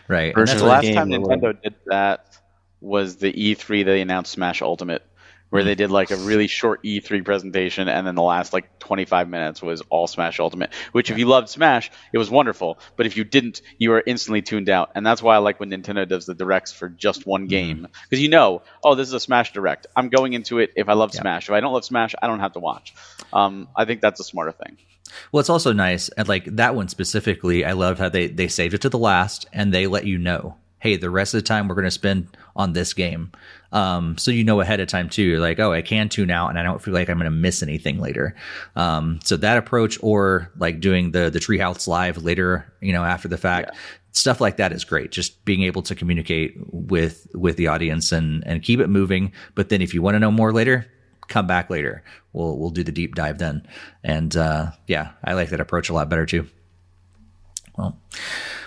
[0.07, 0.35] right.
[0.35, 2.39] The last time nintendo did that
[2.81, 5.06] was the e3 they announced smash ultimate
[5.49, 9.30] where they did like a really short E3 presentation, and then the last like 25
[9.30, 10.74] minutes was all Smash Ultimate.
[10.91, 12.80] Which, if you loved Smash, it was wonderful.
[12.95, 14.91] But if you didn't, you were instantly tuned out.
[14.95, 17.49] And that's why I like when Nintendo does the directs for just one mm-hmm.
[17.49, 19.88] game, because you know, oh, this is a Smash Direct.
[19.95, 21.22] I'm going into it if I love yeah.
[21.22, 21.49] Smash.
[21.49, 22.94] If I don't love Smash, I don't have to watch.
[23.34, 24.78] Um, I think that's a smarter thing.
[25.32, 28.74] Well, it's also nice, and like that one specifically, I love how they they saved
[28.74, 31.68] it to the last, and they let you know hey, the rest of the time
[31.68, 33.32] we're going to spend on this game.
[33.72, 35.24] Um, so you know ahead of time too.
[35.24, 37.32] You're like, oh, I can tune out, and I don't feel like I'm going to
[37.32, 38.36] miss anything later.
[38.76, 43.28] Um, so that approach, or like doing the the Treehouse live later, you know, after
[43.28, 43.80] the fact, yeah.
[44.12, 45.12] stuff like that is great.
[45.12, 49.34] Just being able to communicate with with the audience and and keep it moving.
[49.56, 50.88] But then if you want to know more later,
[51.28, 52.04] come back later.
[52.32, 53.68] We'll we'll do the deep dive then.
[54.04, 56.48] And uh, yeah, I like that approach a lot better too.
[57.78, 57.98] Well,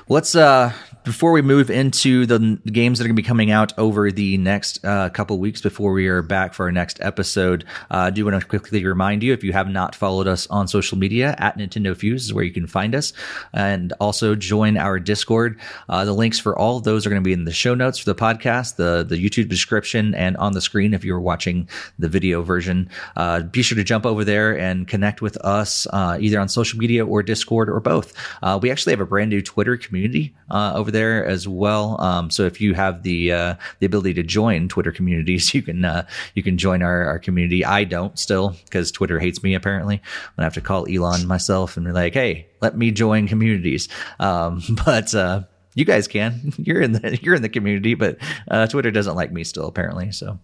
[0.09, 0.73] let's uh
[1.05, 4.36] before we move into the games that are going to be coming out over the
[4.39, 8.24] next uh, couple weeks before we are back for our next episode, uh, I do
[8.24, 11.56] want to quickly remind you if you have not followed us on social media at
[11.56, 13.12] Nintendo Fuse is where you can find us,
[13.52, 15.59] and also join our Discord.
[15.89, 17.98] Uh, the links for all of those are going to be in the show notes
[17.98, 21.68] for the podcast, the the YouTube description, and on the screen if you're watching
[21.98, 22.89] the video version.
[23.16, 26.78] Uh, be sure to jump over there and connect with us uh, either on social
[26.78, 28.12] media or Discord or both.
[28.60, 32.00] We actually have a brand new Twitter community over over there as well.
[32.00, 35.84] Um, so if you have the uh, the ability to join Twitter communities, you can
[35.84, 37.64] uh, you can join our, our community.
[37.64, 39.54] I don't still because Twitter hates me.
[39.54, 43.28] Apparently, I'm gonna have to call Elon myself and be like, "Hey, let me join
[43.28, 43.88] communities."
[44.18, 45.42] Um, but uh,
[45.74, 46.52] you guys can.
[46.58, 48.18] You're in the you're in the community, but
[48.50, 50.12] uh, Twitter doesn't like me still apparently.
[50.12, 50.38] So,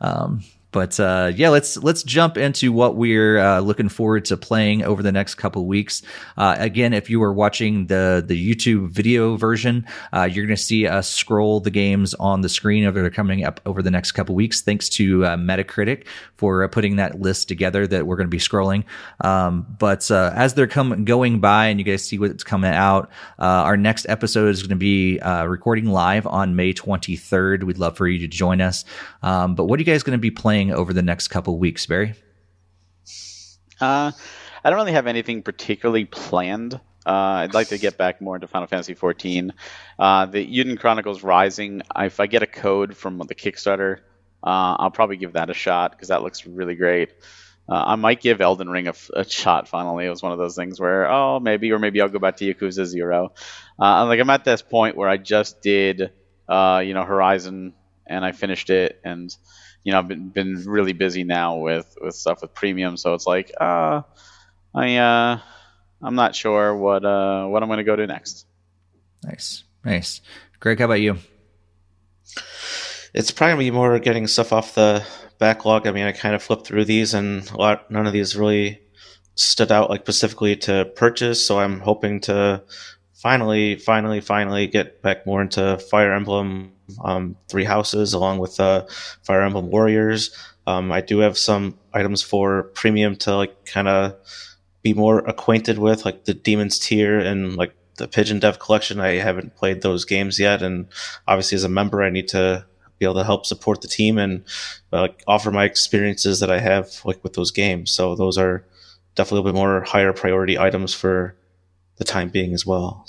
[0.00, 0.42] um,
[0.72, 5.02] but uh, yeah, let's let's jump into what we're uh, looking forward to playing over
[5.02, 6.02] the next couple weeks.
[6.36, 10.62] Uh, again, if you are watching the the YouTube video version, uh, you're going to
[10.62, 14.34] see us scroll the games on the screen over coming up over the next couple
[14.34, 14.62] weeks.
[14.62, 18.38] Thanks to uh, Metacritic for uh, putting that list together that we're going to be
[18.38, 18.84] scrolling.
[19.20, 23.76] Um, but as they're coming going by, and you guys see what's coming out, our
[23.76, 27.64] next episode is going to be recording live on May 23rd.
[27.64, 28.86] We'd love for you to join us.
[29.22, 30.61] Um, but what are you guys going to be playing?
[30.70, 32.14] Over the next couple weeks, Barry?
[33.80, 34.12] Uh,
[34.64, 36.74] I don't really have anything particularly planned.
[37.04, 37.10] Uh,
[37.42, 39.50] I'd like to get back more into Final Fantasy XIV.
[39.98, 43.98] Uh, the Eiyuden Chronicles Rising, if I get a code from the Kickstarter,
[44.44, 47.12] uh, I'll probably give that a shot because that looks really great.
[47.68, 49.68] Uh, I might give Elden Ring a, a, shot.
[49.68, 52.36] Finally, it was one of those things where, oh, maybe, or maybe I'll go back
[52.36, 53.32] to Yakuza Zero.
[53.80, 57.74] Uh, like I'm at this point where I just did, you know, Horizon,
[58.06, 59.34] and I finished it, and
[59.84, 62.96] you know, I've been, been really busy now with, with stuff with premium.
[62.96, 64.02] So it's like, uh,
[64.74, 65.38] I, uh,
[66.02, 68.46] I'm not sure what, uh, what I'm going to go to next.
[69.24, 69.64] Nice.
[69.84, 70.20] Nice.
[70.60, 71.18] Greg, how about you?
[73.14, 75.04] It's probably more getting stuff off the
[75.38, 75.86] backlog.
[75.86, 78.80] I mean, I kind of flipped through these and a lot, none of these really
[79.34, 81.44] stood out like specifically to purchase.
[81.44, 82.62] So I'm hoping to
[83.14, 86.71] finally, finally, finally get back more into Fire Emblem
[87.02, 88.86] um, Three Houses along with uh,
[89.22, 90.36] Fire Emblem Warriors.
[90.66, 94.16] Um, I do have some items for premium to like kind of
[94.82, 99.00] be more acquainted with, like the Demon's Tier and like the Pigeon Dev collection.
[99.00, 100.86] I haven't played those games yet, and
[101.26, 102.64] obviously as a member, I need to
[102.98, 104.44] be able to help support the team and
[104.92, 107.90] uh, like offer my experiences that I have like with those games.
[107.90, 108.64] So those are
[109.14, 111.36] definitely a little bit more higher priority items for
[111.96, 113.08] the time being as well.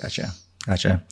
[0.00, 0.32] Gotcha.
[0.66, 1.04] Gotcha.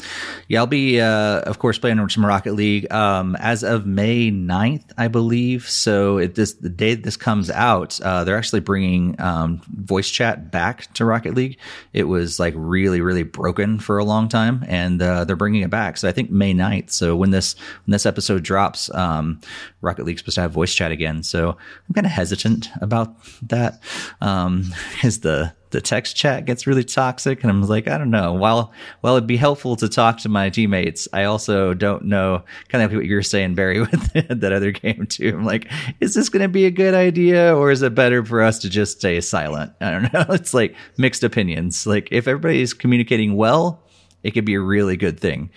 [0.48, 4.92] Yeah, I'll be, uh, of course, playing some Rocket League um, as of May 9th,
[4.96, 5.68] I believe.
[5.68, 10.50] So it, this the day this comes out, uh, they're actually bringing um, voice chat
[10.50, 11.58] back to Rocket League.
[11.92, 15.70] It was like really, really broken for a long time, and uh, they're bringing it
[15.70, 15.98] back.
[15.98, 16.90] So I think May 9th.
[16.90, 17.54] So when this
[17.84, 19.38] when this episode drops, um,
[19.82, 21.22] Rocket League's supposed to have voice chat again.
[21.22, 23.82] So I'm kind of hesitant about that.
[24.22, 24.72] Um,
[25.02, 28.32] is the the text chat gets really toxic and I'm like, I don't know.
[28.32, 32.84] While while it'd be helpful to talk to my teammates, I also don't know kind
[32.84, 35.32] of what you're saying, Barry, with that other game too.
[35.34, 35.70] I'm like,
[36.00, 38.98] is this gonna be a good idea or is it better for us to just
[38.98, 39.72] stay silent?
[39.80, 40.26] I don't know.
[40.42, 41.86] It's like mixed opinions.
[41.86, 43.82] Like if everybody's communicating well,
[44.22, 45.50] it could be a really good thing.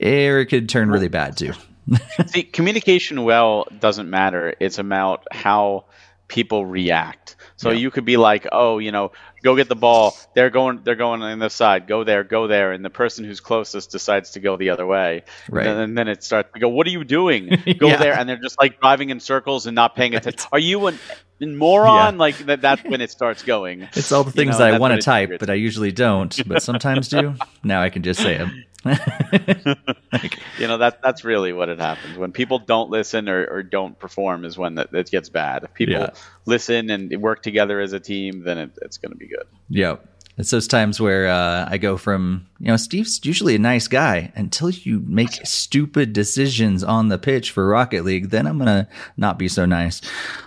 [0.00, 1.52] Or it could turn really bad too.
[2.26, 4.54] See, communication well doesn't matter.
[4.60, 5.86] It's about how
[6.28, 7.36] people react.
[7.60, 7.76] So yeah.
[7.76, 9.12] you could be like, oh, you know,
[9.42, 10.16] go get the ball.
[10.34, 11.86] They're going, they're going on the side.
[11.86, 15.24] Go there, go there, and the person who's closest decides to go the other way.
[15.50, 15.66] Right.
[15.66, 16.70] And, and then it starts to go.
[16.70, 17.48] What are you doing?
[17.78, 17.96] Go yeah.
[17.98, 20.48] there, and they're just like driving in circles and not paying attention.
[20.52, 20.98] Are you an,
[21.40, 22.14] an moron?
[22.14, 22.18] Yeah.
[22.18, 23.82] Like that, that's when it starts going.
[23.92, 26.34] It's all the things you know, I want to type, but I usually don't.
[26.48, 27.34] But sometimes do.
[27.62, 28.64] Now I can just say them.
[28.84, 33.62] like, you know that that's really what it happens when people don't listen or, or
[33.62, 35.64] don't perform is when that, that gets bad.
[35.64, 36.10] If people yeah.
[36.46, 39.46] listen and work together as a team, then it, it's going to be good.
[39.68, 40.06] Yep.
[40.40, 44.32] It's those times where uh, I go from you know, Steve's usually a nice guy
[44.34, 48.28] until you make stupid decisions on the pitch for Rocket League.
[48.28, 48.86] Then I'm gonna
[49.16, 50.02] not be so nice.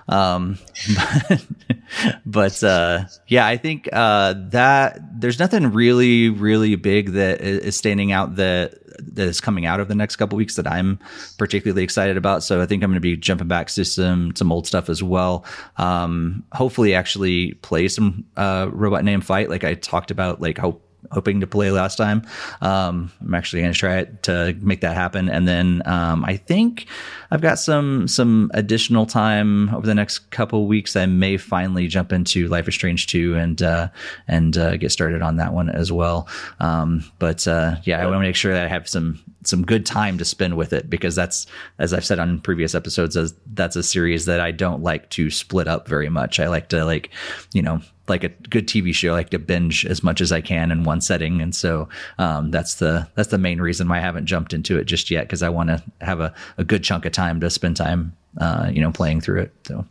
[0.08, 0.60] Um,
[0.96, 1.46] but,
[2.26, 8.12] but uh, yeah, I think uh, that there's nothing really, really big that is standing
[8.12, 11.00] out that that is coming out of the next couple weeks that I'm
[11.38, 12.44] particularly excited about.
[12.44, 15.02] So I think I'm going to be jumping back to some some old stuff as
[15.02, 15.46] well.
[15.78, 20.42] Um, hopefully, actually play some uh, Robot Named Fight like I talked about.
[20.42, 22.26] Like hope hoping to play last time.
[22.62, 25.30] Um, I'm actually going to try it to make that happen.
[25.30, 26.88] And then um, I think
[27.32, 30.96] I've got some some additional time over the next couple weeks.
[30.96, 33.90] I may finally jump into Life is Strange 2 and uh,
[34.28, 36.28] and uh, get started on that one as well.
[36.60, 39.86] Um, but uh, yeah, I want to make sure that I have some some good
[39.86, 41.46] time to spend with it because that's
[41.80, 45.30] as I've said on previous episodes, as that's a series that I don't like to
[45.30, 46.40] split up very much.
[46.40, 47.10] I like to like
[47.54, 50.42] you know like a good TV show, I like to binge as much as I
[50.42, 51.88] can in one setting, and so
[52.18, 55.26] um, that's the that's the main reason why I haven't jumped into it just yet
[55.26, 58.70] because I want to have a, a good chunk of time to spend time, uh,
[58.72, 59.54] you know, playing through it.
[59.66, 59.86] So,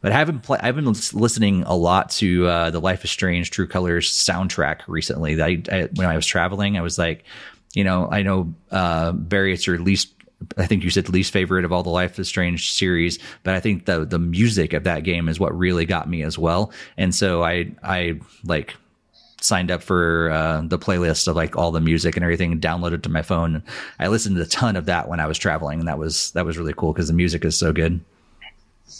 [0.00, 3.50] but I haven't play, I've been listening a lot to uh, the Life is Strange
[3.50, 5.40] True Colors soundtrack recently.
[5.40, 7.24] I, I, when I was traveling, I was like,
[7.74, 10.12] you know, I know uh, Barry, it's your least
[10.56, 13.60] I think you said least favorite of all the Life is Strange series, but I
[13.60, 16.72] think the the music of that game is what really got me as well.
[16.96, 18.74] And so I I like
[19.40, 23.08] signed up for uh, the playlist of like all the music and everything downloaded to
[23.08, 23.62] my phone.
[23.98, 26.44] I listened to a ton of that when I was traveling, and that was that
[26.44, 28.00] was really cool because the music is so good.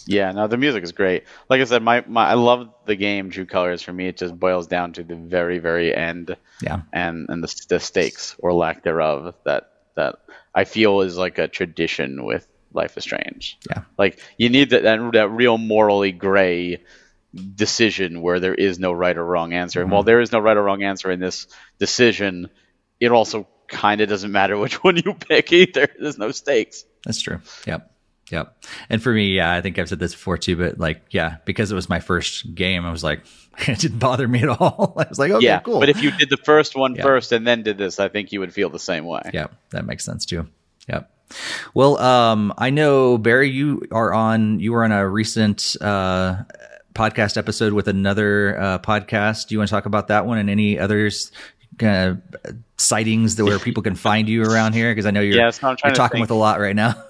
[0.07, 1.25] Yeah, no, the music is great.
[1.49, 3.83] Like I said, my, my I love the game True Colors.
[3.83, 6.37] For me, it just boils down to the very very end.
[6.61, 10.21] Yeah, and and the, the stakes or lack thereof that that
[10.55, 13.59] I feel is like a tradition with Life is Strange.
[13.69, 13.83] Yeah.
[13.97, 16.83] Like you need that that, that real morally gray
[17.35, 19.81] decision where there is no right or wrong answer.
[19.81, 19.85] Mm-hmm.
[19.85, 21.47] And while there is no right or wrong answer in this
[21.79, 22.49] decision,
[23.01, 25.89] it also kind of doesn't matter which one you pick either.
[25.99, 26.85] There's no stakes.
[27.05, 27.41] That's true.
[27.67, 27.93] Yep.
[28.31, 28.65] Yep.
[28.91, 31.73] And for me, yeah, I think I've said this before too, but like, yeah, because
[31.73, 33.23] it was my first game, I was like,
[33.59, 34.95] it didn't bother me at all.
[34.99, 35.81] I was like, okay, yeah, cool.
[35.81, 37.03] But if you did the first one yeah.
[37.03, 39.23] first and then did this, I think you would feel the same way.
[39.33, 40.47] Yeah, that makes sense too.
[40.89, 41.11] Yep.
[41.75, 44.61] Well, um, I know Barry, you are on.
[44.61, 46.45] You were on a recent uh,
[46.95, 49.49] podcast episode with another uh, podcast.
[49.49, 51.33] Do you want to talk about that one and any others?
[51.81, 52.15] Uh,
[52.77, 55.77] sightings that where people can find you around here because I know you're, yes, no,
[55.85, 57.01] you're talking with a lot right now.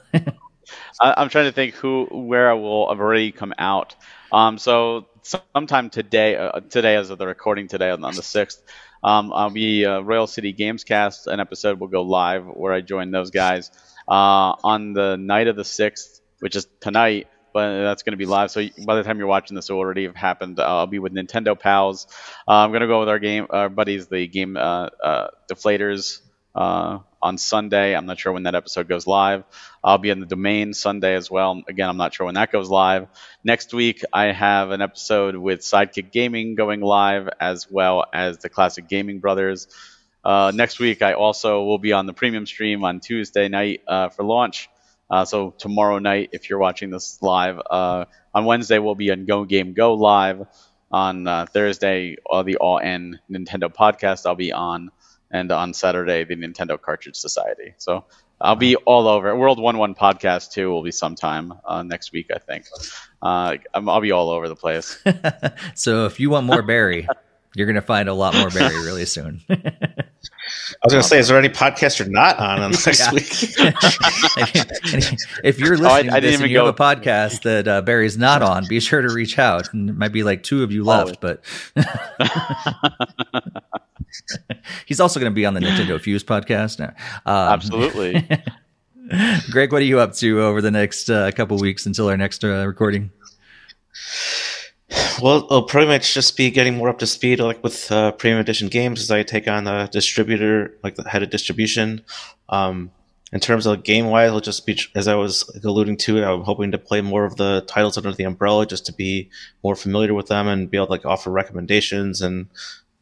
[1.01, 3.95] I, am trying to think who where I will have already come out.
[4.33, 8.63] Um, so sometime today, uh, today as of the recording today on, on the sixth,
[9.03, 11.27] um, I'll be uh, Royal City Gamescast.
[11.27, 13.71] An episode will go live where I join those guys
[14.09, 17.29] uh, on the night of the sixth, which is tonight.
[17.55, 18.51] But that's going to be live.
[18.51, 20.61] So by the time you're watching this, will already have happened.
[20.61, 22.07] I'll be with Nintendo pals.
[22.47, 26.21] Uh, I'm going to go with our game, our buddies, the game uh, uh, deflators
[26.55, 27.97] uh, on Sunday.
[27.97, 29.45] I'm not sure when that episode goes live.
[29.83, 31.63] I'll be in the domain Sunday as well.
[31.69, 33.09] Again, I'm not sure when that goes live.
[33.45, 38.49] Next week, I have an episode with Sidekick Gaming going live, as well as the
[38.49, 39.69] Classic Gaming Brothers.
[40.25, 44.09] Uh, next week, I also will be on the premium stream on Tuesday night uh,
[44.09, 44.69] for launch.
[45.11, 48.05] Uh, so tomorrow night, if you're watching this live, uh,
[48.35, 50.47] on Wednesday we'll be on Go Game Go live.
[50.91, 54.91] On uh, Thursday, the All N Nintendo podcast I'll be on
[55.31, 57.75] and on Saturday the Nintendo Cartridge Society.
[57.79, 58.05] So
[58.41, 59.35] I'll be all over.
[59.37, 62.67] World One One podcast too will be sometime uh, next week, I think.
[63.21, 64.99] Uh, I'll be all over the place.
[65.75, 67.09] so if you want more Barry,
[67.55, 69.41] you're going to find a lot more Barry really soon.
[69.51, 73.55] I was going to say, is there any podcast you're not on, on next week?
[75.45, 76.67] if you're listening oh, I, I to this and you go.
[76.67, 79.73] have a podcast that uh, Barry's not on, be sure to reach out.
[79.73, 81.37] And it might be like two of you left, oh.
[81.37, 81.45] but
[84.87, 86.81] He's also going to be on the Nintendo Fuse podcast.
[86.81, 86.95] Um,
[87.27, 88.27] Absolutely.
[89.51, 92.45] Greg, what are you up to over the next uh, couple weeks until our next
[92.45, 93.11] uh, recording?
[95.21, 98.41] Well, I'll pretty much just be getting more up to speed, like with uh, premium
[98.41, 102.03] edition games, as I take on the distributor, like the head of distribution.
[102.49, 102.91] Um,
[103.33, 106.71] in terms of game wise, I'll just be, as I was alluding to, I'm hoping
[106.71, 109.29] to play more of the titles under the umbrella, just to be
[109.63, 112.47] more familiar with them and be able to like offer recommendations and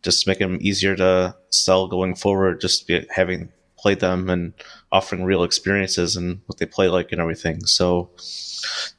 [0.07, 2.61] just make them easier to sell going forward.
[2.61, 4.55] Just be, having played them and
[4.91, 7.67] offering real experiences and what they play like and everything.
[7.67, 8.11] So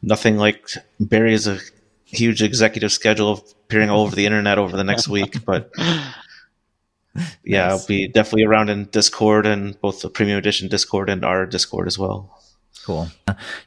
[0.02, 0.70] nothing like
[1.00, 1.60] Barry is a
[2.06, 5.72] huge executive schedule of appearing all over the internet over the next week, but
[7.44, 7.82] yeah, nice.
[7.82, 11.88] I'll be definitely around in Discord and both the premium edition Discord and our Discord
[11.88, 12.38] as well.
[12.84, 13.10] Cool.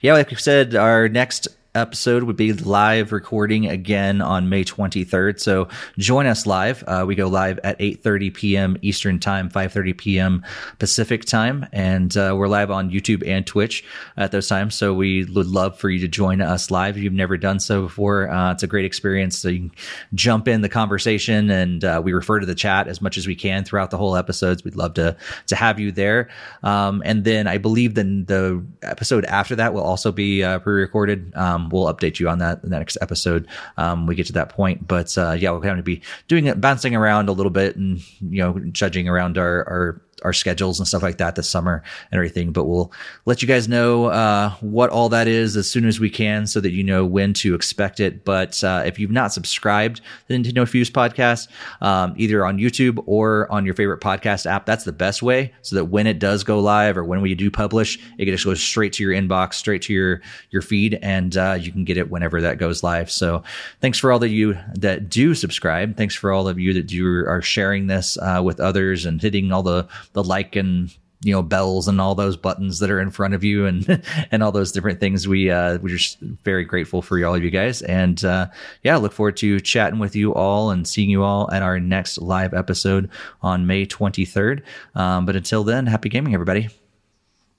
[0.00, 5.38] Yeah, like we said, our next episode would be live recording again on May 23rd.
[5.38, 5.68] So
[5.98, 6.82] join us live.
[6.86, 8.76] Uh, we go live at 8:30 p.m.
[8.82, 10.44] Eastern Time, 5:30 p.m.
[10.78, 13.84] Pacific Time, and uh, we're live on YouTube and Twitch
[14.16, 14.74] at those times.
[14.74, 17.82] So we would love for you to join us live if you've never done so
[17.82, 18.28] before.
[18.28, 19.38] Uh, it's a great experience.
[19.38, 19.72] So you can
[20.14, 23.36] jump in the conversation, and uh, we refer to the chat as much as we
[23.36, 24.64] can throughout the whole episodes.
[24.64, 25.16] We'd love to
[25.46, 26.28] to have you there.
[26.62, 31.32] Um, and then I believe the the episode after that will also be uh, pre-recorded.
[31.36, 33.46] Um, we'll update you on that in the next episode.
[33.76, 36.60] Um, we get to that point, but uh, yeah, we're going to be doing it,
[36.60, 40.86] bouncing around a little bit, and you know, judging around our our our schedules and
[40.86, 42.52] stuff like that this summer and everything.
[42.52, 42.92] But we'll
[43.24, 46.60] let you guys know uh, what all that is as soon as we can, so
[46.60, 48.24] that you know when to expect it.
[48.24, 51.48] But uh, if you've not subscribed to the Nintendo Fuse podcast,
[51.80, 55.52] um, either on YouTube or on your favorite podcast app, that's the best way.
[55.62, 58.62] So that when it does go live or when we do publish, it just goes
[58.62, 60.20] straight to your inbox, straight to your
[60.50, 63.10] your feed, and uh, you can get it whenever that goes live.
[63.10, 63.42] So
[63.80, 65.96] thanks for all of you that do subscribe.
[65.96, 69.52] Thanks for all of you that do are sharing this uh, with others and hitting
[69.52, 73.10] all the the like and you know bells and all those buttons that are in
[73.10, 77.02] front of you and and all those different things we uh we're just very grateful
[77.02, 78.46] for all of you guys and uh
[78.82, 82.16] yeah look forward to chatting with you all and seeing you all at our next
[82.18, 83.10] live episode
[83.42, 84.62] on may 23rd
[84.94, 86.70] um but until then happy gaming everybody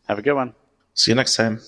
[0.07, 0.53] Have a good one.
[0.93, 1.59] See you next time.